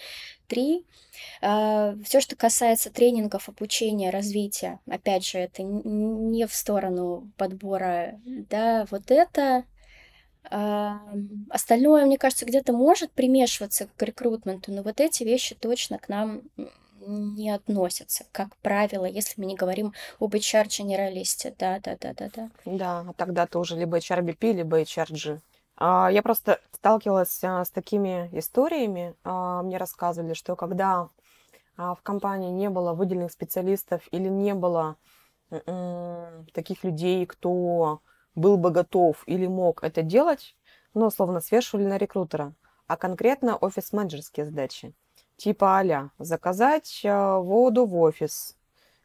Три. 0.49 0.85
А, 1.41 1.95
все, 2.05 2.21
что 2.21 2.37
касается 2.37 2.91
тренингов, 2.91 3.49
обучения, 3.49 4.11
развития, 4.11 4.81
опять 4.89 5.25
же, 5.25 5.39
это 5.39 5.63
не 5.63 6.47
в 6.47 6.55
сторону 6.55 7.31
подбора, 7.37 8.21
да, 8.25 8.87
вот 8.91 9.11
это 9.11 9.65
Остальное, 11.51 12.07
мне 12.07 12.17
кажется, 12.17 12.47
где-то 12.47 12.73
может 12.73 13.13
примешиваться 13.13 13.89
к 13.95 14.03
рекрутменту, 14.03 14.73
но 14.73 14.83
вот 14.83 14.99
эти 14.99 15.23
вещи 15.23 15.55
точно 15.55 15.99
к 15.99 16.09
нам 16.09 16.43
не 17.11 17.51
относятся, 17.51 18.25
как 18.33 18.57
правило, 18.59 19.05
если 19.05 19.41
мы 19.41 19.47
не 19.47 19.57
говорим 19.57 19.93
об 20.19 20.35
HR-генералисте. 20.35 21.55
Да, 21.59 21.81
да, 21.81 21.97
да, 22.01 22.15
да, 22.15 22.29
да. 22.35 22.51
Да, 22.65 23.01
а 23.09 23.13
тогда 23.15 23.47
тоже 23.47 23.77
либо 23.77 23.99
HRBP, 23.99 24.53
либо 24.53 24.81
HRG. 24.81 25.41
А, 25.77 26.11
я 26.11 26.23
просто 26.23 26.61
сталкивалась 26.73 27.43
а, 27.43 27.65
с 27.65 27.71
такими 27.71 28.29
историями. 28.33 29.15
Мне 29.25 29.77
рассказывали, 29.77 30.35
что 30.35 30.57
когда 30.57 31.09
в 31.77 31.99
компании 32.03 32.51
не 32.51 32.69
было 32.69 32.93
выделенных 32.93 33.33
специалистов 33.33 34.03
или 34.11 34.29
не 34.29 34.55
было 34.55 34.97
таких 36.53 36.85
людей, 36.85 37.25
кто 37.27 38.03
был 38.35 38.57
бы 38.57 38.71
готов 38.71 39.23
или 39.27 39.47
мог 39.47 39.83
это 39.83 40.03
делать, 40.03 40.55
ну, 40.95 41.11
словно 41.11 41.41
свешивали 41.41 41.85
на 41.85 41.97
рекрутера, 41.97 42.55
а 42.87 42.97
конкретно 42.97 43.57
офис-менеджерские 43.57 44.47
задачи 44.47 44.95
типа 45.41 45.77
аля 45.77 46.11
заказать 46.19 47.01
э, 47.03 47.39
воду 47.39 47.87
в 47.87 47.97
офис, 47.97 48.57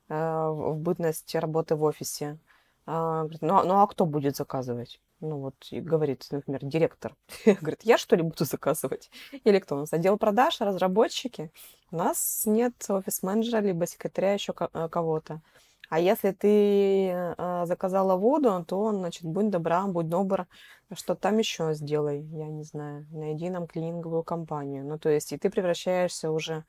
э, 0.09 0.13
в 0.15 0.75
бытность 0.77 1.33
работы 1.35 1.75
в 1.75 1.83
офисе. 1.83 2.37
А, 2.85 3.21
говорит, 3.23 3.41
ну, 3.41 3.55
а, 3.55 3.63
ну 3.63 3.81
а 3.81 3.87
кто 3.87 4.05
будет 4.05 4.35
заказывать? 4.35 4.99
Ну 5.21 5.37
вот, 5.37 5.55
и 5.71 5.79
говорит, 5.79 6.27
например, 6.29 6.59
директор. 6.65 7.15
Говорит, 7.45 7.83
я 7.83 7.97
что 7.97 8.17
ли 8.17 8.21
буду 8.21 8.43
заказывать? 8.43 9.09
Или 9.45 9.59
кто 9.59 9.75
у 9.75 9.79
нас? 9.79 9.93
Отдел 9.93 10.17
продаж, 10.17 10.59
разработчики? 10.59 11.51
У 11.89 11.95
нас 11.95 12.43
нет 12.45 12.73
офис-менеджера, 12.89 13.61
либо 13.61 13.87
секретаря 13.87 14.33
еще 14.33 14.53
э, 14.59 14.89
кого-то. 14.89 15.41
А 15.89 15.99
если 15.99 16.31
ты 16.31 17.09
э, 17.09 17.65
заказала 17.65 18.15
воду, 18.15 18.63
то, 18.67 18.91
значит, 18.91 19.23
будь 19.23 19.49
добра, 19.49 19.85
будь 19.87 20.09
добр, 20.09 20.47
что 20.93 21.15
там 21.15 21.37
еще 21.37 21.73
сделай, 21.73 22.21
я 22.21 22.47
не 22.47 22.63
знаю, 22.63 23.05
найди 23.11 23.49
нам 23.49 23.67
клининговую 23.67 24.23
компанию. 24.23 24.85
Ну, 24.85 24.97
то 24.97 25.09
есть, 25.09 25.31
и 25.33 25.37
ты 25.37 25.49
превращаешься 25.49 26.31
уже, 26.31 26.65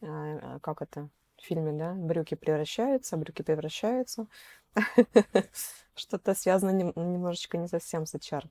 э, 0.00 0.58
как 0.62 0.82
это, 0.82 1.08
в 1.36 1.44
фильме, 1.44 1.72
да, 1.72 1.92
брюки 1.92 2.34
превращаются, 2.34 3.16
брюки 3.16 3.42
превращаются. 3.42 4.26
Что-то 5.94 6.34
связано 6.34 6.70
немножечко 6.70 7.58
не 7.58 7.68
совсем 7.68 8.06
с 8.06 8.14
HR. 8.14 8.44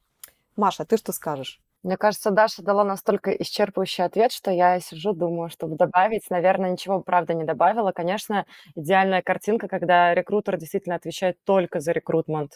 Маша, 0.55 0.86
ты 0.86 0.97
что 0.97 1.11
скажешь? 1.11 1.61
Мне 1.84 1.98
кажется, 1.98 2.32
Даша 2.32 2.64
дала 2.64 2.86
настолько 2.86 3.32
исчерпывающий 3.32 4.06
ответ, 4.06 4.32
что 4.32 4.52
я 4.52 4.80
сижу, 4.80 5.12
думаю, 5.14 5.50
чтобы 5.50 5.76
добавить. 5.76 6.30
Наверное, 6.30 6.72
ничего, 6.72 7.02
правда, 7.02 7.34
не 7.34 7.44
добавила. 7.44 7.92
Конечно, 7.92 8.46
идеальная 8.76 9.22
картинка, 9.22 9.68
когда 9.68 10.14
рекрутер 10.14 10.56
действительно 10.58 10.96
отвечает 10.96 11.38
только 11.44 11.82
за 11.82 11.92
рекрутмент. 11.92 12.54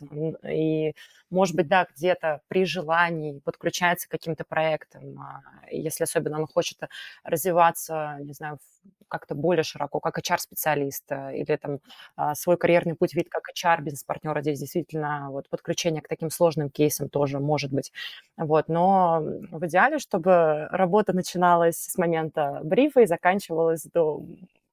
И, 0.49 0.93
может 1.29 1.55
быть, 1.55 1.67
да, 1.67 1.87
где-то 1.95 2.41
при 2.47 2.65
желании 2.65 3.39
подключается 3.39 4.07
к 4.07 4.11
каким-то 4.11 4.43
проектам, 4.45 5.19
а, 5.19 5.41
если 5.71 6.03
особенно 6.03 6.39
он 6.39 6.47
хочет 6.47 6.79
развиваться, 7.23 8.17
не 8.21 8.33
знаю, 8.33 8.59
как-то 9.07 9.35
более 9.35 9.63
широко, 9.63 9.99
как 9.99 10.17
HR-специалист, 10.17 11.03
э, 11.09 11.37
или 11.37 11.55
там 11.55 11.79
а, 12.15 12.35
свой 12.35 12.57
карьерный 12.57 12.95
путь 12.95 13.13
видит 13.13 13.29
как 13.29 13.43
HR, 13.49 13.81
бизнес-партнера. 13.81 14.41
Здесь 14.41 14.59
действительно 14.59 15.27
вот 15.31 15.49
подключение 15.49 16.01
к 16.01 16.07
таким 16.07 16.29
сложным 16.29 16.69
кейсам 16.69 17.09
тоже 17.09 17.39
может 17.39 17.71
быть. 17.71 17.91
Вот, 18.37 18.67
но 18.67 19.21
в 19.51 19.65
идеале, 19.65 19.99
чтобы 19.99 20.67
работа 20.71 21.13
начиналась 21.13 21.77
с 21.77 21.97
момента 21.97 22.61
брифа 22.63 23.01
и 23.01 23.05
заканчивалась 23.05 23.83
до 23.83 24.23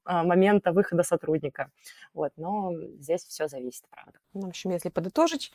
а, 0.05 0.23
момента 0.25 0.73
выхода 0.73 1.03
сотрудника. 1.03 1.71
Вот, 2.13 2.33
но 2.37 2.73
здесь 2.99 3.25
все 3.25 3.49
зависит, 3.49 3.85
правда. 3.91 4.19
Ну, 4.35 4.43
в 4.43 4.49
общем, 4.49 4.71
если 4.71 4.91
подытожить, 4.91 5.53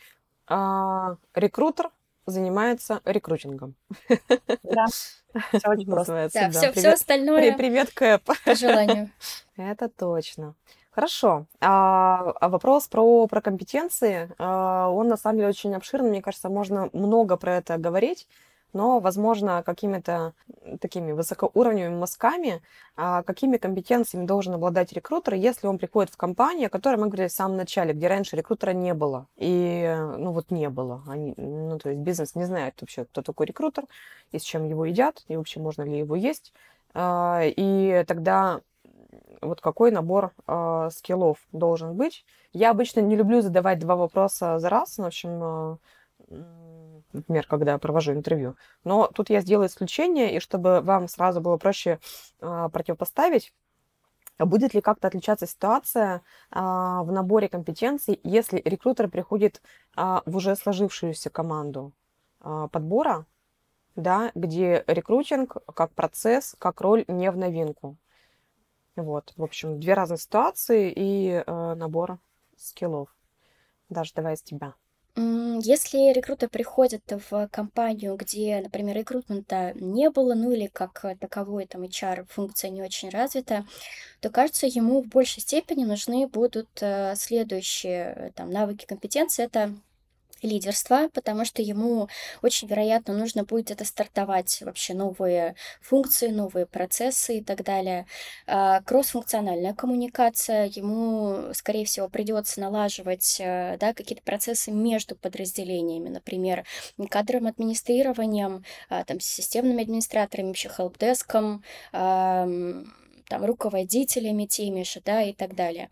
а, 0.50 1.16
рекрутер 1.34 1.91
занимается 2.26 3.02
рекрутингом. 3.06 3.76
Да, 4.64 4.86
все 4.88 5.70
очень 5.70 5.86
просто. 5.86 6.30
Да, 6.34 6.50
все, 6.50 6.72
все 6.72 6.89
остальное. 6.89 7.56
Привет, 7.56 7.91
Кэп. 7.93 8.24
По 8.45 8.56
желанию. 8.56 9.10
Это 9.58 9.89
точно. 9.89 10.56
Хорошо. 10.91 11.45
А, 11.62 12.34
а 12.41 12.50
вопрос 12.50 12.88
про, 12.88 13.28
про 13.28 13.41
компетенции, 13.41 14.32
а, 14.38 14.89
он 14.89 15.08
на 15.08 15.18
самом 15.18 15.38
деле 15.38 15.50
очень 15.50 15.74
обширный. 15.76 16.10
Мне 16.10 16.22
кажется, 16.22 16.50
можно 16.50 16.89
много 16.93 17.38
про 17.38 17.56
это 17.58 17.78
говорить 17.78 18.28
но, 18.74 18.99
возможно, 18.99 19.63
какими-то 19.63 20.34
такими 20.80 21.11
высокоуровневыми 21.11 21.97
мазками, 21.97 22.61
а, 22.95 23.24
какими 23.24 23.57
компетенциями 23.57 24.26
должен 24.26 24.53
обладать 24.53 24.93
рекрутер, 24.93 25.34
если 25.36 25.67
он 25.67 25.78
приходит 25.78 26.11
в 26.11 26.17
компанию, 26.17 26.67
о 26.67 26.70
которой 26.70 26.95
мы 26.95 27.07
говорили 27.07 27.28
в 27.28 27.34
самом 27.34 27.57
начале, 27.57 27.93
где 27.93 28.07
раньше 28.07 28.36
рекрутера 28.36 28.72
не 28.72 28.93
было. 28.93 29.28
И, 29.38 29.95
ну 30.17 30.32
вот 30.32 30.51
не 30.51 30.70
было. 30.70 31.03
Они, 31.07 31.34
ну, 31.38 31.80
то 31.80 31.89
есть 31.89 32.01
бизнес 32.01 32.36
не 32.36 32.45
знает 32.45 32.76
вообще, 32.80 33.05
кто 33.05 33.22
такой 33.22 33.47
рекрутер, 33.47 33.86
и 34.32 34.39
с 34.39 34.43
чем 34.43 34.65
его 34.65 34.86
едят, 34.86 35.24
и 35.28 35.38
вообще 35.38 35.59
можно 35.59 35.84
ли 35.84 35.97
его 35.97 36.15
есть. 36.15 36.53
А, 36.93 37.41
и 37.43 38.03
тогда 38.07 38.61
вот 39.41 39.61
какой 39.61 39.91
набор 39.91 40.34
э, 40.47 40.89
скиллов 40.91 41.38
должен 41.51 41.95
быть. 41.95 42.26
Я 42.51 42.72
обычно 42.72 42.99
не 42.99 43.15
люблю 43.15 43.41
задавать 43.41 43.80
два 43.80 43.95
вопроса 43.95 44.59
за 44.59 44.70
раз. 44.70 44.97
В 44.97 45.05
общем, 45.05 45.80
э, 46.30 46.43
например, 47.14 47.45
когда 47.47 47.74
я 47.74 47.78
провожу 47.78 48.14
интервью. 48.14 48.55
Но 48.84 49.07
тут 49.07 49.30
я 49.30 49.41
сделаю 49.41 49.68
исключение, 49.68 50.36
и 50.36 50.39
чтобы 50.39 50.82
вам 50.82 51.07
сразу 51.07 51.41
было 51.41 51.57
проще 51.57 51.99
а, 52.39 52.70
противопоставить, 52.70 53.53
будет 54.38 54.74
ли 54.74 54.82
как-то 54.82 55.07
отличаться 55.07 55.47
ситуация 55.47 56.22
а, 56.51 57.03
в 57.03 57.12
наборе 57.12 57.49
компетенций, 57.49 58.20
если 58.24 58.62
рекрутер 58.64 59.10
приходит 59.10 59.62
а, 59.95 60.24
в 60.26 60.36
уже 60.36 60.55
сложившуюся 60.55 61.30
команду 61.30 61.93
а, 62.39 62.68
подбора, 62.68 63.26
да, 63.95 64.32
где 64.36 64.84
рекрутинг 64.88 65.57
как 65.76 65.91
процесс, 65.93 66.55
как 66.60 66.80
роль 66.82 67.03
не 67.07 67.30
в 67.32 67.38
новинку. 67.38 67.97
Вот, 68.95 69.34
в 69.36 69.43
общем, 69.43 69.80
две 69.80 69.93
разные 69.93 70.18
ситуации 70.18 70.91
и 70.93 71.43
э, 71.45 71.74
набор 71.76 72.20
скиллов. 72.57 73.16
Даже 73.88 74.12
давай 74.14 74.36
с 74.36 74.41
тебя. 74.41 74.74
Если 75.61 76.13
рекрутер 76.13 76.47
приходит 76.47 77.03
в 77.30 77.49
компанию, 77.49 78.15
где, 78.15 78.61
например, 78.61 78.95
рекрутмента 78.95 79.74
не 79.76 80.09
было, 80.09 80.34
ну 80.34 80.51
или 80.51 80.67
как 80.67 81.03
таковой 81.20 81.65
там 81.65 81.84
HR-функция 81.84 82.70
не 82.70 82.82
очень 82.82 83.09
развита, 83.09 83.65
то, 84.22 84.30
кажется, 84.30 84.65
ему 84.65 85.01
в 85.01 85.07
большей 85.07 85.41
степени 85.41 85.84
нужны 85.84 86.26
будут 86.28 86.70
э, 86.80 87.15
следующие 87.17 88.13
э, 88.15 88.32
там 88.34 88.49
навыки, 88.49 88.86
компетенции. 88.86 89.43
Это 89.43 89.76
лидерства, 90.42 91.10
потому 91.14 91.46
что 91.46 91.62
ему 91.62 92.08
очень 92.42 92.68
вероятно 92.68 93.14
нужно 93.14 93.44
будет 93.44 93.72
это 93.72 93.86
стартовать 93.86 94.62
вообще 94.62 94.94
новые 94.94 95.56
функции, 95.82 96.28
новые 96.28 96.66
процессы 96.66 97.40
и 97.40 97.44
так 97.44 97.64
далее. 97.64 98.06
А, 98.48 98.82
кроссфункциональная 98.82 99.74
коммуникация, 99.74 100.66
ему, 100.66 101.54
скорее 101.54 101.86
всего, 101.86 102.10
придется 102.10 102.60
налаживать 102.62 103.38
э, 103.40 103.78
да, 103.80 103.94
какие-то 103.94 104.24
процессы 104.24 104.72
между 104.72 105.16
подразделениями, 105.16 106.10
например, 106.10 106.66
кадровым 107.10 107.48
администрированием, 107.48 108.64
а, 108.90 109.04
там, 109.04 109.20
системными 109.20 109.84
администраторами, 109.84 110.48
вообще 110.48 110.70
хелпдеском, 110.70 111.64
там, 113.30 113.46
руководителями 113.46 114.46
теми 114.46 114.84
же, 114.84 115.02
да, 115.06 115.22
и 115.22 115.34
так 115.34 115.56
далее. 115.56 115.90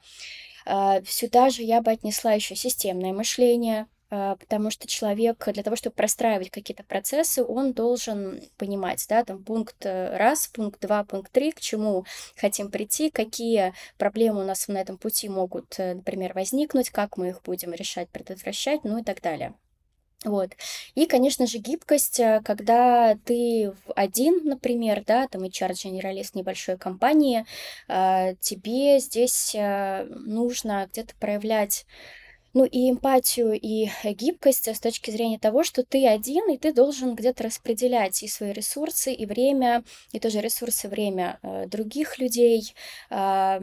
А, 0.66 1.02
сюда 1.06 1.50
же 1.50 1.64
я 1.64 1.82
бы 1.82 1.92
отнесла 1.92 2.34
еще 2.34 2.56
системное 2.56 3.14
мышление, 3.14 3.84
а, 3.84 3.97
потому 4.10 4.72
что 4.72 4.88
человек 4.88 5.48
для 5.52 5.64
того, 5.64 5.76
чтобы 5.76 5.96
простраивать 5.96 6.50
какие-то 6.50 6.84
процессы, 6.84 7.44
он 7.44 7.74
должен 7.74 8.42
понимать, 8.58 9.06
да, 9.10 9.24
там 9.26 9.44
пункт 9.44 9.86
э, 9.86 10.16
раз, 10.16 10.48
пункт 10.48 10.80
два, 10.80 11.04
пункт 11.04 11.32
три, 11.32 11.52
к 11.52 11.60
чему 11.60 12.06
хотим 12.38 12.72
прийти, 12.72 13.10
какие 13.10 13.74
проблемы 13.98 14.42
у 14.42 14.46
нас 14.46 14.68
на 14.70 14.78
этом 14.78 14.98
пути 14.98 15.28
могут, 15.28 15.78
э, 15.78 15.96
например, 15.96 16.34
возникнуть, 16.34 16.90
как 16.90 17.18
мы 17.18 17.30
их 17.30 17.42
будем 17.44 17.74
решать, 17.74 18.10
предотвращать, 18.10 18.86
ну 18.86 19.00
и 19.00 19.04
так 19.04 19.22
далее. 19.22 19.54
Вот. 20.24 20.52
И, 20.96 21.06
конечно 21.06 21.46
же, 21.46 21.58
гибкость, 21.58 22.22
э, 22.22 22.42
когда 22.46 23.18
ты 23.26 23.74
один, 23.94 24.42
например, 24.46 25.04
да, 25.06 25.28
там 25.28 25.44
HR-генералист 25.44 26.34
небольшой 26.34 26.78
компании, 26.78 27.46
тебе 27.88 29.00
здесь 29.00 29.54
нужно 29.54 30.88
где-то 30.92 31.14
проявлять 31.20 31.86
ну 32.58 32.66
и 32.66 32.90
эмпатию, 32.90 33.54
и 33.54 33.88
гибкость 34.04 34.68
с 34.68 34.80
точки 34.80 35.12
зрения 35.12 35.38
того, 35.38 35.64
что 35.64 35.84
ты 35.84 36.08
один, 36.08 36.50
и 36.50 36.58
ты 36.58 36.74
должен 36.74 37.14
где-то 37.14 37.44
распределять 37.44 38.24
и 38.24 38.28
свои 38.28 38.52
ресурсы, 38.52 39.14
и 39.14 39.28
время, 39.28 39.84
и 40.12 40.20
тоже 40.20 40.42
ресурсы, 40.42 40.88
время 40.88 41.38
э, 41.44 41.68
других 41.68 42.18
людей, 42.18 42.74
э, 43.12 43.60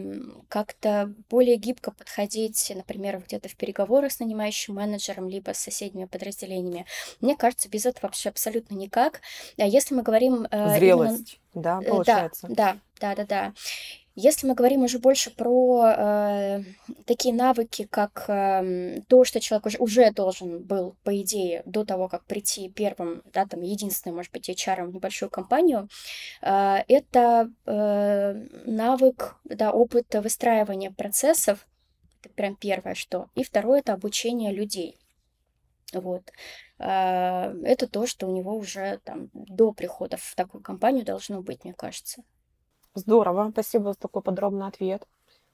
как-то 0.49 1.13
более 1.29 1.57
гибко 1.57 1.91
подходить, 1.91 2.73
например, 2.73 3.21
где-то 3.27 3.49
в 3.49 3.57
переговорах 3.57 4.13
с 4.13 4.21
нанимающим 4.21 4.75
менеджером, 4.75 5.29
либо 5.29 5.55
с 5.55 5.59
соседними 5.59 6.05
подразделениями. 6.05 6.87
Мне 7.21 7.35
кажется, 7.37 7.69
без 7.69 7.87
этого 7.87 8.07
вообще 8.07 8.29
абсолютно 8.29 8.77
никак. 8.77 9.23
А 9.59 9.67
если 9.67 9.97
мы 9.97 10.03
говорим... 10.03 10.47
Э, 10.53 10.79
Зрелость, 10.79 11.41
именно... 11.53 11.81
да, 11.81 11.81
получается? 11.81 12.47
Да, 12.49 12.77
да, 13.01 13.17
да, 13.17 13.25
да. 13.25 13.53
Если 14.17 14.47
мы 14.47 14.55
говорим 14.55 14.85
уже 14.85 15.01
больше 15.01 15.31
про 15.31 15.87
э, 15.87 16.63
такие 17.05 17.35
навыки, 17.35 17.89
как 17.91 18.27
э, 18.29 19.01
то, 19.09 19.25
что 19.25 19.41
человек 19.41 19.67
уже, 19.67 19.79
уже 19.79 20.13
должен 20.13 20.63
был, 20.63 20.95
по 21.03 21.21
идее, 21.21 21.63
до 21.67 21.85
того, 21.85 22.09
как 22.09 22.25
прийти 22.25 22.69
первым, 22.69 23.23
да, 23.33 23.45
там, 23.45 23.63
единственным, 23.63 24.17
может 24.17 24.31
быть, 24.31 24.49
HR 24.49 24.87
в 24.87 24.95
небольшую 24.95 25.31
компанию, 25.31 25.89
э, 26.43 26.77
это 26.87 27.51
э, 27.67 28.47
навык, 28.67 29.37
да, 29.45 29.73
опыт 29.73 30.15
выстраивания 30.15 30.93
процессов, 30.93 31.67
это 32.23 32.33
прям 32.35 32.55
первое, 32.55 32.95
что. 32.95 33.27
И 33.35 33.43
второе— 33.43 33.81
это 33.81 33.95
обучение 33.95 34.53
людей. 34.53 34.97
Вот. 35.93 36.31
Э, 36.79 37.53
это 37.65 37.89
то, 37.89 38.07
что 38.07 38.29
у 38.29 38.33
него 38.33 38.57
уже 38.57 39.01
там 39.03 39.29
до 39.33 39.73
прихода 39.73 40.19
в 40.19 40.35
такую 40.37 40.63
компанию 40.63 41.05
должно 41.05 41.43
быть, 41.43 41.65
мне 41.65 41.75
кажется. 41.75 42.23
Здорово, 42.95 43.51
спасибо 43.51 43.93
за 43.93 43.99
такой 43.99 44.23
подробный 44.23 44.67
ответ. 44.67 45.07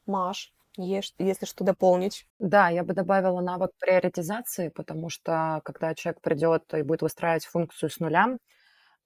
Маш, 0.07 0.53
есть, 0.77 1.15
если 1.19 1.47
что 1.47 1.65
дополнить. 1.65 2.27
Да, 2.39 2.69
я 2.69 2.85
бы 2.85 2.93
добавила 2.95 3.41
навык 3.41 3.71
приоритизации, 3.79 4.69
потому 4.69 5.09
что 5.09 5.61
когда 5.65 5.95
человек 5.95 6.21
придет 6.21 6.65
и 6.75 6.83
будет 6.83 7.03
выстраивать 7.03 7.47
функцию 7.47 7.91
с 7.91 7.99
нуля, 7.99 8.39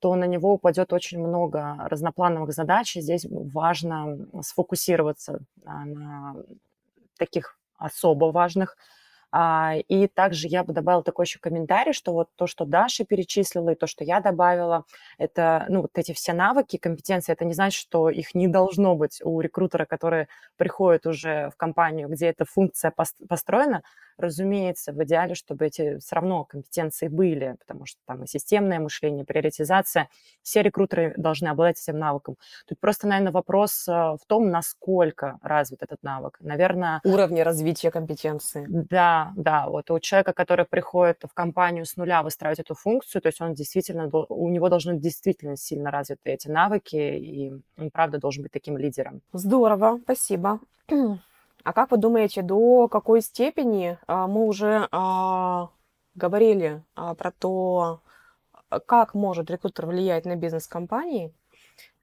то 0.00 0.14
на 0.16 0.24
него 0.26 0.54
упадет 0.54 0.92
очень 0.92 1.20
много 1.20 1.76
разноплановых 1.88 2.52
задач, 2.52 2.96
и 2.96 3.00
здесь 3.02 3.26
важно 3.30 4.18
сфокусироваться 4.42 5.40
а, 5.66 5.84
на 5.86 6.36
таких 7.18 7.58
особо 7.78 8.26
важных 8.26 8.76
и 9.88 10.06
также 10.06 10.48
я 10.48 10.62
бы 10.64 10.72
добавила 10.72 11.02
такой 11.02 11.24
еще 11.24 11.38
комментарий, 11.40 11.92
что 11.92 12.12
вот 12.12 12.28
то, 12.36 12.46
что 12.46 12.64
Даша 12.64 13.04
перечислила, 13.04 13.70
и 13.70 13.74
то, 13.74 13.86
что 13.86 14.04
я 14.04 14.20
добавила, 14.20 14.84
это, 15.18 15.66
ну, 15.68 15.82
вот 15.82 15.90
эти 15.94 16.12
все 16.12 16.32
навыки, 16.32 16.76
компетенции, 16.76 17.32
это 17.32 17.44
не 17.44 17.54
значит, 17.54 17.80
что 17.80 18.10
их 18.10 18.34
не 18.34 18.46
должно 18.48 18.94
быть 18.94 19.20
у 19.24 19.40
рекрутера, 19.40 19.86
который 19.86 20.28
приходит 20.56 21.06
уже 21.06 21.50
в 21.50 21.56
компанию, 21.56 22.08
где 22.08 22.26
эта 22.26 22.44
функция 22.44 22.92
построена, 23.28 23.82
разумеется, 24.18 24.92
в 24.92 25.02
идеале, 25.04 25.34
чтобы 25.34 25.66
эти 25.66 25.98
все 25.98 26.16
равно 26.16 26.44
компетенции 26.44 27.08
были, 27.08 27.56
потому 27.58 27.86
что 27.86 28.00
там 28.06 28.24
и 28.24 28.26
системное 28.26 28.78
мышление, 28.78 29.24
приоритизация, 29.24 30.08
все 30.42 30.62
рекрутеры 30.62 31.14
должны 31.16 31.48
обладать 31.48 31.80
этим 31.80 31.98
навыком. 31.98 32.36
Тут 32.66 32.78
просто, 32.80 33.06
наверное, 33.06 33.32
вопрос 33.32 33.86
а, 33.88 34.16
в 34.16 34.24
том, 34.26 34.50
насколько 34.50 35.38
развит 35.42 35.82
этот 35.82 36.02
навык. 36.02 36.38
Наверное... 36.40 37.00
Уровни 37.04 37.40
развития 37.40 37.90
компетенции. 37.90 38.66
Да, 38.68 39.32
да. 39.36 39.68
Вот 39.68 39.90
у 39.90 39.98
человека, 39.98 40.32
который 40.32 40.64
приходит 40.64 41.22
в 41.28 41.34
компанию 41.34 41.84
с 41.84 41.96
нуля 41.96 42.22
выстраивать 42.22 42.60
эту 42.60 42.74
функцию, 42.74 43.22
то 43.22 43.28
есть 43.28 43.40
он 43.40 43.54
действительно, 43.54 44.08
у 44.08 44.48
него 44.48 44.68
должны 44.68 44.98
действительно 44.98 45.56
сильно 45.56 45.90
развиты 45.90 46.30
эти 46.30 46.48
навыки, 46.48 46.96
и 46.96 47.52
он, 47.76 47.90
правда, 47.90 48.18
должен 48.18 48.42
быть 48.42 48.52
таким 48.52 48.76
лидером. 48.76 49.22
Здорово, 49.32 50.00
спасибо. 50.04 50.60
А 51.64 51.72
как 51.72 51.90
вы 51.90 51.96
думаете, 51.96 52.42
до 52.42 52.88
какой 52.88 53.22
степени 53.22 53.98
а, 54.06 54.26
мы 54.26 54.44
уже 54.44 54.86
а, 54.92 55.70
говорили 56.14 56.84
а, 56.94 57.14
про 57.14 57.32
то, 57.32 58.02
как 58.86 59.14
может 59.14 59.50
рекрутер 59.50 59.86
влиять 59.86 60.26
на 60.26 60.36
бизнес 60.36 60.66
компании, 60.68 61.32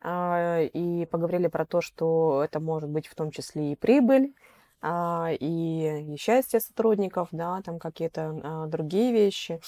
и 0.04 1.08
поговорили 1.12 1.48
про 1.48 1.64
то, 1.64 1.80
что 1.82 2.42
это 2.44 2.60
может 2.60 2.90
быть 2.90 3.06
в 3.06 3.14
том 3.14 3.30
числе 3.30 3.74
и 3.74 3.76
прибыль, 3.76 4.34
и, 4.84 6.06
и 6.10 6.18
счастье 6.18 6.60
сотрудников, 6.60 7.28
да, 7.32 7.62
там 7.62 7.78
какие-то 7.78 8.66
другие 8.68 9.12
вещи. 9.12 9.62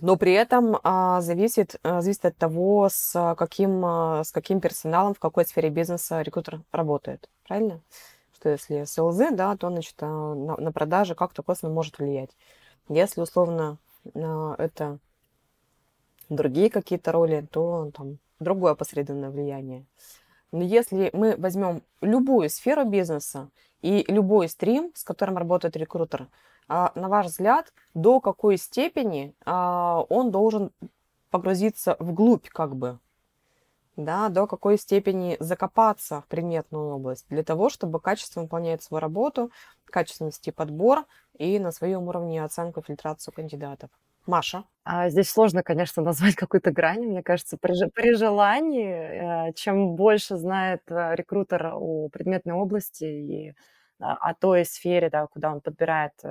Но 0.00 0.16
при 0.16 0.32
этом 0.34 0.76
зависит, 1.22 1.76
зависит 1.82 2.26
от 2.26 2.36
того, 2.36 2.88
с 2.90 3.34
каким, 3.38 3.82
с 4.24 4.30
каким 4.30 4.60
персоналом, 4.60 5.14
в 5.14 5.20
какой 5.20 5.46
сфере 5.46 5.70
бизнеса 5.70 6.20
рекрутер 6.20 6.60
работает. 6.70 7.30
Правильно? 7.46 7.80
Что 8.38 8.50
если 8.50 8.84
СЛЗ, 8.84 9.32
да, 9.32 9.56
то, 9.56 9.68
значит, 9.68 9.94
а, 10.00 10.34
на, 10.34 10.56
на 10.56 10.72
продажи 10.72 11.14
как-то 11.14 11.42
косвенно 11.42 11.72
может 11.72 11.98
влиять. 11.98 12.30
Если, 12.88 13.20
условно, 13.20 13.78
это 14.14 14.98
другие 16.28 16.70
какие-то 16.70 17.12
роли, 17.12 17.46
то 17.50 17.90
там 17.94 18.18
другое 18.40 18.74
посредственное 18.74 19.30
влияние. 19.30 19.84
Но 20.52 20.62
если 20.62 21.10
мы 21.12 21.36
возьмем 21.36 21.82
любую 22.00 22.48
сферу 22.48 22.84
бизнеса 22.84 23.50
и 23.82 24.04
любой 24.08 24.48
стрим, 24.48 24.92
с 24.94 25.04
которым 25.04 25.36
работает 25.36 25.76
рекрутер, 25.76 26.28
а, 26.68 26.92
на 26.94 27.08
ваш 27.08 27.26
взгляд, 27.26 27.72
до 27.94 28.20
какой 28.20 28.56
степени 28.56 29.34
а, 29.44 30.04
он 30.08 30.30
должен 30.30 30.70
погрузиться 31.30 31.96
вглубь 31.98 32.48
как 32.48 32.76
бы 32.76 32.98
да, 33.98 34.28
до 34.28 34.46
какой 34.46 34.78
степени 34.78 35.36
закопаться 35.40 36.22
в 36.22 36.26
предметную 36.28 36.94
область 36.94 37.26
для 37.28 37.42
того, 37.42 37.68
чтобы 37.68 38.00
качественно 38.00 38.44
выполнять 38.44 38.82
свою 38.82 39.00
работу, 39.00 39.50
качественно 39.84 40.28
вести 40.28 40.50
подбор 40.52 41.04
и 41.36 41.58
на 41.58 41.72
своем 41.72 42.08
уровне 42.08 42.42
оценку, 42.44 42.80
фильтрацию 42.82 43.34
кандидатов. 43.34 43.90
Маша. 44.26 44.64
А 44.84 45.08
здесь 45.08 45.30
сложно, 45.30 45.62
конечно, 45.62 46.02
назвать 46.04 46.36
какую-то 46.36 46.70
грань. 46.70 47.06
Мне 47.06 47.22
кажется, 47.22 47.56
при, 47.58 47.72
при 47.90 48.14
желании, 48.14 49.48
э, 49.48 49.52
чем 49.54 49.96
больше 49.96 50.36
знает 50.36 50.82
э, 50.88 51.14
рекрутер 51.16 51.72
о 51.74 52.08
предметной 52.08 52.54
области 52.54 53.04
и 53.04 53.54
о 53.98 54.32
той 54.34 54.64
сфере, 54.64 55.10
да, 55.10 55.26
куда 55.26 55.50
он 55.50 55.60
подбирает 55.60 56.12
э, 56.22 56.28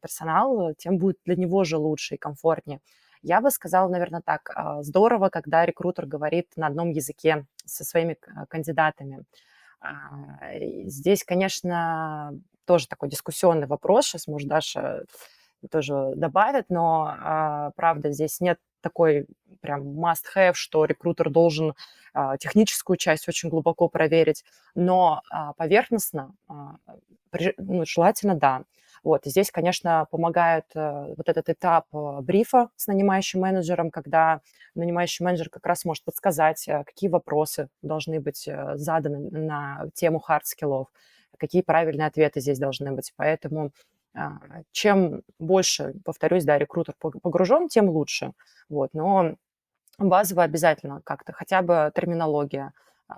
персонал, 0.00 0.72
тем 0.78 0.96
будет 0.96 1.18
для 1.26 1.36
него 1.36 1.64
же 1.64 1.76
лучше 1.76 2.14
и 2.14 2.18
комфортнее. 2.18 2.80
Я 3.22 3.40
бы 3.40 3.50
сказала, 3.50 3.88
наверное, 3.88 4.22
так. 4.22 4.50
А, 4.54 4.82
здорово, 4.82 5.28
когда 5.28 5.66
рекрутер 5.66 6.06
говорит 6.06 6.48
на 6.56 6.66
одном 6.66 6.90
языке 6.90 7.44
со 7.64 7.84
своими 7.84 8.16
кандидатами. 8.48 9.24
А, 9.80 9.90
здесь, 10.86 11.24
конечно, 11.24 12.32
тоже 12.64 12.88
такой 12.88 13.10
дискуссионный 13.10 13.66
вопрос. 13.66 14.06
Сейчас, 14.06 14.26
может, 14.26 14.48
Даша 14.48 15.04
тоже 15.70 16.12
добавит, 16.16 16.66
но, 16.70 17.14
а, 17.20 17.70
правда, 17.76 18.10
здесь 18.12 18.40
нет 18.40 18.58
такой 18.80 19.26
прям 19.60 19.82
must-have, 20.02 20.54
что 20.54 20.86
рекрутер 20.86 21.28
должен 21.28 21.74
техническую 22.40 22.96
часть 22.96 23.28
очень 23.28 23.50
глубоко 23.50 23.88
проверить, 23.88 24.42
но 24.74 25.20
поверхностно, 25.58 26.32
ну, 27.58 27.84
желательно, 27.84 28.34
да. 28.36 28.62
Вот, 29.02 29.26
и 29.26 29.30
здесь, 29.30 29.50
конечно, 29.50 30.06
помогает 30.10 30.66
э, 30.74 31.14
вот 31.16 31.28
этот 31.28 31.48
этап 31.48 31.86
э, 31.92 32.18
брифа 32.20 32.68
с 32.76 32.86
нанимающим 32.86 33.40
менеджером, 33.40 33.90
когда 33.90 34.40
нанимающий 34.74 35.24
менеджер 35.24 35.48
как 35.48 35.66
раз 35.66 35.84
может 35.84 36.04
подсказать, 36.04 36.68
э, 36.68 36.84
какие 36.84 37.08
вопросы 37.08 37.68
должны 37.82 38.20
быть 38.20 38.48
заданы 38.74 39.30
на 39.30 39.86
тему 39.94 40.18
хард-скиллов, 40.18 40.88
какие 41.38 41.62
правильные 41.62 42.06
ответы 42.08 42.40
здесь 42.40 42.58
должны 42.58 42.92
быть. 42.92 43.12
Поэтому 43.16 43.72
а, 44.14 44.38
чем 44.72 45.22
больше, 45.38 45.94
повторюсь, 46.04 46.44
да, 46.44 46.58
рекрутер 46.58 46.94
погружен, 46.98 47.68
тем 47.68 47.88
лучше. 47.88 48.32
Вот, 48.68 48.90
но 48.92 49.36
базово 49.98 50.42
обязательно 50.42 51.00
как-то, 51.04 51.32
хотя 51.32 51.62
бы 51.62 51.92
терминология, 51.94 52.72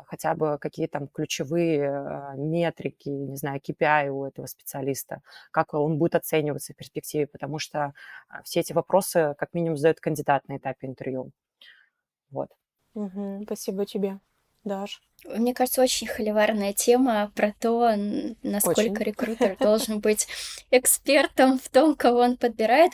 хотя 0.07 0.35
бы 0.35 0.59
какие 0.59 0.87
там 0.87 1.09
ключевые 1.09 1.89
а, 1.91 2.35
метрики, 2.37 3.09
не 3.09 3.37
знаю, 3.37 3.61
KPI 3.61 4.09
у 4.09 4.25
этого 4.25 4.47
специалиста, 4.47 5.23
как 5.51 5.75
он 5.75 5.99
будет 5.99 6.15
оцениваться 6.15 6.73
в 6.73 6.77
перспективе, 6.77 7.27
потому 7.27 7.59
что 7.59 7.95
а, 8.29 8.43
все 8.43 8.61
эти 8.61 8.73
вопросы 8.73 9.35
как 9.39 9.55
минимум 9.55 9.77
задает 9.77 10.01
кандидат 10.01 10.49
на 10.49 10.57
этапе 10.57 10.87
интервью. 10.87 11.31
Вот. 12.31 12.51
Угу, 12.95 13.43
спасибо 13.45 13.87
тебе, 13.87 14.19
Даш. 14.65 15.03
Мне 15.25 15.55
кажется, 15.55 15.83
очень 15.83 16.07
холиварная 16.07 16.73
тема 16.73 17.31
про 17.35 17.55
то, 17.59 17.95
насколько 18.43 18.81
очень. 18.81 19.05
рекрутер 19.05 19.57
должен 19.59 20.01
быть 20.01 20.27
экспертом 20.71 21.59
в 21.59 21.69
том, 21.69 21.95
кого 21.95 22.21
он 22.21 22.37
подбирает. 22.37 22.93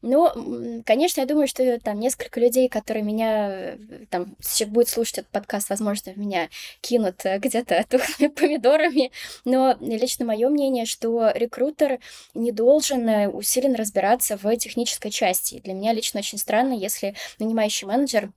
Ну, 0.00 0.82
конечно, 0.86 1.20
я 1.20 1.26
думаю, 1.26 1.48
что 1.48 1.78
там 1.80 1.98
несколько 1.98 2.38
людей, 2.38 2.68
которые 2.68 3.02
меня 3.02 3.50
э, 3.50 3.78
там 4.10 4.36
сейчас 4.40 4.68
будет 4.68 4.88
слушать 4.88 5.18
этот 5.18 5.30
подкаст, 5.32 5.70
возможно, 5.70 6.12
меня 6.14 6.50
кинут 6.80 7.26
э, 7.26 7.38
где-то 7.38 7.84
тухлыми 7.90 8.28
помидорами, 8.28 9.10
но 9.44 9.76
лично 9.80 10.24
мое 10.24 10.48
мнение, 10.50 10.86
что 10.86 11.32
рекрутер 11.34 11.98
не 12.32 12.52
должен 12.52 13.08
э, 13.08 13.28
усиленно 13.28 13.76
разбираться 13.76 14.38
в 14.40 14.56
технической 14.56 15.10
части. 15.10 15.60
Для 15.64 15.74
меня 15.74 15.92
лично 15.92 16.20
очень 16.20 16.38
странно, 16.38 16.74
если 16.74 17.16
нанимающий 17.40 17.88
менеджер 17.88 18.30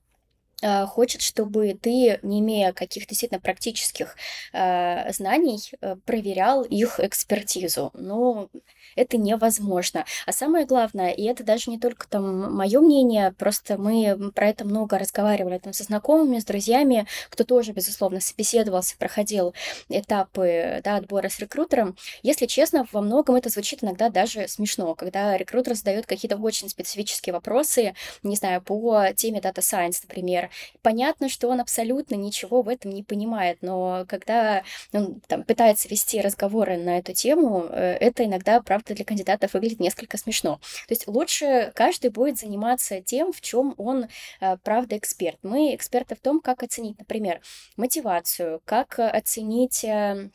хочет, 0.87 1.21
чтобы 1.21 1.73
ты, 1.73 2.19
не 2.21 2.39
имея 2.39 2.73
каких-то 2.73 3.09
действительно 3.09 3.41
практических 3.41 4.15
э, 4.53 5.11
знаний, 5.11 5.59
проверял 6.05 6.63
их 6.63 6.99
экспертизу. 6.99 7.91
Ну, 7.93 8.49
это 8.95 9.17
невозможно. 9.17 10.05
А 10.25 10.31
самое 10.31 10.65
главное, 10.65 11.11
и 11.11 11.23
это 11.23 11.43
даже 11.43 11.71
не 11.71 11.79
только 11.79 12.07
там 12.07 12.55
мое 12.55 12.79
мнение, 12.79 13.33
просто 13.37 13.77
мы 13.77 14.31
про 14.33 14.49
это 14.49 14.65
много 14.65 14.97
разговаривали 14.97 15.57
там 15.57 15.73
со 15.73 15.83
знакомыми, 15.83 16.39
с 16.39 16.45
друзьями, 16.45 17.07
кто 17.29 17.43
тоже, 17.43 17.71
безусловно, 17.71 18.19
собеседовался, 18.19 18.97
проходил 18.97 19.53
этапы 19.89 20.81
да, 20.83 20.97
отбора 20.97 21.29
с 21.29 21.39
рекрутером. 21.39 21.95
Если 22.21 22.45
честно, 22.45 22.87
во 22.91 23.01
многом 23.01 23.35
это 23.35 23.49
звучит 23.49 23.83
иногда 23.83 24.09
даже 24.09 24.47
смешно, 24.47 24.93
когда 24.95 25.37
рекрутер 25.37 25.75
задает 25.75 26.05
какие-то 26.05 26.37
очень 26.37 26.69
специфические 26.69 27.33
вопросы, 27.33 27.95
не 28.23 28.35
знаю, 28.35 28.61
по 28.61 29.07
теме 29.15 29.39
Data 29.39 29.59
Science, 29.59 30.01
например. 30.03 30.50
Понятно, 30.81 31.29
что 31.29 31.47
он 31.47 31.59
абсолютно 31.59 32.15
ничего 32.15 32.61
в 32.61 32.69
этом 32.69 32.91
не 32.91 33.03
понимает, 33.03 33.59
но 33.61 34.05
когда 34.07 34.63
он 34.93 35.21
там, 35.27 35.43
пытается 35.43 35.87
вести 35.87 36.21
разговоры 36.21 36.77
на 36.77 36.97
эту 36.97 37.13
тему, 37.13 37.65
э, 37.69 37.97
это 37.99 38.25
иногда, 38.25 38.61
правда, 38.61 38.93
для 38.95 39.05
кандидатов 39.05 39.53
выглядит 39.53 39.79
несколько 39.79 40.17
смешно. 40.17 40.59
То 40.87 40.93
есть 40.93 41.07
лучше 41.07 41.71
каждый 41.75 42.09
будет 42.09 42.37
заниматься 42.37 43.01
тем, 43.01 43.31
в 43.31 43.41
чем 43.41 43.73
он, 43.77 44.07
э, 44.39 44.57
правда, 44.63 44.97
эксперт. 44.97 45.37
Мы 45.43 45.75
эксперты 45.75 46.15
в 46.15 46.19
том, 46.19 46.39
как 46.41 46.63
оценить, 46.63 46.97
например, 46.99 47.41
мотивацию, 47.77 48.61
как 48.65 48.99
оценить 48.99 49.83
э, 49.83 50.29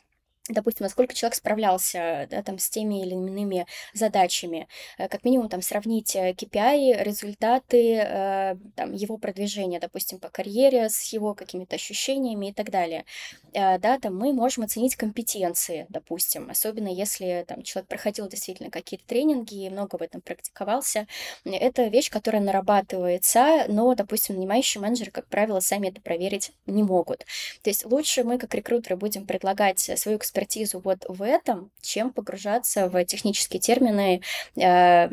допустим, 0.49 0.85
насколько 0.85 1.13
человек 1.13 1.35
справлялся 1.35 2.27
да, 2.29 2.41
там, 2.43 2.59
с 2.59 2.69
теми 2.69 3.01
или 3.01 3.13
иными 3.13 3.65
задачами, 3.93 4.67
э, 4.97 5.07
как 5.07 5.23
минимум 5.23 5.49
там 5.49 5.61
сравнить 5.61 6.15
KPI, 6.15 6.93
э, 6.93 7.03
результаты 7.03 7.95
э, 7.95 8.55
там, 8.75 8.93
его 8.93 9.17
продвижения, 9.17 9.79
допустим, 9.79 10.19
по 10.19 10.29
карьере 10.29 10.89
с 10.89 11.13
его 11.13 11.33
какими-то 11.33 11.75
ощущениями 11.75 12.47
и 12.47 12.53
так 12.53 12.69
далее. 12.69 13.05
Да, 13.53 13.97
там 13.99 14.15
мы 14.15 14.33
можем 14.33 14.63
оценить 14.65 14.95
компетенции, 14.95 15.87
допустим, 15.89 16.49
особенно 16.49 16.89
если 16.89 17.43
там, 17.47 17.63
человек 17.63 17.89
проходил 17.89 18.27
действительно 18.27 18.69
какие-то 18.69 19.05
тренинги 19.07 19.65
и 19.65 19.69
много 19.69 19.95
в 19.95 20.01
этом 20.01 20.21
практиковался. 20.21 21.07
Это 21.43 21.85
вещь, 21.87 22.11
которая 22.11 22.41
нарабатывается, 22.41 23.65
но, 23.67 23.95
допустим, 23.95 24.35
нанимающие 24.35 24.81
менеджеры, 24.81 25.09
как 25.09 25.27
правило, 25.27 25.59
сами 25.59 25.87
это 25.87 26.01
проверить 26.01 26.51
не 26.67 26.83
могут. 26.83 27.25
То 27.63 27.69
есть 27.69 27.85
лучше 27.85 28.23
мы, 28.23 28.37
как 28.37 28.53
рекрутеры, 28.53 28.95
будем 28.95 29.25
предлагать 29.25 29.79
свою 29.79 30.17
экспертизу 30.17 30.36
экспертизу 30.37 30.79
вот 30.79 31.05
в 31.07 31.23
этом, 31.23 31.71
чем 31.81 32.11
погружаться 32.11 32.89
в 32.89 33.03
технические 33.05 33.59
термины, 33.59 34.21
э, 34.55 35.09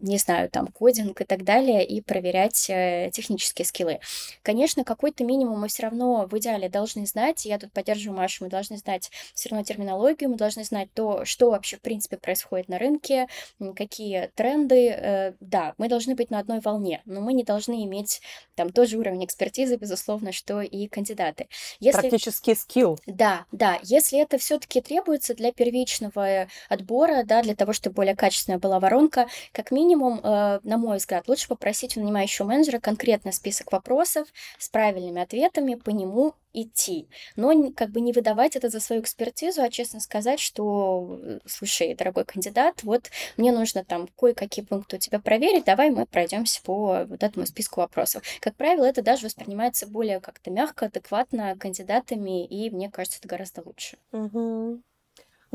не 0.00 0.18
знаю, 0.18 0.50
там, 0.50 0.68
кодинг 0.68 1.20
и 1.20 1.24
так 1.24 1.44
далее, 1.44 1.84
и 1.86 2.00
проверять 2.00 2.68
э, 2.68 3.10
технические 3.12 3.64
скиллы. 3.64 4.00
Конечно, 4.42 4.84
какой-то 4.84 5.24
минимум 5.24 5.60
мы 5.60 5.68
все 5.68 5.84
равно 5.84 6.26
в 6.30 6.38
идеале 6.38 6.68
должны 6.68 7.06
знать, 7.06 7.44
я 7.44 7.58
тут 7.58 7.72
поддерживаю 7.72 8.16
Машу, 8.16 8.44
мы 8.44 8.50
должны 8.50 8.76
знать 8.76 9.10
все 9.34 9.48
равно 9.48 9.64
терминологию, 9.64 10.30
мы 10.30 10.36
должны 10.36 10.64
знать 10.64 10.88
то, 10.94 11.24
что 11.24 11.50
вообще, 11.50 11.76
в 11.76 11.80
принципе, 11.80 12.16
происходит 12.16 12.68
на 12.68 12.78
рынке, 12.78 13.28
какие 13.74 14.30
тренды. 14.34 14.88
Э, 14.88 15.32
да, 15.40 15.74
мы 15.78 15.88
должны 15.88 16.14
быть 16.14 16.30
на 16.30 16.38
одной 16.38 16.60
волне, 16.60 17.02
но 17.04 17.20
мы 17.20 17.32
не 17.32 17.44
должны 17.44 17.84
иметь 17.84 18.20
там 18.54 18.70
тот 18.70 18.88
же 18.88 18.98
уровень 18.98 19.24
экспертизы, 19.24 19.76
безусловно, 19.76 20.32
что 20.32 20.60
и 20.60 20.86
кандидаты. 20.88 21.48
Если... 21.80 22.00
Практический 22.00 22.54
скилл. 22.54 22.98
Да, 23.06 23.46
да. 23.52 23.78
Если 23.82 24.20
это 24.20 24.38
все-таки 24.38 24.80
требуется 24.80 25.34
для 25.34 25.52
первичного 25.52 26.48
отбора, 26.68 27.24
да, 27.24 27.42
для 27.42 27.54
того, 27.54 27.72
чтобы 27.72 27.94
более 27.94 28.16
качественная 28.16 28.58
была 28.58 28.80
воронка, 28.80 29.28
как 29.52 29.70
минимум 29.70 29.85
минимум, 29.86 30.20
э, 30.22 30.60
на 30.62 30.78
мой 30.78 30.98
взгляд, 30.98 31.28
лучше 31.28 31.48
попросить 31.48 31.96
у 31.96 32.00
нанимающего 32.00 32.46
менеджера 32.46 32.80
конкретно 32.80 33.32
список 33.32 33.72
вопросов 33.72 34.28
с 34.58 34.68
правильными 34.68 35.22
ответами 35.22 35.76
по 35.76 35.90
нему 35.90 36.34
идти. 36.52 37.08
Но 37.36 37.70
как 37.72 37.90
бы 37.90 38.00
не 38.00 38.12
выдавать 38.12 38.56
это 38.56 38.68
за 38.68 38.80
свою 38.80 39.02
экспертизу, 39.02 39.62
а 39.62 39.70
честно 39.70 40.00
сказать, 40.00 40.40
что, 40.40 41.18
э, 41.22 41.38
слушай, 41.46 41.94
дорогой 41.94 42.24
кандидат, 42.24 42.82
вот 42.82 43.10
мне 43.36 43.52
нужно 43.52 43.84
там 43.84 44.08
кое-какие 44.18 44.64
пункты 44.64 44.96
у 44.96 44.98
тебя 44.98 45.20
проверить, 45.20 45.64
давай 45.64 45.90
мы 45.90 46.06
пройдемся 46.06 46.60
по 46.62 47.04
вот 47.04 47.22
этому 47.22 47.46
списку 47.46 47.80
вопросов. 47.80 48.22
Как 48.40 48.56
правило, 48.56 48.86
это 48.86 49.02
даже 49.02 49.26
воспринимается 49.26 49.86
более 49.86 50.20
как-то 50.20 50.50
мягко, 50.50 50.86
адекватно 50.86 51.56
кандидатами, 51.56 52.46
и 52.46 52.70
мне 52.70 52.90
кажется, 52.90 53.18
это 53.18 53.28
гораздо 53.28 53.62
лучше. 53.62 53.98
Угу. 54.12 54.80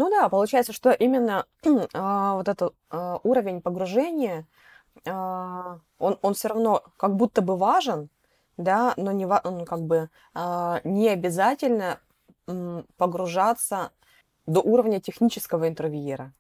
Ну 0.02 0.10
да, 0.10 0.30
получается, 0.30 0.74
что 0.74 0.90
именно 0.90 1.46
а, 1.94 2.34
вот 2.34 2.48
этот 2.48 2.74
а, 2.90 3.20
уровень 3.22 3.62
погружения, 3.62 4.48
а, 5.06 5.78
он, 6.00 6.18
он 6.24 6.34
все 6.34 6.48
равно 6.48 6.84
как 6.98 7.16
будто 7.16 7.44
бы 7.44 7.56
важен, 7.56 8.10
да, 8.58 8.96
но 8.98 9.12
не, 9.12 9.28
он 9.28 9.64
как 9.64 9.84
бы 9.84 10.10
а, 10.34 10.82
не 10.84 11.08
обязательно 11.08 12.00
погружаться 12.98 13.92
до 14.48 14.62
уровня 14.62 15.00
технического 15.00 15.68
интервьюера, 15.68 16.34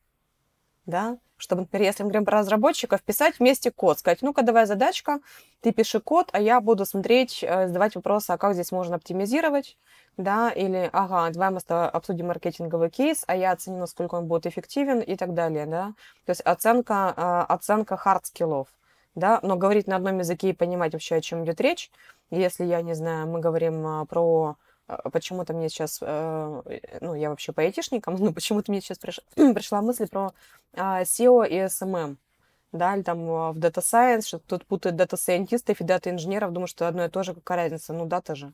да, 0.86 1.17
чтобы, 1.38 1.61
например, 1.61 1.88
если 1.88 2.03
мы 2.03 2.09
говорим 2.09 2.25
про 2.25 2.39
разработчиков, 2.39 3.01
писать 3.01 3.39
вместе 3.39 3.71
код, 3.71 3.99
сказать, 3.99 4.21
ну-ка, 4.21 4.43
давай 4.43 4.65
задачка, 4.65 5.19
ты 5.61 5.71
пиши 5.71 5.99
код, 5.99 6.29
а 6.34 6.39
я 6.39 6.61
буду 6.61 6.86
смотреть, 6.86 7.43
э, 7.43 7.67
задавать 7.67 7.95
вопросы, 7.95 8.32
а 8.32 8.38
как 8.38 8.53
здесь 8.53 8.71
можно 8.71 8.95
оптимизировать, 8.95 9.77
да, 10.17 10.51
или, 10.51 10.89
ага, 10.93 11.29
давай 11.32 11.49
мы 11.49 11.59
с 11.59 11.63
тобой 11.63 11.89
обсудим 11.89 12.27
маркетинговый 12.27 12.89
кейс, 12.89 13.23
а 13.27 13.36
я 13.36 13.51
оценю, 13.51 13.79
насколько 13.79 14.15
он 14.15 14.27
будет 14.27 14.45
эффективен 14.45 14.99
и 14.99 15.15
так 15.15 15.34
далее, 15.34 15.65
да. 15.65 15.93
То 16.25 16.32
есть 16.32 16.41
оценка, 16.41 17.13
а, 17.15 17.45
оценка 17.45 17.95
хард-скиллов, 17.97 18.67
да, 19.15 19.39
но 19.41 19.55
говорить 19.57 19.88
на 19.88 19.95
одном 19.95 20.19
языке 20.19 20.49
и 20.49 20.53
понимать 20.53 20.93
вообще, 20.93 21.15
о 21.15 21.21
чем 21.21 21.43
идет 21.43 21.59
речь, 21.59 21.91
если, 22.29 22.65
я 22.65 22.82
не 22.82 22.93
знаю, 22.93 23.27
мы 23.27 23.39
говорим 23.39 23.86
а, 23.86 24.05
про 24.05 24.57
почему-то 25.12 25.54
мне 25.54 25.70
сейчас, 25.70 26.00
э, 26.02 26.62
ну, 27.02 27.14
я 27.14 27.30
вообще 27.30 27.54
по 27.54 27.62
айтишникам, 27.62 28.16
но 28.20 28.34
почему-то 28.34 28.72
мне 28.72 28.82
сейчас 28.82 28.98
приш... 28.98 29.20
пришла 29.36 29.82
мысль 29.82 30.08
про 30.08 30.34
SEO 30.74 31.48
и 31.48 31.56
SMM, 31.66 32.18
да, 32.72 32.96
или 32.96 33.04
там 33.04 33.26
в 33.26 33.58
Data 33.58 33.82
Science, 33.82 34.26
что 34.26 34.39
тут 34.39 34.66
путают 34.66 34.96
дата-сайентистов 34.96 35.82
и 35.82 35.84
дата-инженеров, 35.84 36.54
думают, 36.53 36.68
что 36.68 36.88
одно 36.88 37.06
и 37.06 37.10
то 37.10 37.24
же, 37.24 37.34
какая 37.34 37.58
разница, 37.58 37.94
ну, 37.94 38.06
data 38.05 38.36
же. 38.36 38.54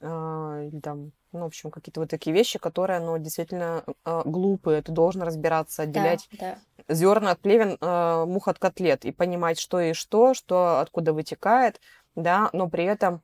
А, 0.00 0.62
или 0.62 0.80
там, 0.80 1.12
ну, 1.32 1.40
в 1.40 1.46
общем, 1.46 1.70
какие-то 1.70 2.00
вот 2.00 2.10
такие 2.10 2.34
вещи, 2.34 2.58
которые, 2.58 3.00
ну, 3.00 3.18
действительно 3.18 3.84
а, 4.04 4.22
глупые. 4.24 4.82
Ты 4.82 4.92
должен 4.92 5.22
разбираться, 5.22 5.82
отделять 5.82 6.28
да, 6.32 6.58
да. 6.86 6.94
зерна 6.94 7.32
от 7.32 7.40
плевен, 7.40 7.76
а, 7.80 8.24
мух 8.24 8.48
от 8.48 8.58
котлет 8.58 9.04
и 9.04 9.12
понимать, 9.12 9.58
что 9.58 9.80
и 9.80 9.94
что, 9.94 10.34
что 10.34 10.80
откуда 10.80 11.12
вытекает, 11.12 11.80
да, 12.14 12.50
но 12.52 12.68
при 12.68 12.84
этом 12.84 13.22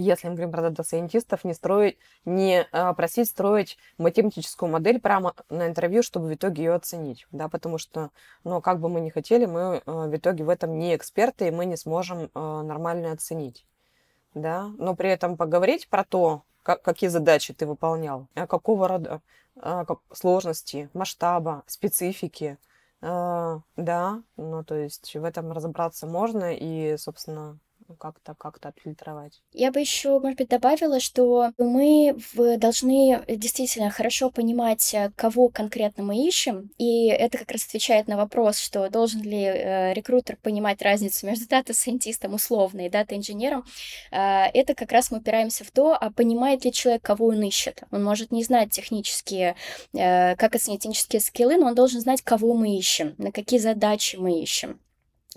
если 0.00 0.28
мы 0.28 0.34
говорим 0.34 0.52
про 0.52 0.62
дата-сайентистов, 0.62 1.44
не 1.44 1.54
строить, 1.54 1.98
не 2.24 2.66
а, 2.72 2.94
просить 2.94 3.28
строить 3.28 3.78
математическую 3.98 4.70
модель 4.70 5.00
прямо 5.00 5.34
на 5.50 5.66
интервью, 5.66 6.02
чтобы 6.02 6.28
в 6.28 6.34
итоге 6.34 6.64
ее 6.64 6.74
оценить, 6.74 7.26
да, 7.32 7.48
потому 7.48 7.78
что, 7.78 8.10
ну, 8.44 8.60
как 8.60 8.80
бы 8.80 8.88
мы 8.88 9.00
ни 9.00 9.10
хотели, 9.10 9.46
мы 9.46 9.82
а, 9.84 10.06
в 10.06 10.16
итоге 10.16 10.44
в 10.44 10.48
этом 10.48 10.78
не 10.78 10.94
эксперты, 10.94 11.48
и 11.48 11.50
мы 11.50 11.66
не 11.66 11.76
сможем 11.76 12.30
а, 12.34 12.62
нормально 12.62 13.12
оценить 13.12 13.64
да, 14.34 14.70
но 14.78 14.94
при 14.94 15.10
этом 15.10 15.36
поговорить 15.36 15.88
про 15.88 16.04
то, 16.04 16.42
как, 16.62 16.82
какие 16.82 17.08
задачи 17.08 17.54
ты 17.54 17.66
выполнял, 17.66 18.28
какого 18.48 18.86
рода 18.86 19.22
как- 19.60 20.00
сложности, 20.12 20.90
масштаба, 20.92 21.64
специфики. 21.66 22.58
Да, 23.00 24.22
ну 24.36 24.64
то 24.64 24.74
есть 24.74 25.14
в 25.14 25.24
этом 25.24 25.52
разобраться 25.52 26.06
можно 26.06 26.54
и, 26.54 26.96
собственно, 26.96 27.58
ну, 27.88 27.96
как-то 27.96 28.34
как-то 28.34 28.68
отфильтровать. 28.68 29.40
Я 29.52 29.72
бы 29.72 29.80
еще, 29.80 30.20
может 30.20 30.38
быть, 30.38 30.48
добавила, 30.48 31.00
что 31.00 31.52
мы 31.56 32.14
должны 32.58 33.24
действительно 33.26 33.90
хорошо 33.90 34.30
понимать, 34.30 34.92
э, 34.92 35.10
кого 35.16 35.48
конкретно 35.48 36.02
мы 36.02 36.26
ищем, 36.26 36.70
и 36.76 37.06
это 37.06 37.38
как 37.38 37.50
раз 37.50 37.64
отвечает 37.64 38.06
на 38.06 38.18
вопрос, 38.18 38.58
что 38.58 38.90
должен 38.90 39.22
ли 39.22 39.42
э, 39.42 39.94
рекрутер 39.94 40.36
понимать 40.36 40.82
разницу 40.82 41.26
между 41.26 41.48
дата-сайентистом 41.48 42.34
условно 42.34 42.86
и 42.86 42.90
дата-инженером. 42.90 43.64
Э, 44.10 44.44
это 44.52 44.74
как 44.74 44.92
раз 44.92 45.10
мы 45.10 45.18
упираемся 45.18 45.64
в 45.64 45.70
то, 45.70 45.96
а 45.98 46.10
понимает 46.10 46.66
ли 46.66 46.72
человек, 46.72 47.02
кого 47.02 47.28
он 47.28 47.42
ищет. 47.42 47.84
Он 47.90 48.04
может 48.04 48.32
не 48.32 48.44
знать 48.44 48.70
технические, 48.70 49.56
как 49.92 50.54
оценить 50.54 50.82
технические 50.82 51.20
скиллы, 51.20 51.56
но 51.56 51.68
он 51.68 51.74
должен 51.74 52.00
знать, 52.00 52.20
кого 52.20 52.54
мы 52.54 52.76
ищем, 52.76 53.14
на 53.16 53.32
какие 53.32 53.58
задачи 53.58 54.16
мы 54.16 54.42
ищем 54.42 54.78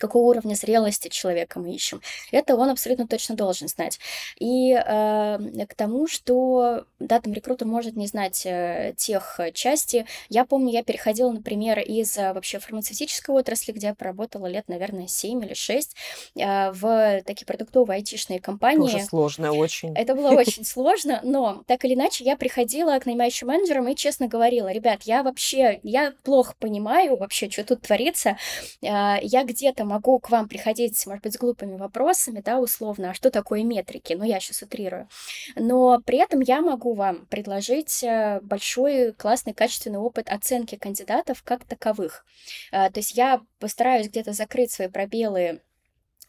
какого 0.02 0.24
уровня 0.24 0.56
зрелости 0.56 1.08
человека 1.08 1.60
мы 1.60 1.74
ищем. 1.74 2.02
Это 2.32 2.56
он 2.56 2.70
абсолютно 2.70 3.08
точно 3.08 3.36
должен 3.36 3.68
знать. 3.68 4.00
И 4.40 4.74
э, 4.74 5.66
к 5.68 5.76
тому, 5.76 6.08
что 6.08 6.86
да, 7.00 7.20
там 7.20 7.34
рекрутер 7.34 7.68
может 7.68 7.96
не 7.96 8.08
знать 8.08 8.46
э, 8.46 8.94
тех 8.98 9.40
части. 9.54 10.06
Я 10.30 10.46
помню, 10.46 10.72
я 10.72 10.84
переходила, 10.84 11.32
например, 11.32 11.80
из 11.80 12.18
э, 12.18 12.34
вообще 12.34 12.60
фармацевтической 12.60 13.36
отрасли, 13.36 13.72
где 13.72 13.88
я 13.88 13.96
поработала 13.96 14.48
лет, 14.48 14.68
наверное, 14.68 15.08
7 15.08 15.46
или 15.46 15.54
6, 15.54 15.96
э, 16.36 16.72
в 16.72 17.22
такие 17.26 17.46
продуктовые 17.46 17.98
айтишные 17.98 18.40
компании. 18.40 18.92
Тоже 18.92 19.06
сложно 19.06 19.54
очень. 19.54 19.94
Это 19.96 20.16
было 20.16 20.32
очень 20.32 20.66
сложно, 20.66 21.22
но 21.24 21.64
так 21.68 21.86
или 21.86 21.94
иначе 21.94 22.24
я 22.24 22.36
приходила 22.36 22.98
к 23.00 23.06
нанимающим 23.06 23.48
менеджерам 23.48 23.88
и 23.88 23.96
честно 23.96 24.28
говорила, 24.28 24.72
ребят, 24.72 25.04
я 25.04 25.24
вообще, 25.24 25.80
я 25.84 26.14
плохо 26.24 26.56
понимаю 26.60 27.18
вообще, 27.18 27.50
что 27.50 27.64
тут 27.64 27.82
творится, 27.82 28.38
Э, 28.82 29.18
я 29.22 29.44
где-то 29.44 29.86
могу 29.92 30.20
к 30.20 30.30
вам 30.30 30.48
приходить, 30.48 31.06
может 31.06 31.24
быть, 31.24 31.34
с 31.34 31.38
глупыми 31.38 31.76
вопросами, 31.76 32.42
да, 32.42 32.60
условно, 32.60 33.12
а 33.12 33.14
что 33.14 33.30
такое 33.30 33.64
метрики, 33.64 34.14
ну, 34.14 34.24
я 34.24 34.40
сейчас 34.40 34.62
утрирую, 34.62 35.08
но 35.56 36.02
при 36.06 36.18
этом 36.18 36.40
я 36.40 36.62
могу 36.62 36.94
вам 36.94 37.26
предложить 37.28 38.04
э, 38.04 38.40
большой, 38.42 39.12
классный, 39.14 39.54
качественный 39.54 40.00
опыт 40.00 40.30
оценки 40.30 40.76
кандидатов 40.78 41.44
как 41.44 41.66
таковых. 41.66 42.26
Э, 42.72 42.90
То 42.90 43.00
есть 43.00 43.16
я 43.16 43.42
постараюсь 43.60 44.08
где-то 44.08 44.34
закрыть 44.34 44.72
свои 44.72 44.88
пробелы 44.88 45.62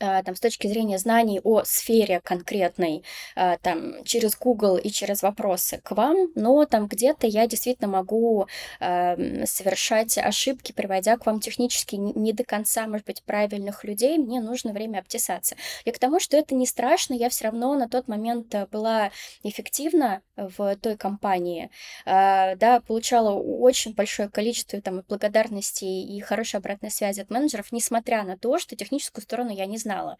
там, 0.02 0.34
с 0.34 0.40
точки 0.40 0.66
зрения 0.66 0.98
знаний 0.98 1.40
о 1.44 1.62
сфере 1.64 2.20
конкретной, 2.20 3.04
а, 3.36 3.56
там, 3.58 4.02
через 4.04 4.36
Google 4.36 4.76
и 4.76 4.90
через 4.90 5.22
вопросы 5.22 5.80
к 5.82 5.92
вам, 5.92 6.28
но 6.34 6.64
там 6.66 6.88
где-то 6.88 7.26
я 7.26 7.46
действительно 7.46 7.88
могу 7.88 8.48
а, 8.80 9.16
совершать 9.44 10.18
ошибки, 10.18 10.72
приводя 10.72 11.16
к 11.16 11.26
вам 11.26 11.40
технически 11.40 11.96
не 11.96 12.32
до 12.32 12.44
конца, 12.44 12.86
может 12.86 13.06
быть, 13.06 13.22
правильных 13.22 13.84
людей, 13.84 14.18
мне 14.18 14.40
нужно 14.40 14.72
время 14.72 14.98
обтесаться. 14.98 15.56
И 15.84 15.90
к 15.92 15.98
тому, 15.98 16.18
что 16.18 16.36
это 16.36 16.54
не 16.54 16.66
страшно, 16.66 17.14
я 17.14 17.28
все 17.28 17.44
равно 17.44 17.74
на 17.74 17.88
тот 17.88 18.08
момент 18.08 18.52
э, 18.54 18.66
была 18.66 19.10
эффективна 19.44 20.22
в 20.36 20.76
той 20.76 20.96
компании, 20.96 21.70
да, 22.04 22.82
получала 22.86 23.30
очень 23.32 23.94
большое 23.94 24.28
количество 24.28 24.80
там 24.80 25.02
благодарностей, 25.08 26.02
и 26.02 26.20
хорошей 26.20 26.56
обратной 26.56 26.90
связи 26.90 27.20
от 27.20 27.30
менеджеров, 27.30 27.70
несмотря 27.70 28.24
на 28.24 28.36
то, 28.36 28.58
что 28.58 28.76
техническую 28.76 29.22
сторону 29.22 29.50
я 29.50 29.66
не 29.66 29.78
знала 29.78 29.91
знала. 29.92 30.16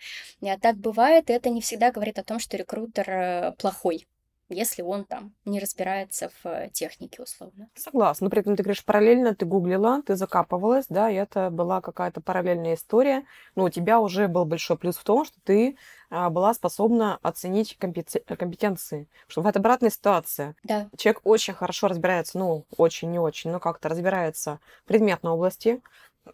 Так 0.61 0.77
бывает, 0.77 1.31
и 1.31 1.33
это 1.33 1.51
не 1.51 1.61
всегда 1.61 1.91
говорит 1.91 2.19
о 2.19 2.25
том, 2.25 2.39
что 2.39 2.57
рекрутер 2.57 3.11
э, 3.11 3.53
плохой 3.59 4.07
если 4.55 4.83
он 4.83 5.05
там 5.05 5.33
не 5.45 5.61
разбирается 5.61 6.31
в 6.43 6.47
э, 6.47 6.69
технике 6.73 7.23
условно. 7.23 7.69
Согласна. 7.75 8.27
Но 8.27 8.31
при 8.31 8.41
этом 8.41 8.57
ты 8.57 8.63
говоришь, 8.63 8.85
параллельно 8.85 9.35
ты 9.35 9.47
гуглила, 9.47 10.03
ты 10.03 10.15
закапывалась, 10.15 10.87
да, 10.89 11.11
и 11.11 11.15
это 11.15 11.51
была 11.51 11.81
какая-то 11.81 12.21
параллельная 12.21 12.75
история. 12.75 13.25
Но 13.55 13.65
у 13.65 13.71
тебя 13.71 14.01
уже 14.01 14.29
был 14.29 14.45
большой 14.45 14.77
плюс 14.77 14.97
в 14.97 15.05
том, 15.05 15.25
что 15.25 15.39
ты 15.45 15.77
а, 16.11 16.31
была 16.31 16.53
способна 16.55 17.19
оценить 17.23 17.79
компетенции. 17.79 19.09
Что 19.27 19.41
в 19.41 19.47
этой 19.47 19.59
обратной 19.59 19.91
ситуации 19.91 20.55
да. 20.65 20.89
человек 20.97 21.23
очень 21.25 21.55
хорошо 21.55 21.89
разбирается, 21.89 22.39
ну, 22.39 22.67
очень 22.77 23.11
не 23.11 23.19
очень, 23.19 23.51
но 23.51 23.59
как-то 23.59 23.89
разбирается 23.89 24.61
в 24.85 24.89
предметной 24.89 25.33
области, 25.33 25.81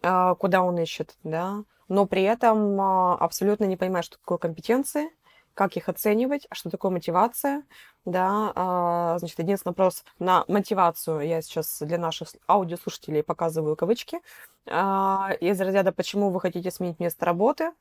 а, 0.01 0.35
куда 0.35 0.61
он 0.61 0.77
ищет, 0.79 1.15
да, 1.23 1.63
но 1.89 2.05
при 2.05 2.23
этом 2.23 2.79
а, 2.79 3.15
абсолютно 3.15 3.65
не 3.65 3.75
понимает, 3.75 4.05
что 4.05 4.17
такое 4.19 4.37
компетенции, 4.37 5.09
как 5.55 5.75
их 5.75 5.89
оценивать, 5.89 6.47
а 6.49 6.55
что 6.55 6.69
такое 6.69 6.91
мотивация, 6.91 7.63
да, 8.05 8.53
а, 8.55 9.17
значит, 9.17 9.39
единственный 9.39 9.71
вопрос 9.71 10.05
на 10.19 10.45
мотивацию, 10.47 11.21
я 11.21 11.41
сейчас 11.41 11.81
для 11.81 11.97
наших 11.97 12.29
аудиослушателей 12.47 13.23
показываю 13.23 13.75
кавычки, 13.75 14.19
из 14.67 15.59
разряда, 15.59 15.91
почему 15.91 16.29
вы 16.29 16.39
хотите 16.39 16.69
сменить 16.69 16.99
место 16.99 17.25
работы 17.25 17.71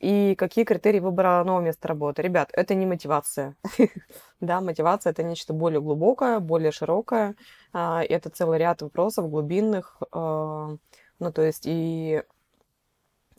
и 0.00 0.34
какие 0.34 0.64
критерии 0.64 1.00
выбора 1.00 1.44
нового 1.44 1.60
места 1.60 1.88
работы. 1.88 2.22
Ребят, 2.22 2.48
это 2.54 2.74
не 2.74 2.86
мотивация, 2.86 3.54
да, 4.40 4.62
мотивация 4.62 5.10
это 5.10 5.22
нечто 5.22 5.52
более 5.52 5.82
глубокое, 5.82 6.38
более 6.38 6.72
широкое, 6.72 7.34
это 7.74 8.30
целый 8.30 8.58
ряд 8.58 8.80
вопросов 8.80 9.28
глубинных, 9.28 10.00
ну, 10.10 10.78
то 11.32 11.42
есть 11.42 11.64
и 11.66 12.22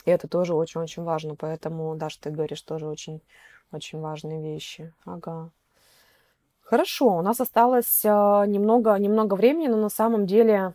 и 0.04 0.10
это 0.10 0.28
тоже 0.28 0.54
очень-очень 0.54 1.02
важно. 1.02 1.34
Поэтому, 1.34 1.94
Даша, 1.96 2.20
ты 2.20 2.30
говоришь 2.30 2.62
тоже 2.62 2.86
очень, 2.86 3.20
очень 3.72 4.00
важные 4.00 4.42
вещи. 4.42 4.92
Ага. 5.04 5.50
Хорошо, 6.62 7.16
у 7.16 7.22
нас 7.22 7.40
осталось 7.40 8.02
а, 8.04 8.46
немного, 8.46 8.94
немного 8.94 9.34
времени, 9.34 9.68
но 9.68 9.76
на 9.76 9.88
самом 9.88 10.26
деле 10.26 10.74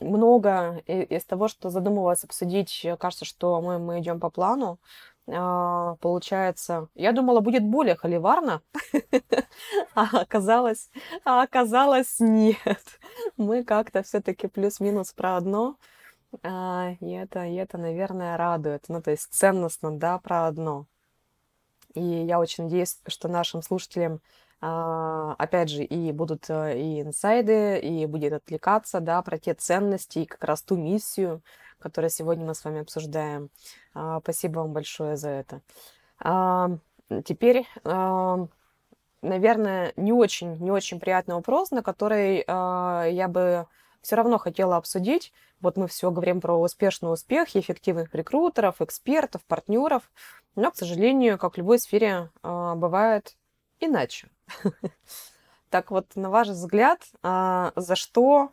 много 0.00 0.82
из 0.86 1.24
того, 1.24 1.48
что 1.48 1.70
задумывалось 1.70 2.24
обсудить, 2.24 2.86
кажется, 2.98 3.24
что 3.24 3.60
мы, 3.60 3.78
мы 3.78 4.00
идем 4.00 4.20
по 4.20 4.30
плану. 4.30 4.78
А, 5.26 5.96
получается, 6.00 6.88
я 6.94 7.12
думала, 7.12 7.40
будет 7.40 7.64
более 7.64 7.96
холиварно, 7.96 8.60
а 9.94 10.20
оказалось, 10.20 10.90
а 11.24 11.42
оказалось 11.42 12.16
нет. 12.20 12.82
Мы 13.38 13.64
как-то 13.64 14.02
все-таки 14.02 14.48
плюс-минус 14.48 15.12
про 15.12 15.36
одно. 15.36 15.76
А, 16.42 16.92
и 17.00 17.10
это, 17.10 17.44
и 17.44 17.54
это, 17.54 17.78
наверное, 17.78 18.36
радует. 18.36 18.84
Ну, 18.88 19.02
то 19.02 19.10
есть 19.10 19.32
ценностно, 19.32 19.96
да, 19.98 20.18
про 20.18 20.46
одно. 20.46 20.86
И 21.94 22.02
я 22.02 22.40
очень 22.40 22.64
надеюсь, 22.64 22.98
что 23.06 23.28
нашим 23.28 23.62
слушателям, 23.62 24.20
а, 24.60 25.34
опять 25.38 25.68
же, 25.68 25.84
и 25.84 26.12
будут 26.12 26.48
э, 26.48 26.78
и 26.78 27.02
инсайды, 27.02 27.78
и 27.78 28.06
будет 28.06 28.32
отвлекаться, 28.32 29.00
да, 29.00 29.22
про 29.22 29.38
те 29.38 29.54
ценности 29.54 30.20
и 30.20 30.26
как 30.26 30.42
раз 30.44 30.62
ту 30.62 30.76
миссию, 30.76 31.42
которую 31.78 32.10
сегодня 32.10 32.46
мы 32.46 32.54
с 32.54 32.64
вами 32.64 32.80
обсуждаем. 32.80 33.50
А, 33.94 34.20
спасибо 34.20 34.60
вам 34.60 34.72
большое 34.72 35.16
за 35.16 35.28
это. 35.28 35.60
А, 36.18 36.70
теперь, 37.24 37.66
наверное, 39.22 39.92
не 39.96 40.12
очень, 40.12 40.56
не 40.58 40.70
очень 40.70 41.00
приятный 41.00 41.34
вопрос, 41.34 41.70
на 41.70 41.82
который 41.82 42.44
я 42.46 43.28
бы 43.28 43.66
все 44.04 44.16
равно 44.16 44.38
хотела 44.38 44.76
обсудить. 44.76 45.32
Вот 45.60 45.76
мы 45.76 45.88
все 45.88 46.10
говорим 46.10 46.40
про 46.40 46.54
успешный 46.54 47.12
успех, 47.12 47.56
эффективных 47.56 48.14
рекрутеров, 48.14 48.80
экспертов, 48.80 49.42
партнеров. 49.44 50.10
Но, 50.54 50.70
к 50.70 50.76
сожалению, 50.76 51.38
как 51.38 51.54
в 51.54 51.58
любой 51.58 51.78
сфере, 51.78 52.30
а, 52.42 52.74
бывает 52.74 53.36
иначе. 53.80 54.28
Так 55.70 55.90
вот, 55.90 56.14
на 56.14 56.30
ваш 56.30 56.46
взгляд, 56.46 57.00
а, 57.24 57.72
за 57.74 57.96
что 57.96 58.50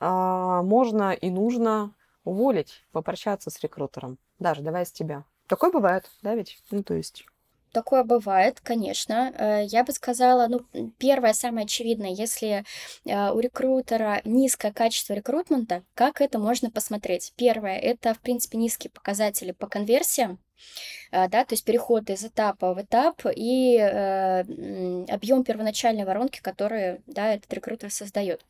а, 0.00 0.62
можно 0.62 1.12
и 1.12 1.28
нужно 1.28 1.94
уволить, 2.24 2.86
попрощаться 2.92 3.50
с 3.50 3.60
рекрутером? 3.60 4.16
Даже 4.38 4.62
давай 4.62 4.86
с 4.86 4.92
тебя. 4.92 5.24
Такое 5.48 5.70
бывает, 5.70 6.10
да 6.22 6.34
ведь? 6.34 6.62
Ну, 6.70 6.82
то 6.82 6.94
есть... 6.94 7.26
Такое 7.72 8.04
бывает, 8.04 8.60
конечно. 8.60 9.32
Э, 9.34 9.64
я 9.64 9.82
бы 9.82 9.92
сказала, 9.92 10.46
ну, 10.46 10.60
первое, 10.98 11.32
самое 11.32 11.64
очевидное, 11.64 12.10
если 12.10 12.64
э, 13.06 13.30
у 13.32 13.40
рекрутера 13.40 14.20
низкое 14.24 14.72
качество 14.72 15.14
рекрутмента, 15.14 15.82
как 15.94 16.20
это 16.20 16.38
можно 16.38 16.70
посмотреть? 16.70 17.32
Первое, 17.36 17.78
это, 17.78 18.12
в 18.12 18.20
принципе, 18.20 18.58
низкие 18.58 18.90
показатели 18.90 19.52
по 19.52 19.66
конверсиям, 19.68 20.38
э, 21.12 21.28
да, 21.28 21.46
то 21.46 21.54
есть 21.54 21.64
переход 21.64 22.10
из 22.10 22.22
этапа 22.24 22.74
в 22.74 22.82
этап 22.82 23.22
и 23.34 23.78
объем 25.08 25.42
первоначальной 25.42 26.04
воронки, 26.04 26.40
который, 26.42 27.00
да, 27.06 27.32
этот 27.34 27.52
рекрутер 27.54 27.90
создает. 27.90 28.44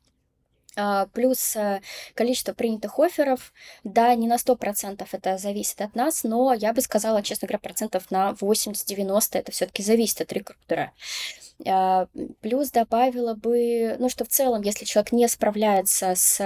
А, 0.74 1.06
плюс 1.06 1.54
э, 1.56 1.80
количество 2.14 2.54
принятых 2.54 2.98
офферов. 2.98 3.52
Да, 3.84 4.14
не 4.14 4.26
на 4.26 4.36
100% 4.36 5.06
это 5.10 5.38
зависит 5.38 5.80
от 5.82 5.94
нас, 5.94 6.24
но 6.24 6.54
я 6.54 6.72
бы 6.72 6.80
сказала, 6.80 7.22
честно 7.22 7.46
говоря, 7.46 7.58
процентов 7.58 8.10
на 8.10 8.30
80-90 8.30 9.38
это 9.38 9.52
все-таки 9.52 9.82
зависит 9.82 10.22
от 10.22 10.32
рекрутера. 10.32 10.92
А, 11.66 12.06
плюс 12.40 12.70
добавила 12.70 13.34
бы, 13.34 13.96
ну, 13.98 14.08
что 14.08 14.24
в 14.24 14.28
целом, 14.28 14.62
если 14.62 14.84
человек 14.86 15.12
не 15.12 15.28
справляется 15.28 16.14
с 16.14 16.40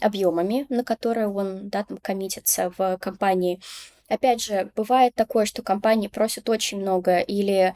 объемами, 0.00 0.66
на 0.68 0.84
которые 0.84 1.28
он, 1.28 1.68
да, 1.68 1.84
там, 1.84 1.98
коммитится 1.98 2.72
в 2.78 2.98
компании, 2.98 3.60
опять 4.08 4.42
же, 4.42 4.70
бывает 4.76 5.14
такое, 5.14 5.44
что 5.44 5.62
компании 5.62 6.08
просят 6.08 6.48
очень 6.48 6.80
много 6.80 7.18
или 7.18 7.74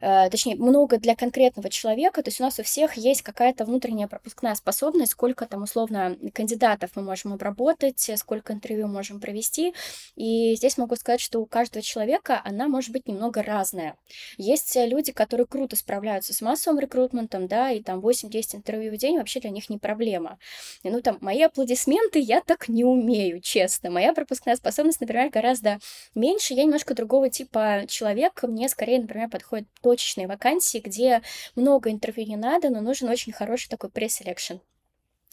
точнее, 0.00 0.56
много 0.56 0.98
для 0.98 1.14
конкретного 1.16 1.70
человека, 1.70 2.22
то 2.22 2.28
есть 2.28 2.40
у 2.40 2.44
нас 2.44 2.58
у 2.58 2.62
всех 2.62 2.94
есть 2.94 3.22
какая-то 3.22 3.64
внутренняя 3.64 4.08
пропускная 4.08 4.54
способность, 4.54 5.12
сколько 5.12 5.46
там 5.46 5.62
условно 5.62 6.16
кандидатов 6.34 6.90
мы 6.94 7.02
можем 7.02 7.32
обработать, 7.32 8.10
сколько 8.16 8.52
интервью 8.52 8.88
можем 8.88 9.20
провести, 9.20 9.74
и 10.16 10.54
здесь 10.56 10.78
могу 10.78 10.96
сказать, 10.96 11.20
что 11.20 11.40
у 11.40 11.46
каждого 11.46 11.82
человека 11.82 12.40
она 12.44 12.68
может 12.68 12.90
быть 12.90 13.08
немного 13.08 13.42
разная. 13.42 13.96
Есть 14.36 14.76
люди, 14.76 15.12
которые 15.12 15.46
круто 15.46 15.76
справляются 15.76 16.34
с 16.34 16.40
массовым 16.40 16.80
рекрутментом, 16.80 17.46
да, 17.46 17.70
и 17.70 17.82
там 17.82 18.00
8-10 18.00 18.56
интервью 18.56 18.92
в 18.92 18.96
день 18.96 19.18
вообще 19.18 19.40
для 19.40 19.50
них 19.50 19.70
не 19.70 19.78
проблема. 19.78 20.38
И, 20.82 20.90
ну, 20.90 21.00
там, 21.00 21.18
мои 21.20 21.42
аплодисменты 21.42 22.18
я 22.18 22.40
так 22.40 22.68
не 22.68 22.84
умею, 22.84 23.40
честно. 23.40 23.90
Моя 23.90 24.12
пропускная 24.12 24.56
способность, 24.56 25.00
например, 25.00 25.30
гораздо 25.30 25.78
меньше. 26.14 26.54
Я 26.54 26.64
немножко 26.64 26.94
другого 26.94 27.30
типа 27.30 27.84
человек. 27.88 28.42
Мне 28.42 28.68
скорее, 28.68 29.00
например, 29.00 29.28
подходят 29.28 29.66
точечные 29.86 30.26
вакансии, 30.26 30.78
где 30.78 31.22
много 31.54 31.92
интервью 31.92 32.26
не 32.26 32.36
надо, 32.36 32.70
но 32.70 32.80
нужен 32.80 33.08
очень 33.08 33.32
хороший 33.32 33.68
такой 33.68 33.88
pre-selection. 33.88 34.56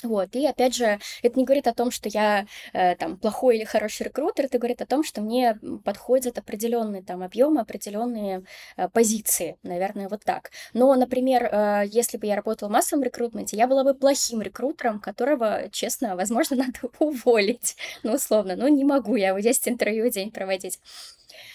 Вот, 0.03 0.35
и 0.35 0.45
опять 0.45 0.75
же, 0.75 0.99
это 1.23 1.39
не 1.39 1.45
говорит 1.45 1.65
о 1.65 1.73
том, 1.73 1.89
что 1.89 2.07
я 2.09 2.45
э, 2.73 2.95
там 2.97 3.17
плохой 3.17 3.57
или 3.57 3.63
хороший 3.63 4.03
рекрутер, 4.03 4.45
это 4.45 4.59
говорит 4.59 4.81
о 4.81 4.85
том, 4.85 5.03
что 5.03 5.21
мне 5.21 5.57
подходят 5.83 6.37
определенные 6.37 7.01
там 7.01 7.23
объемы, 7.23 7.61
определенные 7.61 8.43
э, 8.75 8.89
позиции, 8.89 9.57
наверное, 9.63 10.07
вот 10.09 10.23
так. 10.23 10.51
Но, 10.73 10.93
например, 10.93 11.45
э, 11.45 11.83
если 11.87 12.17
бы 12.17 12.27
я 12.27 12.35
работала 12.35 12.69
в 12.69 12.73
массовом 12.73 13.03
рекрутменте, 13.03 13.57
я 13.57 13.65
была 13.65 13.83
бы 13.83 13.95
плохим 13.95 14.41
рекрутером, 14.41 14.99
которого, 14.99 15.69
честно, 15.71 16.15
возможно, 16.15 16.57
надо 16.65 16.79
уволить, 16.99 17.75
ну, 18.03 18.13
условно, 18.13 18.55
ну, 18.55 18.67
не 18.67 18.83
могу 18.83 19.15
я 19.15 19.33
10 19.33 19.69
интервью 19.69 20.09
в 20.09 20.13
день 20.13 20.31
проводить. 20.31 20.79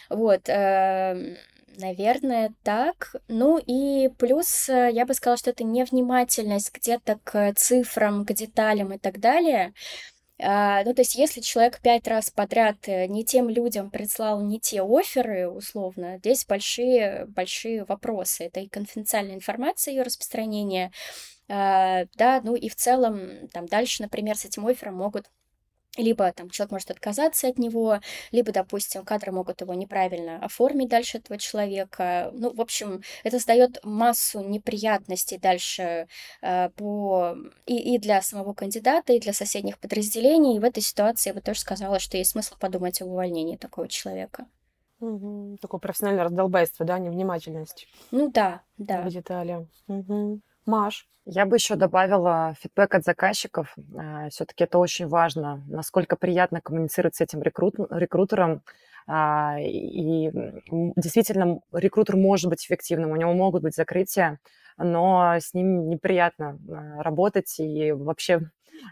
Вот, 0.08 0.48
э, 0.48 1.36
Наверное, 1.80 2.52
так. 2.64 3.14
Ну 3.28 3.58
и 3.64 4.08
плюс 4.18 4.68
э, 4.68 4.90
я 4.92 5.06
бы 5.06 5.14
сказала, 5.14 5.36
что 5.36 5.50
это 5.50 5.62
невнимательность 5.62 6.72
где-то 6.74 7.20
к 7.22 7.52
цифрам, 7.54 8.24
к 8.26 8.32
деталям 8.32 8.92
и 8.94 8.98
так 8.98 9.20
далее. 9.20 9.74
А, 10.40 10.84
ну, 10.84 10.94
то 10.94 11.02
есть, 11.02 11.16
если 11.16 11.40
человек 11.40 11.80
пять 11.80 12.08
раз 12.08 12.30
подряд 12.30 12.76
э, 12.88 13.06
не 13.06 13.24
тем 13.24 13.48
людям 13.48 13.90
прислал 13.90 14.42
не 14.42 14.60
те 14.60 14.82
оферы, 14.82 15.48
условно, 15.48 16.18
здесь 16.18 16.46
большие, 16.46 17.26
большие 17.28 17.84
вопросы. 17.84 18.44
Это 18.46 18.60
и 18.60 18.68
конфиденциальная 18.68 19.36
информация, 19.36 19.92
ее 19.94 20.02
распространение, 20.02 20.92
а, 21.48 22.04
да, 22.16 22.40
ну 22.44 22.56
и 22.56 22.68
в 22.68 22.76
целом, 22.76 23.48
там, 23.52 23.66
дальше, 23.66 24.02
например, 24.02 24.36
с 24.36 24.44
этим 24.44 24.66
оффером 24.66 24.96
могут 24.96 25.30
либо 25.96 26.30
там 26.32 26.50
человек 26.50 26.72
может 26.72 26.90
отказаться 26.90 27.48
от 27.48 27.58
него, 27.58 28.00
либо, 28.30 28.52
допустим, 28.52 29.04
кадры 29.04 29.32
могут 29.32 29.60
его 29.60 29.74
неправильно 29.74 30.36
оформить 30.44 30.88
дальше 30.88 31.18
этого 31.18 31.38
человека. 31.38 32.30
Ну, 32.34 32.52
в 32.52 32.60
общем, 32.60 33.02
это 33.24 33.38
создает 33.38 33.84
массу 33.84 34.40
неприятностей 34.40 35.38
дальше 35.38 36.06
э, 36.42 36.70
по 36.70 37.36
и, 37.66 37.94
и 37.94 37.98
для 37.98 38.22
самого 38.22 38.52
кандидата, 38.52 39.12
и 39.12 39.20
для 39.20 39.32
соседних 39.32 39.78
подразделений. 39.78 40.56
И 40.56 40.60
в 40.60 40.64
этой 40.64 40.82
ситуации 40.82 41.30
я 41.30 41.34
бы 41.34 41.40
тоже 41.40 41.60
сказала, 41.60 41.98
что 41.98 42.16
есть 42.16 42.30
смысл 42.30 42.54
подумать 42.58 43.00
об 43.02 43.08
увольнении 43.08 43.56
такого 43.56 43.88
человека. 43.88 44.46
Угу. 45.00 45.58
Такое 45.60 45.80
профессиональное 45.80 46.24
раздолбайство, 46.24 46.84
да, 46.84 46.98
невнимательность. 46.98 47.86
Ну 48.10 48.30
да, 48.30 48.62
да. 48.78 49.02
В 49.02 49.08
детали. 49.08 49.66
Угу. 49.86 50.40
Маш? 50.68 51.08
Я 51.24 51.44
бы 51.46 51.56
еще 51.56 51.74
добавила 51.74 52.54
фидбэк 52.60 52.94
от 52.94 53.04
заказчиков. 53.04 53.74
А, 53.96 54.28
Все-таки 54.30 54.64
это 54.64 54.78
очень 54.78 55.08
важно, 55.08 55.62
насколько 55.68 56.16
приятно 56.16 56.60
коммуницировать 56.60 57.16
с 57.16 57.20
этим 57.20 57.42
рекрут, 57.42 57.74
рекрутером. 57.90 58.62
А, 59.06 59.56
И 59.60 60.30
действительно, 60.96 61.60
рекрутер 61.72 62.16
может 62.16 62.48
быть 62.50 62.64
эффективным, 62.64 63.10
у 63.10 63.16
него 63.16 63.32
могут 63.32 63.62
быть 63.62 63.74
закрытия, 63.74 64.38
но 64.76 65.34
с 65.40 65.54
ним 65.54 65.88
неприятно 65.88 66.58
а, 66.70 67.02
работать 67.02 67.58
и 67.58 67.92
вообще 67.92 68.40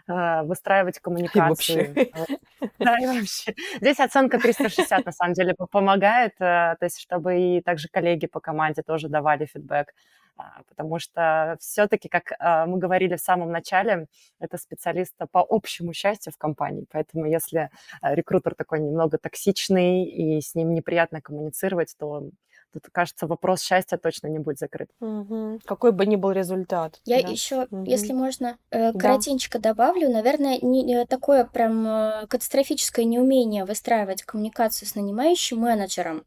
выстраивать 0.05 0.99
коммуникацию. 0.99 1.93
И 1.95 2.11
вообще. 2.11 2.37
Да, 2.79 2.97
и 2.99 3.05
вообще. 3.05 3.55
Здесь 3.77 3.99
оценка 4.01 4.37
360 4.37 5.05
на 5.05 5.11
самом 5.13 5.33
деле 5.33 5.55
помогает, 5.71 6.35
то 6.37 6.77
есть 6.81 6.99
чтобы 6.99 7.39
и 7.39 7.61
также 7.61 7.87
коллеги 7.87 8.27
по 8.27 8.41
команде 8.41 8.81
тоже 8.81 9.07
давали 9.07 9.45
фидбэк. 9.45 9.93
А, 10.37 10.61
потому 10.67 10.99
что 10.99 11.57
все-таки, 11.59 12.09
как 12.09 12.33
а, 12.39 12.65
мы 12.65 12.77
говорили 12.77 13.15
в 13.15 13.21
самом 13.21 13.51
начале, 13.51 14.07
это 14.39 14.57
специалист 14.57 15.15
по 15.31 15.45
общему 15.47 15.93
счастью 15.93 16.33
в 16.33 16.37
компании, 16.37 16.85
поэтому 16.91 17.25
если 17.25 17.69
а, 18.01 18.15
рекрутер 18.15 18.55
такой 18.55 18.79
немного 18.79 19.17
токсичный 19.17 20.05
и 20.05 20.41
с 20.41 20.55
ним 20.55 20.73
неприятно 20.73 21.21
коммуницировать, 21.21 21.95
то 21.97 22.29
тут, 22.73 22.89
кажется, 22.91 23.27
вопрос 23.27 23.61
счастья 23.61 23.97
точно 23.97 24.27
не 24.27 24.39
будет 24.39 24.59
закрыт. 24.59 24.89
Угу. 24.99 25.61
Какой 25.65 25.91
бы 25.91 26.05
ни 26.05 26.15
был 26.15 26.31
результат. 26.31 26.99
Я 27.05 27.21
да? 27.21 27.29
еще, 27.29 27.63
угу. 27.63 27.83
если 27.83 28.13
можно, 28.13 28.57
э, 28.71 28.93
коротенько 28.93 29.59
да. 29.59 29.69
добавлю, 29.69 30.09
наверное, 30.09 30.59
не, 30.61 31.05
такое 31.05 31.45
прям 31.45 31.87
э, 31.87 32.27
катастрофическое 32.27 33.05
неумение 33.05 33.65
выстраивать 33.65 34.23
коммуникацию 34.23 34.87
с 34.87 34.95
нанимающим 34.95 35.59
менеджером. 35.59 36.23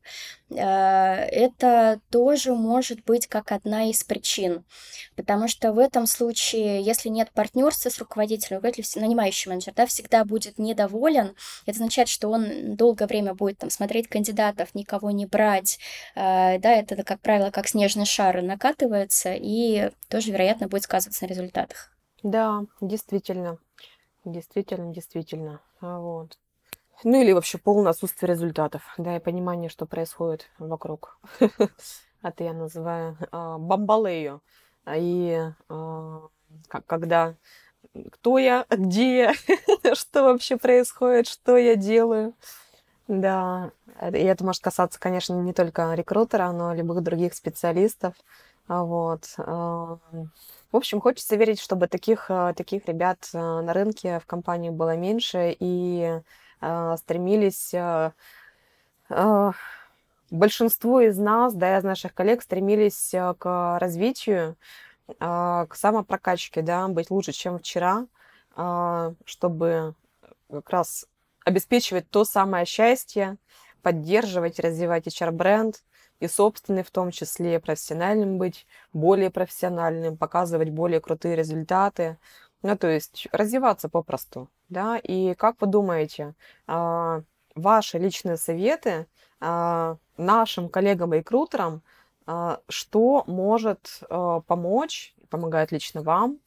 Э, 0.50 0.56
это 0.56 2.00
тоже 2.10 2.54
может 2.54 3.04
быть 3.04 3.26
как 3.26 3.52
одна 3.52 3.88
из 3.90 4.02
причин. 4.04 4.64
Потому 5.16 5.48
что 5.48 5.72
в 5.72 5.78
этом 5.78 6.06
случае, 6.06 6.82
если 6.82 7.08
нет 7.08 7.30
партнерства 7.32 7.88
с 7.88 7.98
руководителем, 7.98 8.58
руководитель, 8.58 9.00
нанимающий 9.00 9.50
менеджер, 9.50 9.72
да, 9.74 9.86
всегда 9.86 10.24
будет 10.24 10.58
недоволен. 10.58 11.34
Это 11.66 11.76
означает, 11.76 12.08
что 12.08 12.28
он 12.28 12.76
долгое 12.76 13.06
время 13.06 13.34
будет 13.34 13.58
там 13.58 13.70
смотреть 13.70 14.08
кандидатов, 14.08 14.74
никого 14.74 15.10
не 15.10 15.26
брать. 15.26 15.78
Э, 16.14 16.58
да, 16.58 16.72
это, 16.72 17.02
как 17.02 17.20
правило, 17.20 17.50
как 17.50 17.68
снежный 17.68 18.06
шар 18.06 18.42
накатывается 18.42 19.34
и 19.34 19.90
тоже, 20.08 20.32
вероятно, 20.32 20.68
будет 20.68 20.82
сказываться 20.84 21.24
на 21.24 21.28
результатах. 21.28 21.92
Да, 22.22 22.62
действительно. 22.80 23.58
Действительно, 24.24 24.92
действительно. 24.92 25.60
Вот. 25.80 26.36
Ну 27.02 27.20
или 27.20 27.32
вообще 27.32 27.58
полное 27.58 27.90
отсутствие 27.90 28.30
результатов, 28.30 28.82
да, 28.98 29.16
и 29.16 29.20
понимание, 29.20 29.70
что 29.70 29.86
происходит 29.86 30.50
вокруг. 30.58 31.18
Это 32.22 32.44
я 32.44 32.52
называю 32.52 33.16
а, 33.32 33.56
бомбалею. 33.58 34.42
И 34.94 35.38
а, 35.68 36.28
когда 36.68 37.36
кто 38.12 38.38
я, 38.38 38.66
где 38.70 39.18
я, 39.18 39.94
что 39.94 40.24
вообще 40.24 40.58
происходит, 40.58 41.26
что 41.26 41.56
я 41.56 41.76
делаю. 41.76 42.34
Да, 43.08 43.72
и 44.02 44.18
это 44.18 44.44
может 44.44 44.62
касаться, 44.62 45.00
конечно, 45.00 45.34
не 45.34 45.52
только 45.52 45.94
рекрутера, 45.94 46.52
но 46.52 46.72
и 46.72 46.76
любых 46.76 47.02
других 47.02 47.34
специалистов. 47.34 48.14
А 48.68 48.84
вот. 48.84 49.24
В 49.36 50.76
общем, 50.76 51.00
хочется 51.00 51.34
верить, 51.34 51.58
чтобы 51.58 51.88
таких, 51.88 52.30
таких 52.56 52.86
ребят 52.86 53.28
на 53.32 53.72
рынке 53.72 54.20
в 54.20 54.26
компании 54.26 54.70
было 54.70 54.96
меньше, 54.96 55.56
и 55.58 56.04
а, 56.04 56.22
стремились 56.60 57.74
а, 57.74 58.12
а, 59.08 59.52
большинство 60.30 61.00
из 61.00 61.18
нас, 61.18 61.54
да, 61.54 61.78
из 61.78 61.84
наших 61.84 62.14
коллег 62.14 62.42
стремились 62.42 63.14
к 63.38 63.78
развитию, 63.80 64.56
к 65.18 65.68
самопрокачке, 65.74 66.62
да, 66.62 66.86
быть 66.86 67.10
лучше, 67.10 67.32
чем 67.32 67.58
вчера, 67.58 68.06
чтобы 69.24 69.94
как 70.48 70.70
раз 70.70 71.06
обеспечивать 71.44 72.08
то 72.10 72.24
самое 72.24 72.64
счастье, 72.64 73.38
поддерживать, 73.82 74.60
развивать 74.60 75.06
HR-бренд 75.06 75.82
и 76.20 76.28
собственный 76.28 76.82
в 76.82 76.90
том 76.90 77.10
числе, 77.10 77.58
профессиональным 77.60 78.38
быть, 78.38 78.66
более 78.92 79.30
профессиональным, 79.30 80.16
показывать 80.16 80.70
более 80.70 81.00
крутые 81.00 81.34
результаты, 81.34 82.18
ну, 82.62 82.76
то 82.76 82.88
есть 82.88 83.26
развиваться 83.32 83.88
попросту 83.88 84.50
да, 84.70 84.98
и 84.98 85.34
как 85.34 85.60
вы 85.60 85.66
думаете, 85.66 86.34
а, 86.66 87.22
ваши 87.54 87.98
личные 87.98 88.36
советы 88.36 89.06
а, 89.40 89.96
нашим 90.16 90.68
коллегам 90.68 91.12
и 91.12 91.18
рекрутерам, 91.18 91.82
а, 92.26 92.60
что 92.68 93.24
может 93.26 94.02
помочь, 94.08 95.14
помогает 95.28 95.72
лично 95.72 96.02
вам 96.02 96.38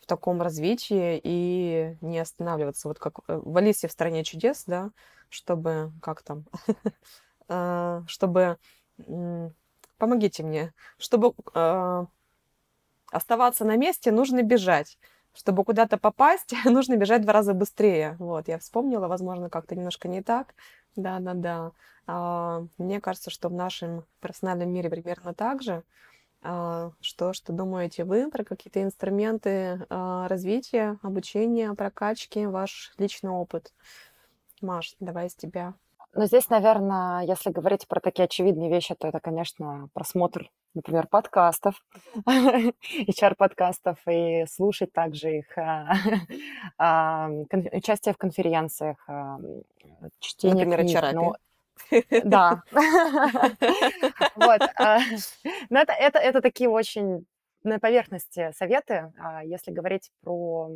в 0.00 0.06
таком 0.06 0.40
развитии 0.40 1.20
и 1.22 1.96
не 2.00 2.18
останавливаться, 2.18 2.88
вот 2.88 2.98
как 2.98 3.20
э, 3.28 3.40
в 3.42 3.56
Алисе 3.56 3.88
в 3.88 3.92
«Стране 3.92 4.24
чудес», 4.24 4.64
да, 4.66 4.90
чтобы, 5.28 5.92
как 6.00 6.22
там, 6.22 6.44
чтобы, 8.06 8.58
помогите 9.98 10.42
мне, 10.42 10.72
чтобы 10.98 11.34
оставаться 13.10 13.64
на 13.64 13.76
месте, 13.76 14.10
нужно 14.10 14.42
бежать 14.42 14.98
чтобы 15.38 15.64
куда-то 15.64 15.98
попасть, 15.98 16.52
нужно 16.64 16.96
бежать 16.96 17.22
в 17.22 17.24
два 17.24 17.32
раза 17.32 17.54
быстрее. 17.54 18.16
Вот, 18.18 18.48
я 18.48 18.58
вспомнила, 18.58 19.06
возможно, 19.06 19.48
как-то 19.48 19.76
немножко 19.76 20.08
не 20.08 20.20
так. 20.20 20.54
Да-да-да. 20.96 21.70
А, 22.08 22.66
мне 22.76 23.00
кажется, 23.00 23.30
что 23.30 23.48
в 23.48 23.52
нашем 23.52 24.04
профессиональном 24.20 24.70
мире 24.70 24.90
примерно 24.90 25.34
так 25.34 25.62
же. 25.62 25.84
А, 26.42 26.90
что, 27.00 27.32
что 27.32 27.52
думаете 27.52 28.04
вы 28.04 28.28
про 28.30 28.42
какие-то 28.42 28.82
инструменты 28.82 29.86
а, 29.88 30.26
развития, 30.26 30.98
обучения, 31.02 31.72
прокачки, 31.74 32.44
ваш 32.46 32.92
личный 32.98 33.30
опыт? 33.30 33.72
Маш, 34.60 34.96
давай 34.98 35.30
с 35.30 35.36
тебя. 35.36 35.74
Но 36.14 36.26
здесь, 36.26 36.48
наверное, 36.48 37.22
если 37.22 37.50
говорить 37.50 37.86
про 37.86 38.00
такие 38.00 38.24
очевидные 38.24 38.70
вещи, 38.70 38.96
то 38.96 39.06
это, 39.06 39.20
конечно, 39.20 39.88
просмотр 39.94 40.50
например, 40.74 41.06
подкастов, 41.06 41.82
HR-подкастов, 42.26 43.98
и 44.08 44.44
слушать 44.46 44.92
также 44.92 45.38
их, 45.38 45.58
а, 45.58 45.94
а, 46.78 47.28
участие 47.72 48.14
в 48.14 48.18
конференциях, 48.18 48.96
а, 49.08 49.38
чтение 50.20 50.66
Например, 50.66 51.00
книг. 51.02 51.14
Ну, 51.14 51.34
да. 52.24 52.62
Вот. 54.36 54.60
Но 55.70 55.80
это, 55.80 55.92
это, 55.92 56.18
это 56.18 56.40
такие 56.40 56.68
очень 56.68 57.26
на 57.64 57.78
поверхности 57.78 58.52
советы. 58.56 59.12
Если 59.44 59.70
говорить 59.70 60.10
про 60.22 60.70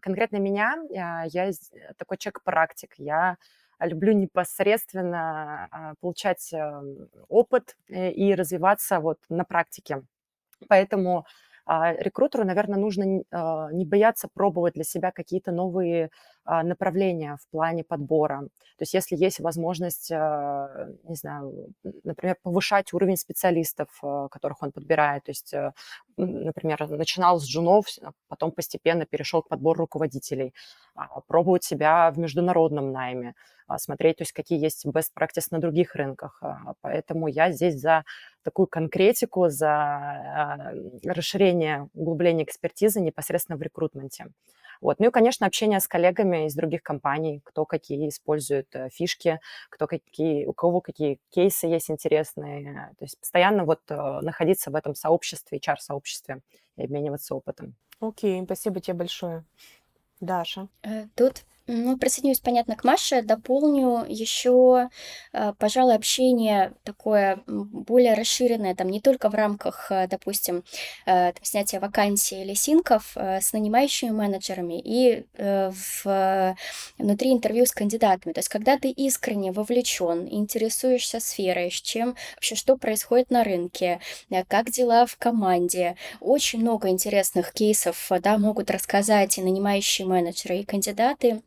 конкретно 0.00 0.36
меня, 0.36 0.76
я 0.90 1.50
такой 1.96 2.18
человек-практик. 2.18 2.94
Я 2.98 3.36
люблю 3.80 4.12
непосредственно 4.12 5.68
а, 5.70 5.94
получать 6.00 6.52
эм, 6.52 7.08
опыт 7.28 7.76
э, 7.88 8.10
и 8.12 8.34
развиваться 8.34 9.00
вот 9.00 9.18
на 9.28 9.44
практике. 9.44 10.02
Поэтому 10.68 11.26
а, 11.66 11.92
рекрутеру, 11.94 12.44
наверное, 12.44 12.78
нужно 12.78 13.22
а, 13.32 13.70
не 13.72 13.84
бояться 13.86 14.28
пробовать 14.32 14.74
для 14.74 14.84
себя 14.84 15.10
какие-то 15.12 15.52
новые 15.52 16.10
направления 16.46 17.38
в 17.40 17.50
плане 17.50 17.84
подбора. 17.84 18.40
То 18.76 18.82
есть 18.82 18.94
если 18.94 19.16
есть 19.16 19.40
возможность, 19.40 20.10
не 20.10 21.14
знаю, 21.14 21.68
например, 22.02 22.36
повышать 22.42 22.92
уровень 22.92 23.16
специалистов, 23.16 23.88
которых 24.30 24.62
он 24.62 24.72
подбирает, 24.72 25.24
то 25.24 25.30
есть, 25.30 25.54
э, 25.54 25.72
например, 26.16 26.88
начинал 26.90 27.38
с 27.40 27.46
джунов, 27.46 27.86
потом 28.28 28.52
постепенно 28.52 29.06
перешел 29.06 29.42
к 29.42 29.48
подбору 29.48 29.80
руководителей, 29.80 30.52
пробовать 31.26 31.64
себя 31.64 32.10
в 32.10 32.18
международном 32.18 32.92
найме, 32.92 33.34
смотреть, 33.78 34.18
то 34.18 34.22
есть 34.22 34.32
какие 34.32 34.60
есть 34.60 34.84
best 34.86 35.10
practice 35.18 35.46
на 35.50 35.58
других 35.58 35.94
рынках. 35.94 36.42
Поэтому 36.82 37.28
я 37.28 37.50
здесь 37.52 37.80
за 37.80 38.04
такую 38.42 38.66
конкретику, 38.66 39.48
за 39.48 40.74
расширение, 41.04 41.88
углубление 41.94 42.44
экспертизы 42.44 43.00
непосредственно 43.00 43.56
в 43.56 43.62
рекрутменте. 43.62 44.26
Вот. 44.80 44.98
Ну 44.98 45.06
и, 45.06 45.10
конечно, 45.10 45.46
общение 45.46 45.80
с 45.80 45.88
коллегами 45.88 46.33
из 46.34 46.54
других 46.54 46.82
компаний, 46.82 47.40
кто 47.44 47.64
какие 47.64 48.08
использует 48.08 48.68
э, 48.74 48.88
фишки, 48.90 49.40
кто 49.70 49.86
какие, 49.86 50.46
у 50.46 50.52
кого 50.52 50.80
какие 50.80 51.20
кейсы 51.30 51.66
есть 51.66 51.90
интересные. 51.90 52.94
То 52.98 53.04
есть 53.04 53.18
постоянно 53.18 53.64
вот 53.64 53.80
э, 53.88 53.94
находиться 54.22 54.70
в 54.70 54.74
этом 54.74 54.94
сообществе, 54.94 55.58
HR-сообществе 55.58 56.40
и 56.76 56.84
обмениваться 56.84 57.34
опытом. 57.34 57.74
Окей, 58.00 58.42
спасибо 58.44 58.80
тебе 58.80 58.94
большое. 58.94 59.44
Даша. 60.20 60.68
Э, 60.82 61.06
тут 61.14 61.44
ну, 61.66 61.96
присоединюсь, 61.96 62.40
понятно, 62.40 62.76
к 62.76 62.84
Маше, 62.84 63.22
дополню 63.22 64.04
еще, 64.06 64.90
э, 65.32 65.54
пожалуй, 65.58 65.94
общение 65.94 66.74
такое 66.84 67.40
более 67.46 68.14
расширенное, 68.14 68.74
там 68.74 68.88
не 68.90 69.00
только 69.00 69.30
в 69.30 69.34
рамках, 69.34 69.90
э, 69.90 70.06
допустим, 70.08 70.64
э, 71.06 71.32
там, 71.32 71.42
снятия 71.42 71.80
вакансий 71.80 72.42
или 72.42 72.54
синков 72.54 73.16
с 73.16 73.52
нанимающими 73.52 74.10
менеджерами 74.10 74.80
и 74.84 75.24
в, 75.36 76.56
внутри 76.98 77.32
интервью 77.32 77.66
с 77.66 77.72
кандидатами. 77.72 78.32
То 78.32 78.40
есть, 78.40 78.48
когда 78.48 78.78
ты 78.78 78.90
искренне 78.90 79.52
вовлечен, 79.52 80.28
интересуешься 80.30 81.20
сферой, 81.20 81.70
с 81.70 81.80
чем 81.80 82.16
вообще 82.34 82.54
что 82.54 82.76
происходит 82.76 83.30
на 83.30 83.44
рынке, 83.44 84.00
как 84.48 84.70
дела 84.70 85.06
в 85.06 85.16
команде, 85.16 85.96
очень 86.20 86.60
много 86.60 86.88
интересных 86.88 87.52
кейсов, 87.52 88.10
да, 88.20 88.38
могут 88.38 88.70
рассказать 88.70 89.38
и 89.38 89.42
нанимающие 89.42 90.06
менеджеры, 90.06 90.58
и 90.58 90.64
кандидаты 90.64 91.42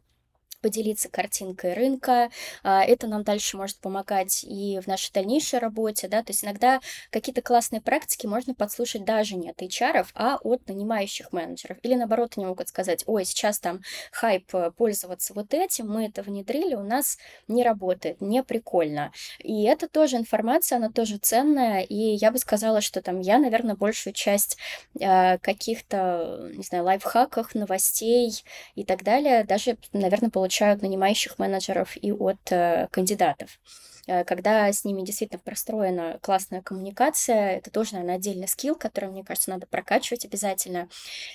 поделиться 0.67 1.07
картинкой 1.07 1.75
рынка. 1.75 2.29
А, 2.61 2.83
это 2.83 3.07
нам 3.07 3.23
дальше 3.23 3.55
может 3.55 3.77
помогать 3.77 4.43
и 4.43 4.81
в 4.83 4.87
нашей 4.87 5.13
дальнейшей 5.13 5.59
работе, 5.59 6.09
да, 6.09 6.21
то 6.21 6.31
есть 6.31 6.43
иногда 6.43 6.81
какие-то 7.09 7.41
классные 7.41 7.79
практики 7.79 8.27
можно 8.27 8.53
подслушать 8.53 9.05
даже 9.05 9.37
не 9.37 9.49
от 9.49 9.61
HR, 9.61 10.05
а 10.13 10.37
от 10.43 10.67
нанимающих 10.67 11.31
менеджеров. 11.31 11.77
Или 11.83 11.95
наоборот, 11.95 12.33
они 12.35 12.45
могут 12.45 12.67
сказать, 12.67 13.05
ой, 13.05 13.23
сейчас 13.23 13.59
там 13.59 13.79
хайп 14.11 14.53
э, 14.55 14.71
пользоваться 14.71 15.33
вот 15.33 15.53
этим, 15.53 15.87
мы 15.87 16.07
это 16.07 16.21
внедрили, 16.21 16.75
у 16.75 16.83
нас 16.83 17.17
не 17.47 17.63
работает, 17.63 18.19
не 18.19 18.43
прикольно. 18.43 19.13
И 19.39 19.63
это 19.63 19.87
тоже 19.87 20.17
информация, 20.17 20.79
она 20.79 20.89
тоже 20.89 21.17
ценная, 21.17 21.79
и 21.79 21.95
я 21.95 22.29
бы 22.29 22.39
сказала, 22.39 22.81
что 22.81 23.01
там 23.01 23.21
я, 23.21 23.37
наверное, 23.37 23.75
большую 23.75 24.11
часть 24.13 24.57
э, 24.99 25.37
каких-то, 25.37 26.49
не 26.53 26.63
знаю, 26.63 26.83
лайфхаках, 26.83 27.55
новостей 27.55 28.43
и 28.75 28.83
так 28.83 29.03
далее, 29.03 29.45
даже, 29.45 29.77
наверное, 29.93 30.29
получаю 30.57 30.67
получают 30.67 30.81
нанимающих 30.81 31.39
менеджеров 31.39 31.97
и 32.01 32.11
от 32.11 32.51
э, 32.51 32.87
кандидатов 32.91 33.59
э, 34.07 34.23
когда 34.23 34.71
с 34.71 34.85
ними 34.85 35.03
действительно 35.03 35.39
простроена 35.39 36.17
классная 36.21 36.61
коммуникация, 36.61 37.57
это 37.57 37.69
тоже, 37.69 37.93
наверное, 37.93 38.15
отдельный 38.15 38.47
скилл, 38.47 38.75
который, 38.75 39.09
мне 39.09 39.23
кажется, 39.23 39.51
надо 39.51 39.67
прокачивать 39.67 40.25
обязательно. 40.25 40.89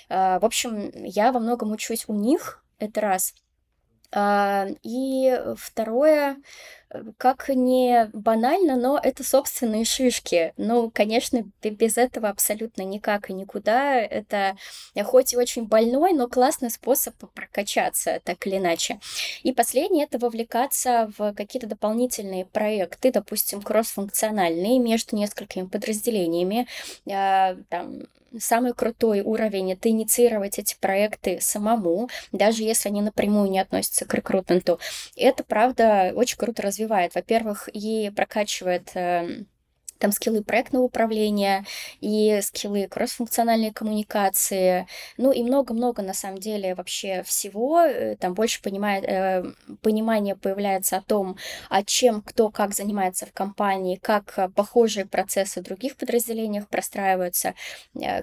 Э, 0.09 0.39
в 0.41 0.45
общем, 0.45 0.91
я 1.05 1.31
во 1.31 1.39
многом 1.39 1.71
учусь 1.71 2.05
у 2.09 2.15
них, 2.15 2.65
это 2.79 3.01
раз. 3.01 3.35
А, 4.15 4.67
и 4.83 5.41
второе, 5.57 6.37
э, 6.91 7.03
как 7.17 7.49
не 7.49 8.11
банально, 8.13 8.77
но 8.77 9.01
это 9.03 9.25
собственные 9.25 9.87
шишки. 9.87 10.53
Ну, 10.59 10.91
конечно, 10.91 11.45
без 11.63 11.97
этого 11.97 12.29
абсолютно 12.29 12.83
никак 12.83 13.31
и 13.31 13.33
никуда. 13.33 13.97
Это 13.97 14.57
э, 14.95 15.03
хоть 15.03 15.33
и 15.33 15.39
очень 15.39 15.65
больной, 15.65 16.13
но 16.13 16.29
классный 16.29 16.71
способ 16.71 17.15
прокачаться, 17.35 18.21
так 18.25 18.47
или 18.47 18.59
иначе. 18.59 19.01
И 19.45 19.53
последнее— 19.53 20.05
это 20.11 20.19
вовлекаться 20.19 21.11
в 21.17 21.33
какие-то 21.33 21.67
дополнительные 21.67 22.45
проекты, 22.45 23.13
допустим, 23.13 23.63
кроссфункциональные 23.63 24.79
между 24.79 25.17
несколькими 25.17 25.67
подразделениями. 25.67 26.67
А, 27.11 27.57
там, 27.71 28.03
самый 28.39 28.75
крутой 28.75 29.21
уровень— 29.21 29.73
это 29.75 29.89
инициировать 29.89 30.59
эти 30.59 30.77
проекты 30.81 31.41
самому, 31.41 32.09
даже 32.33 32.63
если 32.63 32.89
они 32.89 33.03
напрямую 33.03 33.51
не 33.51 33.59
относятся 33.59 34.05
к 34.05 34.15
рекрутменту. 34.15 34.79
Это, 35.17 35.45
правда, 35.45 36.13
очень 36.15 36.37
круто 36.37 36.63
развивает. 36.63 37.15
Во-первых, 37.15 37.69
и 37.73 38.11
прокачивает 38.15 38.91
эм, 38.95 39.47
там 40.03 40.11
скиллы 40.11 40.43
проектного 40.43 40.83
управления 40.83 41.65
и 42.01 42.41
скиллы 42.43 42.89
кроссфункциональной 42.89 43.71
коммуникации, 43.71 44.89
ну 45.17 45.31
и 45.31 45.45
много-много 45.45 46.03
на 46.03 46.13
самом 46.13 46.39
деле 46.39 46.75
вообще 46.75 47.23
всего, 47.23 47.83
э, 47.83 48.17
там 48.17 48.35
больше 48.35 48.61
понимает, 48.63 49.05
э, 49.05 49.45
понимание 49.81 50.35
появляется 50.35 50.97
о 50.97 51.03
том, 51.03 51.37
о 51.71 51.85
чем 51.85 52.21
кто 52.21 52.51
как 52.51 52.75
занимается 52.75 53.27
в 53.27 53.33
компании, 53.33 53.95
как 53.95 54.37
э, 54.39 54.49
похожие 54.49 55.07
процессы 55.07 55.61
в 55.61 55.65
других 55.65 55.97
подразделениях 55.97 56.67
простраиваются. 56.69 57.55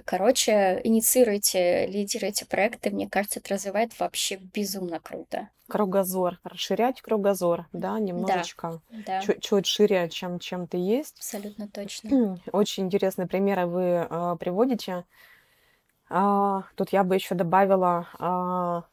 Короче, 0.04 0.82
инициируйте, 0.84 1.86
лидируйте 1.86 2.44
проекты, 2.44 2.90
мне 2.90 3.08
кажется, 3.08 3.40
это 3.40 3.54
развивает 3.54 3.98
вообще 3.98 4.36
безумно 4.36 5.00
круто 5.00 5.48
кругозор, 5.70 6.38
расширять 6.44 7.00
кругозор, 7.00 7.66
да, 7.72 7.98
немножечко 7.98 8.80
да. 9.06 9.20
чуть, 9.20 9.42
чуть 9.42 9.66
шире, 9.66 10.08
чем, 10.08 10.38
чем 10.38 10.66
ты 10.66 10.76
есть. 10.76 11.18
Абсолютно 11.18 11.68
точно. 11.68 12.38
Очень 12.52 12.84
интересные 12.84 13.26
примеры 13.26 13.66
вы 13.66 13.82
э, 13.82 14.36
приводите. 14.38 15.04
А, 16.08 16.64
тут 16.74 16.90
я 16.90 17.04
бы 17.04 17.14
еще 17.14 17.34
добавила, 17.34 18.08
а, 18.18 18.84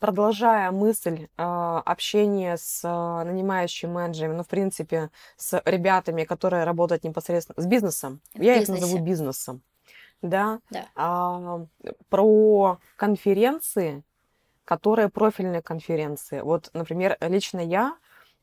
продолжая 0.00 0.70
мысль 0.70 1.28
а, 1.36 1.80
общения 1.80 2.56
с 2.56 2.80
а, 2.84 3.24
нанимающими 3.24 3.90
менеджерами, 3.90 4.34
ну, 4.36 4.42
в 4.42 4.48
принципе, 4.48 5.10
с 5.36 5.60
ребятами, 5.64 6.24
которые 6.24 6.64
работают 6.64 7.04
непосредственно 7.04 7.62
с 7.62 7.66
бизнесом. 7.66 8.20
В 8.34 8.42
я 8.42 8.58
бизнесе. 8.58 8.72
их 8.78 8.80
назову 8.80 9.04
бизнесом. 9.04 9.62
Да, 10.22 10.60
да. 10.70 10.86
А, 10.96 11.66
про 12.08 12.78
конференции 12.96 14.02
которые 14.64 15.08
профильные 15.08 15.62
конференции. 15.62 16.40
Вот, 16.40 16.70
например, 16.74 17.16
лично 17.20 17.60
я, 17.60 17.96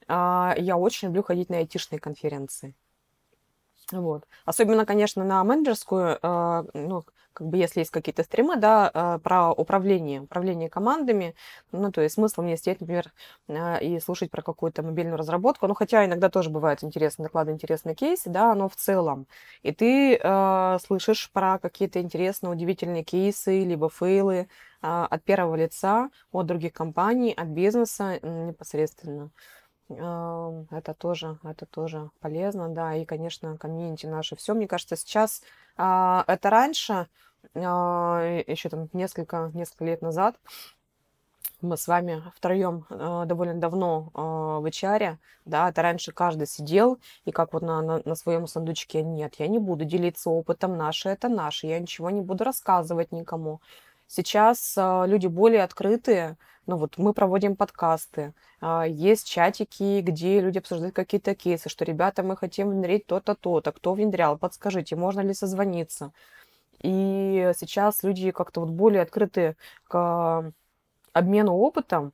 а, 0.07 0.55
я 0.57 0.77
очень 0.77 1.09
люблю 1.09 1.23
ходить 1.23 1.49
на 1.49 1.57
айтишные 1.57 1.99
конференции. 1.99 2.75
Вот. 3.91 4.23
Особенно, 4.45 4.85
конечно, 4.85 5.23
на 5.25 5.43
менеджерскую, 5.43 6.17
а, 6.21 6.65
ну, 6.73 7.03
как 7.33 7.47
бы 7.47 7.57
если 7.57 7.79
есть 7.79 7.91
какие-то 7.91 8.23
стримы, 8.23 8.55
да, 8.57 8.89
а, 8.93 9.19
про 9.19 9.51
управление, 9.51 10.21
управление 10.21 10.69
командами, 10.69 11.35
ну, 11.71 11.91
то 11.91 12.01
есть 12.01 12.15
смысл 12.15 12.41
мне 12.41 12.55
сидеть, 12.57 12.79
например, 12.81 13.11
и 13.81 13.99
слушать 13.99 14.31
про 14.31 14.41
какую-то 14.41 14.83
мобильную 14.83 15.17
разработку, 15.17 15.67
ну, 15.67 15.73
хотя 15.73 16.05
иногда 16.05 16.29
тоже 16.29 16.49
бывают 16.49 16.83
интересные 16.83 17.25
доклады, 17.25 17.51
интересные 17.51 17.95
кейсы, 17.95 18.29
да, 18.29 18.53
но 18.55 18.69
в 18.69 18.75
целом. 18.75 19.27
И 19.63 19.71
ты 19.73 20.15
э, 20.21 20.77
слышишь 20.85 21.29
про 21.31 21.59
какие-то 21.59 22.01
интересные, 22.01 22.51
удивительные 22.51 23.03
кейсы, 23.03 23.63
либо 23.63 23.89
фейлы, 23.89 24.47
от 24.81 25.23
первого 25.23 25.55
лица, 25.55 26.09
от 26.31 26.45
других 26.45 26.73
компаний, 26.73 27.33
от 27.33 27.47
бизнеса 27.47 28.19
непосредственно. 28.21 29.31
Это 29.89 30.93
тоже, 30.97 31.37
это 31.43 31.65
тоже 31.65 32.11
полезно, 32.19 32.69
да, 32.69 32.95
и, 32.95 33.05
конечно, 33.05 33.57
комьюнити 33.57 34.05
наше 34.05 34.35
все. 34.35 34.53
Мне 34.53 34.67
кажется, 34.67 34.95
сейчас 34.95 35.41
а, 35.75 36.23
это 36.27 36.49
раньше, 36.49 37.07
а, 37.55 38.41
еще 38.47 38.69
там 38.69 38.87
несколько, 38.93 39.51
несколько 39.53 39.85
лет 39.85 40.01
назад, 40.01 40.37
мы 41.61 41.77
с 41.77 41.87
вами 41.87 42.23
втроем 42.35 42.85
э, 42.89 43.23
довольно 43.27 43.53
давно 43.53 44.09
э, 44.13 44.19
в 44.19 44.65
HR, 44.65 45.17
да, 45.45 45.69
это 45.69 45.81
раньше 45.83 46.11
каждый 46.11 46.47
сидел 46.47 46.99
и 47.25 47.31
как 47.31 47.53
вот 47.53 47.61
на, 47.61 47.81
на, 47.81 48.01
на 48.03 48.15
своем 48.15 48.47
сундучке, 48.47 49.03
нет, 49.03 49.35
я 49.37 49.47
не 49.47 49.59
буду 49.59 49.85
делиться 49.85 50.31
опытом, 50.31 50.75
наше 50.75 51.09
это 51.09 51.29
наше, 51.29 51.67
я 51.67 51.79
ничего 51.79 52.09
не 52.09 52.21
буду 52.21 52.43
рассказывать 52.43 53.11
никому. 53.11 53.61
Сейчас 54.13 54.73
э, 54.77 55.03
люди 55.07 55.27
более 55.27 55.63
открытые, 55.63 56.37
ну 56.65 56.75
вот 56.75 56.97
мы 56.97 57.13
проводим 57.13 57.55
подкасты, 57.55 58.33
э, 58.61 58.83
есть 58.89 59.25
чатики, 59.25 60.01
где 60.01 60.41
люди 60.41 60.57
обсуждают 60.57 60.93
какие-то 60.93 61.33
кейсы, 61.33 61.69
что 61.69 61.85
ребята, 61.85 62.21
мы 62.21 62.35
хотим 62.35 62.71
внедрить 62.71 63.05
то-то, 63.07 63.35
то-то, 63.35 63.71
кто 63.71 63.93
внедрял, 63.93 64.37
подскажите, 64.37 64.97
можно 64.97 65.21
ли 65.21 65.33
созвониться. 65.33 66.11
И 66.81 67.53
сейчас 67.55 68.03
люди 68.03 68.31
как-то 68.31 68.59
вот 68.59 68.71
более 68.71 69.01
открыты 69.03 69.55
к 69.85 70.53
обмену 71.13 71.53
опытом 71.53 72.11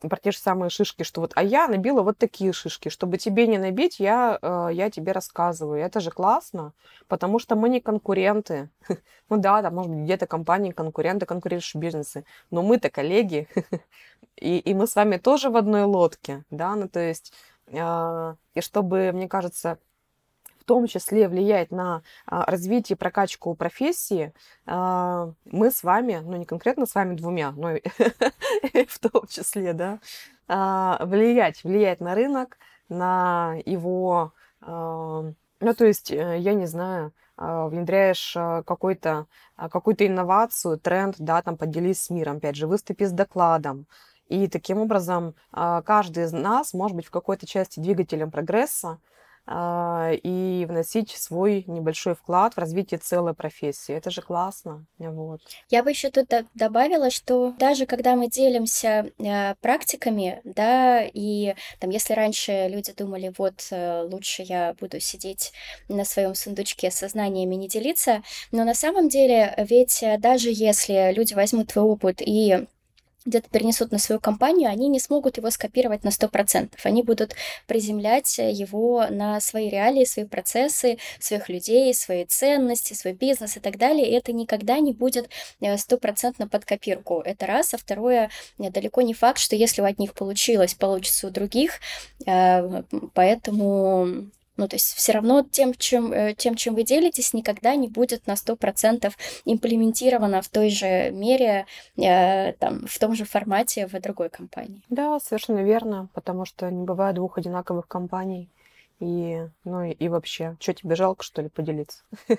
про 0.00 0.16
те 0.18 0.30
же 0.30 0.38
самые 0.38 0.70
шишки, 0.70 1.02
что 1.02 1.20
вот, 1.20 1.32
а 1.34 1.42
я 1.42 1.66
набила 1.66 2.02
вот 2.02 2.18
такие 2.18 2.52
шишки, 2.52 2.88
чтобы 2.88 3.16
тебе 3.16 3.46
не 3.46 3.58
набить, 3.58 3.98
я, 4.00 4.38
э, 4.40 4.68
я 4.72 4.90
тебе 4.90 5.12
рассказываю. 5.12 5.80
Это 5.80 6.00
же 6.00 6.10
классно, 6.10 6.72
потому 7.08 7.38
что 7.38 7.56
мы 7.56 7.68
не 7.68 7.80
конкуренты. 7.80 8.70
ну 9.30 9.38
да, 9.38 9.62
там, 9.62 9.74
может 9.74 9.90
быть, 9.90 10.04
где-то 10.04 10.26
компании 10.26 10.72
конкуренты, 10.72 11.26
конкурирующие 11.26 11.80
бизнесы, 11.80 12.24
но 12.50 12.62
мы-то 12.62 12.90
коллеги, 12.90 13.48
и, 14.36 14.58
и 14.58 14.74
мы 14.74 14.86
с 14.86 14.94
вами 14.94 15.16
тоже 15.16 15.50
в 15.50 15.56
одной 15.56 15.84
лодке, 15.84 16.44
да, 16.50 16.74
ну 16.76 16.88
то 16.88 17.00
есть, 17.00 17.32
э, 17.66 18.34
и 18.54 18.60
чтобы, 18.60 19.12
мне 19.12 19.28
кажется, 19.28 19.78
том 20.68 20.86
числе 20.86 21.28
влияет 21.28 21.72
на 21.72 22.02
а, 22.26 22.44
развитие 22.44 22.94
и 22.94 22.98
прокачку 22.98 23.54
профессии, 23.54 24.34
а, 24.66 25.32
мы 25.46 25.70
с 25.70 25.82
вами, 25.82 26.20
ну 26.22 26.36
не 26.36 26.44
конкретно 26.44 26.84
с 26.84 26.94
вами 26.94 27.16
двумя, 27.16 27.52
но 27.52 27.70
в 28.88 28.98
том 28.98 29.26
числе, 29.28 29.72
да, 29.72 29.98
а, 30.46 31.04
влиять, 31.06 31.64
влиять 31.64 32.00
на 32.00 32.14
рынок, 32.14 32.58
на 32.90 33.56
его, 33.66 34.32
ну 34.62 35.34
то 35.76 35.84
есть, 35.84 36.10
э, 36.10 36.38
я 36.38 36.54
не 36.54 36.64
знаю, 36.64 37.12
внедряешь 37.36 38.32
какой-то, 38.64 39.26
какую-то 39.56 40.06
инновацию, 40.06 40.78
тренд, 40.78 41.16
да, 41.18 41.42
там 41.42 41.58
поделись 41.58 42.02
с 42.02 42.10
миром, 42.10 42.38
опять 42.38 42.56
же, 42.56 42.66
выступи 42.66 43.04
с 43.04 43.12
докладом, 43.12 43.86
и 44.28 44.48
таким 44.48 44.78
образом 44.78 45.34
каждый 45.52 46.24
из 46.24 46.32
нас 46.32 46.72
может 46.72 46.96
быть 46.96 47.06
в 47.06 47.10
какой-то 47.10 47.46
части 47.46 47.78
двигателем 47.78 48.30
прогресса, 48.30 48.98
и 49.50 50.66
вносить 50.68 51.10
свой 51.10 51.64
небольшой 51.66 52.14
вклад 52.14 52.54
в 52.54 52.58
развитие 52.58 52.98
целой 52.98 53.34
профессии. 53.34 53.94
Это 53.94 54.10
же 54.10 54.20
классно. 54.20 54.84
Вот. 54.98 55.40
Я 55.70 55.82
бы 55.82 55.90
еще 55.90 56.10
тут 56.10 56.28
добавила, 56.54 57.10
что 57.10 57.54
даже 57.58 57.86
когда 57.86 58.14
мы 58.14 58.28
делимся 58.28 59.10
э, 59.18 59.54
практиками, 59.60 60.40
да, 60.44 61.02
и 61.02 61.54
там, 61.80 61.90
если 61.90 62.14
раньше 62.14 62.68
люди 62.68 62.92
думали, 62.92 63.32
вот 63.38 63.66
э, 63.70 64.02
лучше 64.02 64.42
я 64.42 64.74
буду 64.80 65.00
сидеть 65.00 65.52
на 65.88 66.04
своем 66.04 66.34
сундучке 66.34 66.90
со 66.90 67.08
знаниями 67.08 67.54
не 67.54 67.68
делиться, 67.68 68.22
но 68.52 68.64
на 68.64 68.74
самом 68.74 69.08
деле 69.08 69.54
ведь 69.56 70.02
э, 70.02 70.18
даже 70.18 70.50
если 70.50 71.12
люди 71.12 71.34
возьмут 71.34 71.72
твой 71.72 71.84
опыт 71.84 72.20
и 72.20 72.66
где-то 73.26 73.48
перенесут 73.50 73.92
на 73.92 73.98
свою 73.98 74.20
компанию, 74.20 74.70
они 74.70 74.88
не 74.88 75.00
смогут 75.00 75.36
его 75.36 75.50
скопировать 75.50 76.04
на 76.04 76.08
100%. 76.08 76.70
Они 76.84 77.02
будут 77.02 77.34
приземлять 77.66 78.38
его 78.38 79.06
на 79.10 79.40
свои 79.40 79.68
реалии, 79.68 80.04
свои 80.04 80.24
процессы, 80.24 80.98
своих 81.18 81.48
людей, 81.48 81.92
свои 81.94 82.24
ценности, 82.24 82.94
свой 82.94 83.12
бизнес 83.12 83.56
и 83.56 83.60
так 83.60 83.76
далее. 83.76 84.08
И 84.08 84.14
это 84.14 84.32
никогда 84.32 84.78
не 84.78 84.92
будет 84.92 85.28
э, 85.60 85.76
стопроцентно 85.76 86.48
под 86.48 86.64
копирку. 86.64 87.20
Это 87.20 87.46
раз. 87.46 87.74
А 87.74 87.78
второе, 87.78 88.30
э, 88.58 88.70
далеко 88.70 89.02
не 89.02 89.14
факт, 89.14 89.38
что 89.38 89.56
если 89.56 89.82
у 89.82 89.84
одних 89.84 90.14
получилось, 90.14 90.74
получится 90.74 91.26
у 91.26 91.30
других. 91.30 91.80
Э, 92.26 92.82
поэтому 93.14 94.30
ну, 94.58 94.68
то 94.68 94.76
есть 94.76 94.94
все 94.94 95.12
равно 95.12 95.42
тем 95.42 95.72
чем, 95.74 96.12
э, 96.12 96.34
тем, 96.34 96.54
чем 96.56 96.74
вы 96.74 96.82
делитесь, 96.82 97.32
никогда 97.32 97.74
не 97.76 97.88
будет 97.88 98.26
на 98.26 98.34
100% 98.34 99.12
имплементировано 99.44 100.42
в 100.42 100.48
той 100.48 100.68
же 100.68 101.10
мере, 101.10 101.66
э, 101.96 102.52
там, 102.54 102.86
в 102.86 102.98
том 102.98 103.14
же 103.14 103.24
формате 103.24 103.86
в 103.86 103.98
другой 104.00 104.28
компании. 104.28 104.82
Да, 104.90 105.18
совершенно 105.20 105.60
верно, 105.60 106.08
потому 106.12 106.44
что 106.44 106.70
не 106.70 106.84
бывает 106.84 107.14
двух 107.14 107.38
одинаковых 107.38 107.88
компаний. 107.88 108.50
И, 109.00 109.40
ну 109.64 109.84
и, 109.84 109.92
и 109.92 110.08
вообще, 110.08 110.56
что 110.60 110.74
тебе 110.74 110.96
жалко, 110.96 111.22
что 111.22 111.40
ли, 111.40 111.48
поделиться? 111.48 112.02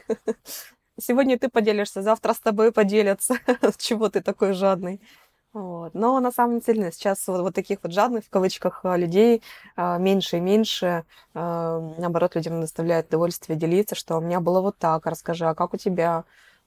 Сегодня 1.00 1.40
ты 1.40 1.48
поделишься, 1.48 2.02
завтра 2.02 2.34
с 2.34 2.40
тобой 2.40 2.74
поделятся. 2.74 3.36
Чего 3.78 4.10
ты 4.10 4.22
такой 4.22 4.54
жадный? 4.54 5.00
Вот. 5.52 5.96
Но 5.96 6.20
на 6.20 6.32
самом 6.32 6.60
деле 6.60 6.92
сейчас 6.92 7.28
вот, 7.28 7.42
вот 7.42 7.56
таких 7.56 7.80
вот 7.82 7.92
жадных, 7.92 8.26
в 8.26 8.30
кавычках, 8.30 8.82
а, 8.84 8.96
людей 8.98 9.42
а, 9.76 9.98
меньше 9.98 10.38
и 10.38 10.40
меньше. 10.40 11.06
А, 11.34 11.80
наоборот, 11.98 12.36
людям 12.36 12.62
доставляет 12.62 13.08
удовольствие 13.08 13.58
делиться, 13.58 13.96
что 13.96 14.18
у 14.18 14.22
меня 14.22 14.42
было 14.42 14.62
вот 14.62 14.78
так, 14.78 15.08
расскажи, 15.08 15.46
а 15.46 15.56
как 15.56 15.74
у 15.74 15.78
тебя? 15.78 16.24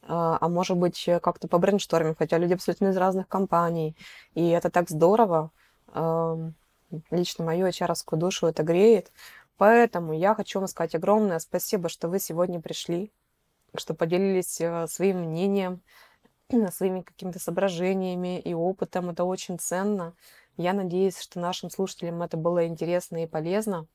А 0.09 0.49
может 0.49 0.77
быть, 0.77 1.09
как-то 1.23 1.47
по 1.47 1.59
брейнштормим, 1.59 2.17
хотя 2.17 2.37
люди 2.37 2.55
абсолютно 2.55 2.89
из 2.89 2.97
разных 2.97 3.29
компаний. 3.29 3.97
И 4.35 4.49
это 4.49 4.69
так 4.69 4.91
здорово. 4.91 5.53
Лично 7.13 7.45
мою 7.45 7.69
hr 7.69 8.17
душу 8.17 8.49
это 8.49 8.65
греет. 8.65 9.13
Поэтому 9.59 10.13
я 10.13 10.35
хочу 10.35 10.59
вам 10.59 10.67
сказать 10.67 10.97
огромное 10.97 11.39
спасибо, 11.39 11.89
что 11.89 12.09
вы 12.09 12.19
сегодня 12.19 12.61
пришли, 12.61 13.13
что 13.77 13.95
поделились 13.95 14.61
своим 14.91 15.19
мнением, 15.21 15.83
своими 16.71 17.03
какими-то 17.03 17.39
соображениями 17.39 18.41
и 18.41 18.55
опытом. 18.55 19.11
Это 19.11 19.25
очень 19.25 19.59
ценно. 19.59 20.15
Я 20.57 20.73
надеюсь, 20.73 21.19
что 21.19 21.41
нашим 21.41 21.71
слушателям 21.71 22.23
это 22.23 22.37
было 22.37 22.67
интересно 22.67 23.23
и 23.23 23.27
полезно. 23.27 23.87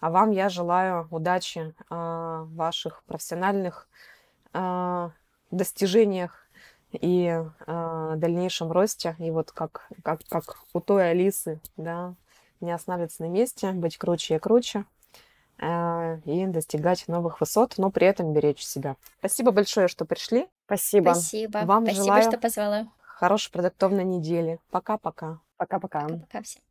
А 0.00 0.10
вам 0.10 0.32
я 0.32 0.48
желаю 0.48 1.06
удачи 1.10 1.60
э, 1.60 1.72
в 1.88 2.54
ваших 2.56 3.04
профессиональных 3.04 3.88
э, 4.52 5.10
достижениях 5.52 6.48
и 6.92 7.26
э, 7.66 8.12
дальнейшем 8.16 8.72
росте. 8.72 9.14
И 9.20 9.30
вот 9.30 9.52
как, 9.52 9.88
как, 10.02 10.20
как 10.28 10.56
у 10.72 10.80
той 10.80 11.10
Алисы, 11.10 11.60
да, 11.76 12.14
не 12.60 12.72
останавливаться 12.72 13.22
на 13.22 13.28
месте, 13.28 13.70
быть 13.72 13.96
круче 13.96 14.36
и 14.36 14.38
круче. 14.38 14.84
Э, 15.62 16.18
и 16.24 16.44
достигать 16.46 17.06
новых 17.06 17.40
высот, 17.40 17.74
но 17.78 17.90
при 17.90 18.08
этом 18.08 18.32
беречь 18.32 18.64
себя. 18.64 18.96
Спасибо 19.20 19.52
большое, 19.52 19.86
что 19.86 20.04
пришли. 20.04 20.48
Спасибо. 20.66 21.10
Спасибо. 21.10 21.60
Вам 21.64 21.84
Спасибо, 21.84 22.04
желаю 22.04 22.22
что 22.24 22.38
позвала. 22.38 22.88
хорошей 23.04 23.52
продуктовной 23.52 24.04
недели. 24.04 24.58
Пока-пока. 24.72 25.38
Пока-пока. 25.56 26.08
Пока 26.08 26.42
всем. 26.42 26.62